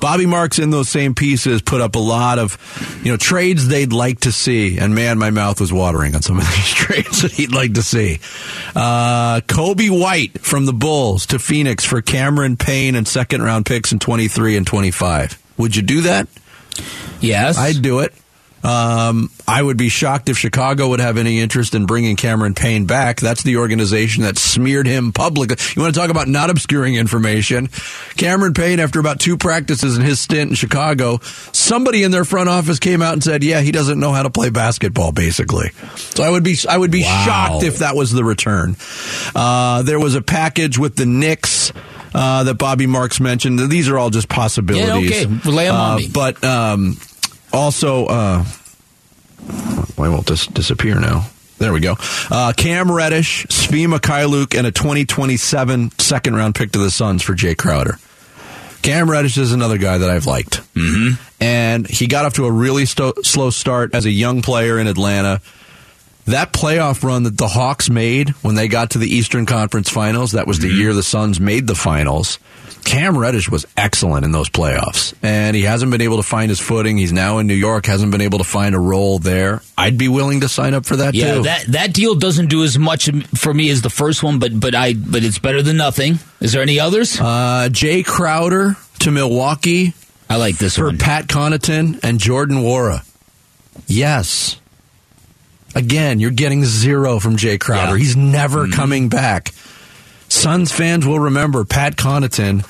Bobby 0.00 0.26
Marks 0.26 0.58
in 0.58 0.70
those 0.70 0.88
same 0.88 1.14
pieces 1.14 1.62
put 1.62 1.80
up 1.80 1.94
a 1.94 1.98
lot 1.98 2.38
of 2.38 2.58
you 3.04 3.10
know 3.10 3.16
trades 3.16 3.68
they'd 3.68 3.92
like 3.92 4.20
to 4.20 4.32
see, 4.32 4.78
and 4.78 4.94
man, 4.94 5.18
my 5.18 5.30
mouth 5.30 5.60
was 5.60 5.72
watering 5.72 6.14
on 6.14 6.22
some 6.22 6.38
of 6.38 6.44
these 6.54 6.70
trades 6.70 7.22
that 7.22 7.32
he'd 7.32 7.52
like 7.52 7.74
to 7.74 7.82
see. 7.82 8.20
Uh, 8.74 9.40
Coby 9.46 9.90
White 9.90 10.40
from 10.40 10.66
the 10.66 10.72
Bulls 10.72 11.26
to 11.26 11.38
Phoenix 11.38 11.84
for 11.84 12.00
Cameron 12.02 12.56
Payne 12.56 12.94
and 12.94 13.06
second 13.06 13.42
round 13.42 13.66
picks 13.66 13.92
in 13.92 13.98
twenty 13.98 14.28
three 14.28 14.56
and 14.56 14.66
twenty 14.66 14.90
five. 14.90 15.40
Would 15.56 15.76
you 15.76 15.82
do 15.82 16.02
that? 16.02 16.28
Yes, 17.20 17.58
I'd 17.58 17.82
do 17.82 18.00
it. 18.00 18.14
Um, 18.62 19.30
I 19.48 19.62
would 19.62 19.76
be 19.78 19.88
shocked 19.88 20.28
if 20.28 20.36
Chicago 20.36 20.88
would 20.90 21.00
have 21.00 21.16
any 21.16 21.40
interest 21.40 21.74
in 21.74 21.86
bringing 21.86 22.16
Cameron 22.16 22.54
Payne 22.54 22.84
back. 22.84 23.18
That's 23.18 23.42
the 23.42 23.56
organization 23.56 24.22
that 24.24 24.36
smeared 24.38 24.86
him 24.86 25.12
publicly. 25.12 25.56
You 25.74 25.80
want 25.82 25.94
to 25.94 26.00
talk 26.00 26.10
about 26.10 26.28
not 26.28 26.50
obscuring 26.50 26.94
information? 26.96 27.68
Cameron 28.18 28.52
Payne, 28.52 28.78
after 28.80 29.00
about 29.00 29.18
two 29.18 29.38
practices 29.38 29.96
in 29.96 30.02
his 30.04 30.20
stint 30.20 30.50
in 30.50 30.54
Chicago, 30.56 31.20
somebody 31.52 32.02
in 32.02 32.10
their 32.10 32.24
front 32.26 32.48
office 32.50 32.78
came 32.78 33.00
out 33.00 33.14
and 33.14 33.24
said, 33.24 33.42
"Yeah, 33.42 33.60
he 33.62 33.72
doesn't 33.72 33.98
know 33.98 34.12
how 34.12 34.22
to 34.24 34.30
play 34.30 34.50
basketball." 34.50 35.12
Basically, 35.12 35.70
so 35.96 36.22
I 36.22 36.28
would 36.30 36.44
be 36.44 36.56
I 36.68 36.76
would 36.76 36.90
be 36.90 37.02
Wow. 37.02 37.24
shocked 37.24 37.64
if 37.64 37.78
that 37.78 37.96
was 37.96 38.12
the 38.12 38.24
return. 38.24 38.76
Uh, 39.34 39.82
there 39.82 39.98
was 39.98 40.14
a 40.14 40.22
package 40.22 40.78
with 40.78 40.96
the 40.96 41.06
Knicks. 41.06 41.72
Uh, 42.12 42.42
that 42.42 42.54
Bobby 42.54 42.88
Marks 42.88 43.20
mentioned. 43.20 43.60
These 43.70 43.88
are 43.88 43.96
all 43.96 44.10
just 44.10 44.28
possibilities. 44.28 45.10
Yeah, 45.12 45.26
okay. 45.28 45.48
Lay 45.48 45.68
'em 45.68 45.76
on 45.76 45.96
me. 45.98 46.08
But 46.12 46.42
um, 46.42 46.96
also, 47.52 48.06
uh, 48.06 48.44
why 49.96 50.08
won't 50.08 50.26
this 50.26 50.46
disappear 50.46 50.98
now? 50.98 51.26
There 51.58 51.72
we 51.72 51.80
go. 51.80 51.96
Uh, 52.30 52.54
Cam 52.56 52.90
Reddish, 52.90 53.46
Svi 53.48 53.86
Mikhailuk, 53.86 54.56
and 54.56 54.66
a 54.66 54.72
2027 54.72 55.90
second 55.98 56.34
round 56.34 56.54
pick 56.54 56.72
to 56.72 56.78
the 56.78 56.90
Suns 56.90 57.22
for 57.22 57.34
Jae 57.34 57.56
Crowder. 57.56 57.98
Cam 58.82 59.10
Reddish 59.10 59.36
is 59.36 59.52
another 59.52 59.76
guy 59.76 59.98
that 59.98 60.08
I've 60.08 60.24
liked. 60.24 60.62
Mm-hmm. 60.74 61.22
And 61.42 61.86
he 61.86 62.06
got 62.06 62.24
off 62.24 62.34
to 62.34 62.46
a 62.46 62.50
really 62.50 62.86
sto- 62.86 63.12
slow 63.22 63.50
start 63.50 63.94
as 63.94 64.06
a 64.06 64.10
young 64.10 64.40
player 64.40 64.78
in 64.78 64.86
Atlanta. 64.86 65.42
That 66.26 66.52
playoff 66.52 67.02
run 67.02 67.24
that 67.24 67.36
the 67.36 67.48
Hawks 67.48 67.90
made 67.90 68.30
when 68.42 68.54
they 68.54 68.68
got 68.68 68.90
to 68.90 68.98
the 68.98 69.08
Eastern 69.08 69.44
Conference 69.44 69.90
Finals, 69.90 70.32
that 70.32 70.46
was 70.46 70.60
the 70.60 70.68
year 70.68 70.94
the 70.94 71.02
Suns 71.02 71.40
made 71.40 71.66
the 71.66 71.74
finals. 71.74 72.38
Cam 72.84 73.16
Reddish 73.16 73.48
was 73.48 73.66
excellent 73.76 74.24
in 74.24 74.32
those 74.32 74.48
playoffs, 74.48 75.14
and 75.22 75.54
he 75.54 75.62
hasn't 75.62 75.90
been 75.90 76.00
able 76.00 76.16
to 76.16 76.22
find 76.22 76.48
his 76.48 76.60
footing. 76.60 76.96
He's 76.96 77.12
now 77.12 77.38
in 77.38 77.46
New 77.46 77.54
York, 77.54 77.86
hasn't 77.86 78.10
been 78.12 78.20
able 78.20 78.38
to 78.38 78.44
find 78.44 78.74
a 78.74 78.78
role 78.78 79.18
there. 79.18 79.62
I'd 79.78 79.98
be 79.98 80.08
willing 80.08 80.40
to 80.40 80.48
sign 80.48 80.74
up 80.74 80.86
for 80.86 80.96
that 80.96 81.14
yeah, 81.14 81.34
too. 81.34 81.42
that 81.42 81.66
that 81.68 81.92
deal 81.92 82.14
doesn't 82.14 82.48
do 82.48 82.64
as 82.64 82.78
much 82.78 83.10
for 83.36 83.54
me 83.54 83.70
as 83.70 83.82
the 83.82 83.90
first 83.90 84.22
one, 84.22 84.38
but 84.38 84.58
but 84.58 84.74
I 84.74 84.94
but 84.94 85.24
it's 85.24 85.38
better 85.38 85.62
than 85.62 85.76
nothing. 85.76 86.18
Is 86.40 86.52
there 86.52 86.62
any 86.62 86.80
others? 86.80 87.20
Uh, 87.20 87.68
Jae 87.70 88.04
Crowder 88.04 88.76
to 89.00 89.10
Milwaukee. 89.10 89.94
I 90.28 90.36
like 90.36 90.58
this 90.58 90.76
for 90.76 90.86
one. 90.86 90.98
Pat 90.98 91.26
Connaughton 91.26 92.00
and 92.02 92.20
Jordan 92.20 92.58
Nwora. 92.58 93.04
Yes. 93.86 94.60
Again, 95.74 96.18
you're 96.18 96.30
getting 96.30 96.64
zero 96.64 97.20
from 97.20 97.36
Jae 97.36 97.58
Crowder. 97.58 97.96
Yeah. 97.96 97.98
He's 97.98 98.16
never 98.16 98.68
coming 98.68 99.08
back. 99.08 99.52
Suns 100.30 100.72
fans 100.72 101.06
will 101.06 101.20
remember 101.20 101.64
Pat 101.64 101.96
Connaughton 101.96 102.64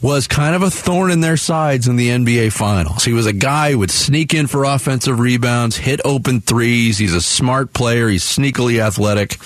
was 0.00 0.26
kind 0.26 0.54
of 0.54 0.62
a 0.62 0.70
thorn 0.70 1.10
in 1.10 1.20
their 1.20 1.36
sides 1.36 1.86
in 1.86 1.96
the 1.96 2.08
NBA 2.08 2.52
Finals. 2.52 3.04
He 3.04 3.12
was 3.12 3.26
a 3.26 3.32
guy 3.32 3.72
who 3.72 3.80
would 3.80 3.90
sneak 3.90 4.32
in 4.32 4.46
for 4.46 4.64
offensive 4.64 5.20
rebounds, 5.20 5.76
hit 5.76 6.00
open 6.04 6.40
threes. 6.40 6.96
He's 6.96 7.14
a 7.14 7.20
smart 7.20 7.72
player. 7.72 8.08
He's 8.08 8.24
sneakily 8.24 8.80
athletic. 8.80 9.36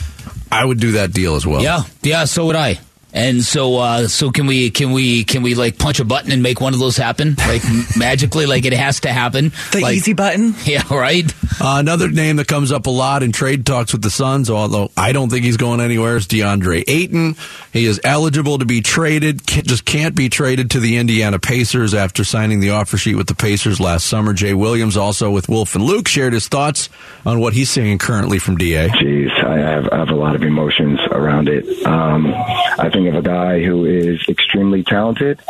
I 0.52 0.64
would 0.64 0.78
do 0.78 0.92
that 0.92 1.12
deal 1.12 1.34
as 1.34 1.44
well. 1.44 1.62
Yeah, 1.62 1.82
yeah, 2.02 2.24
so 2.26 2.46
would 2.46 2.56
I. 2.56 2.78
And 3.14 3.42
so, 3.44 3.76
uh, 3.76 4.08
so 4.08 4.30
can 4.32 4.46
we, 4.46 4.70
can 4.70 4.90
we, 4.92 5.22
can 5.24 5.42
we 5.42 5.54
like 5.54 5.78
punch 5.78 6.00
a 6.00 6.04
button 6.04 6.32
and 6.32 6.42
make 6.42 6.60
one 6.60 6.74
of 6.74 6.80
those 6.80 6.96
happen? 6.96 7.36
Like 7.38 7.62
magically, 7.96 8.44
like 8.46 8.64
it 8.64 8.72
has 8.72 9.00
to 9.00 9.12
happen. 9.12 9.52
The 9.72 9.80
Like- 9.80 9.94
easy 9.96 10.12
button. 10.12 10.54
Yeah, 10.64 10.82
right. 10.90 11.32
Uh, 11.60 11.76
another 11.78 12.08
name 12.10 12.36
that 12.36 12.48
comes 12.48 12.72
up 12.72 12.86
a 12.86 12.90
lot 12.90 13.22
in 13.22 13.30
trade 13.30 13.64
talks 13.64 13.92
with 13.92 14.02
the 14.02 14.10
Suns, 14.10 14.50
although 14.50 14.90
I 14.96 15.12
don't 15.12 15.30
think 15.30 15.44
he's 15.44 15.56
going 15.58 15.80
anywhere, 15.80 16.16
is 16.16 16.26
DeAndre 16.26 16.82
Ayton. 16.88 17.36
He 17.72 17.84
is 17.84 18.00
eligible 18.02 18.58
to 18.58 18.64
be 18.64 18.80
traded, 18.80 19.46
ca- 19.46 19.62
just 19.62 19.84
can't 19.84 20.14
be 20.16 20.28
traded 20.28 20.72
to 20.72 20.80
the 20.80 20.96
Indiana 20.96 21.38
Pacers 21.38 21.94
after 21.94 22.24
signing 22.24 22.58
the 22.60 22.70
offer 22.70 22.96
sheet 22.96 23.14
with 23.14 23.28
the 23.28 23.34
Pacers 23.36 23.78
last 23.78 24.06
summer. 24.06 24.32
Jay 24.32 24.54
Williams, 24.54 24.96
also 24.96 25.30
with 25.30 25.48
Wolf 25.48 25.74
and 25.76 25.84
Luke, 25.84 26.08
shared 26.08 26.32
his 26.32 26.48
thoughts 26.48 26.88
on 27.24 27.38
what 27.38 27.52
he's 27.52 27.70
seeing 27.70 27.98
currently 27.98 28.38
from 28.40 28.56
DA. 28.56 28.88
Jeez, 28.88 29.44
I 29.44 29.58
have, 29.58 29.88
I 29.92 29.98
have 29.98 30.10
a 30.10 30.14
lot 30.16 30.34
of 30.34 30.42
emotions 30.42 30.98
around 31.12 31.48
it. 31.48 31.64
Um, 31.86 32.32
I 32.34 32.90
think 32.90 33.03
of 33.08 33.14
a 33.14 33.22
guy 33.22 33.62
who 33.62 33.84
is 33.84 34.24
extremely 34.28 34.82
talented. 34.82 35.40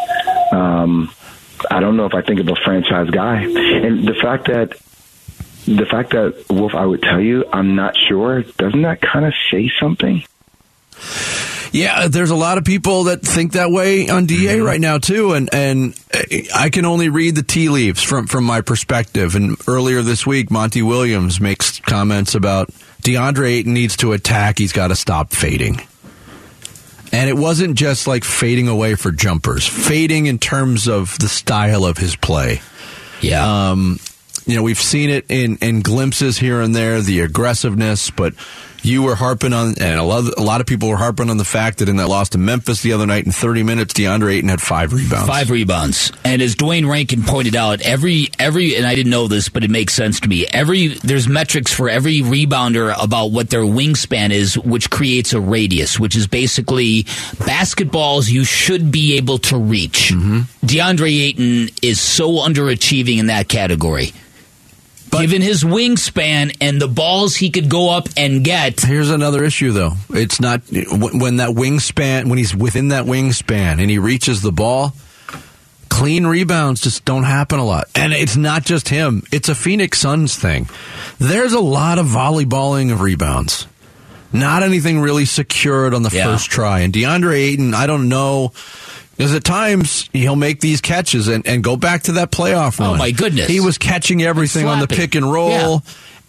Um, 0.53 1.13
I 1.71 1.81
don't 1.81 1.97
know 1.97 2.07
if 2.07 2.15
I 2.15 2.23
think 2.23 2.41
of 2.41 2.49
a 2.49 2.57
franchise 2.57 3.11
guy, 3.11 3.43
and 3.43 4.07
the 4.07 4.15
fact 4.15 4.49
that 4.49 4.77
the 5.67 5.87
fact 5.87 6.11
that 6.11 6.45
Wolf, 6.51 6.75
I 6.75 6.85
would 6.85 7.03
tell 7.03 7.21
you, 7.21 7.45
I'm 7.53 7.75
not 7.75 7.97
sure. 7.97 8.43
Doesn't 8.43 8.83
that 8.83 9.01
kind 9.01 9.25
of 9.25 9.33
say 9.51 9.71
something? 9.81 10.25
Yeah, 11.73 12.07
there's 12.07 12.31
a 12.31 12.37
lot 12.37 12.57
of 12.57 12.65
people 12.65 13.05
that 13.05 13.23
think 13.23 13.55
that 13.55 13.71
way 13.71 14.09
on 14.09 14.27
DA 14.27 14.61
right 14.61 14.81
now 14.81 14.99
too, 14.99 15.33
and 15.33 15.53
and 15.53 15.99
I 16.55 16.71
can 16.71 16.85
only 16.85 17.09
read 17.09 17.35
the 17.35 17.43
tea 17.43 17.69
leaves 17.69 18.01
from 18.03 18.29
from 18.29 18.45
my 18.45 18.61
perspective. 18.61 19.35
And 19.35 19.57
earlier 19.67 20.03
this 20.03 20.25
week, 20.25 20.53
Monty 20.53 20.83
Williams 20.83 21.41
makes 21.41 21.81
comments 21.81 22.37
about 22.37 22.69
DeAndre 23.03 23.49
Ayton 23.49 23.75
needs 23.75 23.97
to 23.99 24.13
attack. 24.13 24.59
He's 24.59 24.73
got 24.73 24.89
to 24.89 24.97
stop 24.97 25.33
fading. 25.33 25.81
And 27.15 27.31
it 27.31 27.37
wasn't 27.37 27.77
just 27.77 28.09
like 28.09 28.25
fading 28.25 28.67
away 28.67 28.97
for 28.97 29.13
jumpers, 29.13 29.67
fading 29.67 30.27
in 30.27 30.39
terms 30.39 30.89
of 30.89 31.17
the 31.21 31.29
style 31.29 31.85
of 31.85 31.97
his 31.97 32.17
play. 32.17 32.61
Yeah. 33.21 33.71
Um, 33.71 34.01
you 34.47 34.57
know, 34.57 34.63
we've 34.63 34.81
seen 34.81 35.11
it 35.11 35.25
in, 35.29 35.57
in 35.59 35.81
glimpses 35.81 36.37
here 36.39 36.61
and 36.61 36.75
there, 36.75 37.01
the 37.01 37.21
aggressiveness, 37.21 38.11
but 38.11 38.35
You 38.85 39.03
were 39.03 39.15
harping 39.15 39.55
on, 39.55 39.75
and 39.81 39.99
a 39.99 40.03
lot, 40.03 40.19
of, 40.21 40.35
a 40.37 40.43
lot 40.43 40.61
of 40.61 40.67
people 40.67 40.91
were 40.91 40.97
harping 40.97 41.31
on 41.31 41.39
the 41.39 41.45
fact 41.45 41.79
that 41.79 41.89
in 41.89 41.97
that 41.97 42.09
loss 42.09 42.29
to 42.31 42.39
Memphis 42.39 42.83
the 42.83 42.93
other 42.93 43.07
night 43.07 43.25
in 43.25 43.33
30 43.33 43.63
minutes, 43.63 43.95
DeAndre 43.95 44.35
Ayton 44.35 44.51
had 44.51 44.61
five 44.61 44.93
rebounds. 44.93 45.27
Five 45.27 45.49
rebounds, 45.49 46.13
and 46.23 46.43
as 46.43 46.55
Duane 46.55 46.87
Rankin 46.87 47.23
pointed 47.23 47.57
out, 47.57 47.81
every 47.81 48.29
every 48.39 48.77
and 48.77 48.87
I 48.87 48.95
didn't 48.95 49.11
know 49.11 49.27
this, 49.27 49.49
but 49.49 49.65
it 49.65 49.71
makes 49.71 49.95
sense 49.95 50.21
to 50.21 50.29
me. 50.29 50.47
Every 50.47 50.89
there's 50.89 51.27
metrics 51.27 51.73
for 51.73 51.89
every 51.89 52.21
rebounder 52.21 52.95
about 53.03 53.29
what 53.29 53.49
their 53.49 53.63
wingspan 53.63 54.31
is, 54.31 54.59
which 54.59 54.91
creates 54.91 55.33
a 55.33 55.41
radius, 55.41 55.99
which 55.99 56.15
is 56.15 56.27
basically 56.27 57.05
basketballs 57.05 58.31
you 58.31 58.45
should 58.45 58.93
be 58.93 59.17
able 59.17 59.39
to 59.39 59.57
reach. 59.57 60.13
Mm-hmm. 60.13 60.41
DeAndre 60.67 61.21
Ayton 61.23 61.69
is 61.81 62.01
so 62.01 62.33
underachieving 62.33 63.19
in 63.19 63.27
that 63.29 63.49
category. 63.49 64.13
Given 65.21 65.43
his 65.43 65.65
wingspan 65.65 66.57
and 66.61 66.81
the 66.81 66.89
balls 66.89 67.37
he 67.37 67.51
could 67.51 67.69
go 67.69 67.91
up 67.91 68.09
and 68.17 68.45
get, 68.45 68.81
Here's 68.81 69.11
another 69.11 69.45
issue, 69.45 69.73
though. 69.73 69.93
It's 70.11 70.41
not 70.41 70.63
when 70.71 71.19
when 71.19 71.37
that 71.37 71.51
wingspan, 71.51 72.27
when 72.29 72.39
he's 72.39 72.55
within 72.55 72.89
that 72.89 73.05
wingspan 73.05 73.81
and 73.81 73.91
he 73.91 73.99
reaches 73.99 74.43
the 74.43 74.53
ball, 74.53 74.93
clean 75.89 76.27
rebounds 76.27 76.81
just 76.81 77.05
don't 77.05 77.25
happen 77.25 77.59
a 77.59 77.65
lot. 77.65 77.89
And 77.95 78.13
it's 78.13 78.37
not 78.37 78.65
just 78.65 78.89
him, 78.89 79.23
it's 79.33 79.49
a 79.49 79.55
Phoenix 79.55 79.99
Suns 80.01 80.37
thing. 80.37 80.69
There's 81.19 81.53
a 81.53 81.61
lot 81.61 81.99
of 81.99 82.07
volleyballing 82.07 82.93
of 82.93 83.01
rebounds. 83.01 83.67
Not 84.33 84.65
anything 84.65 84.99
really 85.01 85.27
secured 85.27 85.95
on 85.95 86.03
the 86.03 86.11
Yeah. 86.11 86.25
first 86.25 86.51
try. 86.51 86.81
And 86.81 86.93
DeAndre 86.93 87.37
Ayton, 87.37 87.73
I 87.73 87.87
don't 87.87 88.09
know. 88.09 88.53
Because 89.17 89.35
at 89.35 89.45
times 89.45 90.09
he'll 90.13 90.37
make 90.37 90.61
these 90.61 90.81
catches 90.81 91.29
and, 91.29 91.47
and 91.47 91.63
go 91.63 91.77
back 91.77 92.03
to 92.05 92.13
that 92.13 92.31
playoff 92.31 92.81
oh, 92.81 92.85
run. 92.85 92.95
Oh, 92.95 92.99
my 92.99 93.11
goodness. 93.11 93.47
He 93.47 93.61
was 93.61 93.79
catching 93.79 94.23
everything 94.23 94.67
on 94.67 94.81
the 94.81 94.89
pick 94.89 95.15
and 95.15 95.31
roll 95.31 95.83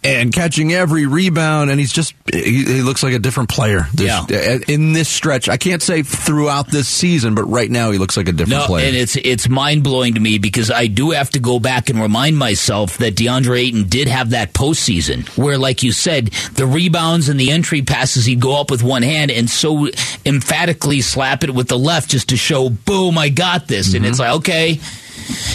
and 0.06 0.32
catching 0.32 0.72
every 0.72 1.06
rebound, 1.06 1.70
and 1.70 1.78
he's 1.80 1.92
just 1.92 2.14
he, 2.32 2.64
he 2.64 2.82
looks 2.82 3.02
like 3.02 3.14
a 3.14 3.18
different 3.18 3.48
player. 3.48 3.86
This- 3.94 4.06
Yeah. 4.06 4.20
Uh, 4.20 4.58
in 4.68 4.92
this 4.92 5.08
stretch, 5.08 5.48
I 5.48 5.56
can't 5.56 5.82
say 5.82 6.02
throughout 6.02 6.68
this 6.68 6.88
season, 6.88 7.34
but 7.34 7.44
right 7.44 7.70
now 7.70 7.90
he 7.90 7.98
looks 7.98 8.16
like 8.16 8.28
a 8.28 8.32
different 8.32 8.60
No, 8.60 8.66
player. 8.66 8.86
and 8.86 8.96
it's 8.96 9.16
it's 9.16 9.48
mind 9.48 9.82
blowing 9.82 10.14
to 10.14 10.20
me 10.20 10.38
because 10.38 10.70
I 10.70 10.86
do 10.86 11.10
have 11.10 11.30
to 11.30 11.38
go 11.38 11.58
back 11.58 11.90
and 11.90 12.00
remind 12.00 12.38
myself 12.38 12.98
that 12.98 13.14
DeAndre 13.14 13.58
Ayton 13.60 13.88
did 13.88 14.08
have 14.08 14.30
that 14.30 14.52
postseason 14.52 15.26
where, 15.36 15.58
like 15.58 15.82
you 15.82 15.92
said, 15.92 16.28
the 16.54 16.66
rebounds 16.66 17.28
and 17.28 17.38
the 17.38 17.50
entry 17.50 17.82
passes 17.82 18.24
he'd 18.26 18.40
go 18.40 18.60
up 18.60 18.70
with 18.70 18.82
one 18.82 19.02
hand 19.02 19.30
and 19.30 19.48
so 19.50 19.88
emphatically 20.24 21.00
slap 21.00 21.44
it 21.44 21.50
with 21.54 21.68
the 21.68 21.78
left 21.78 22.10
just 22.10 22.28
to 22.30 22.36
show, 22.36 22.68
boom, 22.70 23.18
I 23.18 23.28
got 23.28 23.66
this, 23.68 23.94
and 23.94 24.04
it's 24.04 24.20
mm-hmm. 24.20 24.30
like 24.30 24.38
okay. 24.40 24.80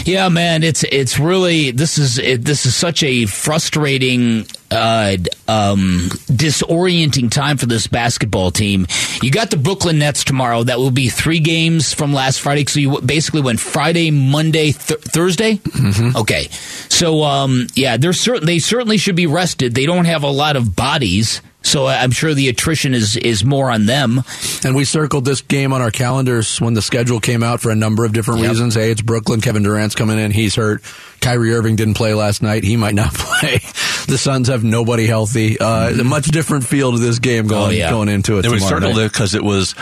Yeah, 0.04 0.28
man, 0.28 0.62
it's 0.62 0.84
it's 0.84 1.18
really 1.18 1.70
this 1.70 1.98
is 1.98 2.18
it, 2.18 2.44
this 2.44 2.66
is 2.66 2.74
such 2.74 3.02
a 3.02 3.26
frustrating, 3.26 4.46
uh, 4.70 5.16
um, 5.48 6.08
disorienting 6.30 7.30
time 7.30 7.56
for 7.56 7.66
this 7.66 7.86
basketball 7.86 8.50
team. 8.50 8.86
You 9.22 9.30
got 9.30 9.50
the 9.50 9.56
Brooklyn 9.56 9.98
Nets 9.98 10.24
tomorrow. 10.24 10.64
That 10.64 10.78
will 10.78 10.90
be 10.90 11.08
three 11.08 11.40
games 11.40 11.92
from 11.92 12.12
last 12.12 12.40
Friday. 12.40 12.64
So 12.66 12.80
you 12.80 13.00
basically 13.00 13.42
went 13.42 13.60
Friday, 13.60 14.10
Monday, 14.10 14.72
th- 14.72 15.00
Thursday. 15.00 15.56
Mm-hmm. 15.56 16.16
Okay, 16.16 16.48
so 16.88 17.22
um, 17.22 17.66
yeah, 17.74 17.96
they're 17.96 18.12
certain 18.12 18.46
they 18.46 18.58
certainly 18.58 18.98
should 18.98 19.16
be 19.16 19.26
rested. 19.26 19.74
They 19.74 19.86
don't 19.86 20.06
have 20.06 20.22
a 20.24 20.30
lot 20.30 20.56
of 20.56 20.74
bodies. 20.76 21.40
So 21.62 21.86
I'm 21.86 22.10
sure 22.10 22.34
the 22.34 22.48
attrition 22.48 22.92
is, 22.94 23.16
is 23.16 23.44
more 23.44 23.70
on 23.70 23.86
them. 23.86 24.22
And 24.64 24.74
we 24.74 24.84
circled 24.84 25.24
this 25.24 25.40
game 25.42 25.72
on 25.72 25.80
our 25.80 25.90
calendars 25.90 26.60
when 26.60 26.74
the 26.74 26.82
schedule 26.82 27.20
came 27.20 27.42
out 27.42 27.60
for 27.60 27.70
a 27.70 27.74
number 27.76 28.04
of 28.04 28.12
different 28.12 28.40
Yep. 28.40 28.48
reasons. 28.50 28.74
Hey, 28.74 28.90
it's 28.90 29.00
Brooklyn. 29.02 29.40
Kevin 29.40 29.62
Durant's 29.62 29.94
coming 29.94 30.18
in. 30.18 30.30
He's 30.32 30.54
hurt. 30.54 30.82
Kyrie 31.20 31.54
Irving 31.54 31.76
didn't 31.76 31.94
play 31.94 32.14
last 32.14 32.42
night. 32.42 32.64
He 32.64 32.76
might 32.76 32.94
not 32.94 33.14
play. 33.14 33.60
The 34.08 34.18
Suns 34.18 34.48
have 34.48 34.64
nobody 34.64 35.06
healthy. 35.06 35.58
Uh, 35.60 35.90
A 35.90 36.04
much 36.04 36.26
different 36.26 36.66
feel 36.66 36.92
to 36.92 36.98
this 36.98 37.18
game 37.20 37.46
going 37.46 37.62
Mm-hmm. 37.62 37.68
Oh, 37.70 37.70
yeah. 37.70 37.90
going 37.90 38.08
into 38.08 38.38
it. 38.38 38.44
And 38.44 38.52
we 38.52 38.58
circled 38.58 38.96
night. 38.96 39.04
it 39.06 39.12
because 39.12 39.34
it 39.36 39.44
was 39.44 39.74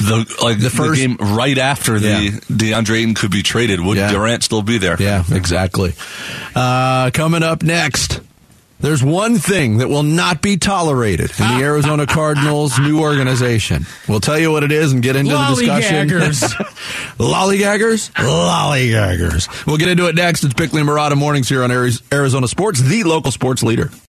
the 0.00 0.36
like 0.42 0.58
the, 0.60 0.70
first- 0.70 0.98
game 1.00 1.16
right 1.20 1.58
after 1.58 1.98
the 2.00 2.08
Yeah. 2.08 2.30
DeAndre 2.50 2.98
Ayton 3.00 3.14
could 3.14 3.30
be 3.30 3.42
traded. 3.42 3.80
Would 3.80 3.98
Yeah. 3.98 4.10
Durant 4.10 4.42
still 4.44 4.62
be 4.62 4.78
there? 4.78 4.96
Yeah, 4.98 5.24
exactly. 5.30 5.92
Uh, 6.54 7.10
coming 7.12 7.42
up 7.42 7.62
next, 7.62 8.20
there's 8.80 9.02
one 9.02 9.38
thing 9.38 9.78
that 9.78 9.88
will 9.88 10.02
not 10.02 10.40
be 10.40 10.56
tolerated 10.56 11.30
in 11.30 11.58
the 11.58 11.64
Arizona 11.64 12.06
Cardinals' 12.06 12.78
new 12.78 13.00
organization. 13.00 13.86
We'll 14.08 14.20
tell 14.20 14.38
you 14.38 14.52
what 14.52 14.62
it 14.62 14.72
is 14.72 14.92
and 14.92 15.02
get 15.02 15.16
into 15.16 15.32
the 15.32 15.48
discussion. 15.54 16.08
Lollygaggers? 16.08 16.54
Lollygaggers. 17.18 18.12
Lollygaggers. 18.12 19.66
We'll 19.66 19.78
get 19.78 19.88
into 19.88 20.08
it 20.08 20.14
next. 20.14 20.44
It's 20.44 20.54
Bickley 20.54 20.80
and 20.80 20.88
Marotta 20.88 21.16
Mornings 21.16 21.48
here 21.48 21.62
on 21.62 21.70
Arizona 21.70 22.48
Sports, 22.48 22.80
the 22.80 23.04
local 23.04 23.32
sports 23.32 23.62
leader. 23.62 23.90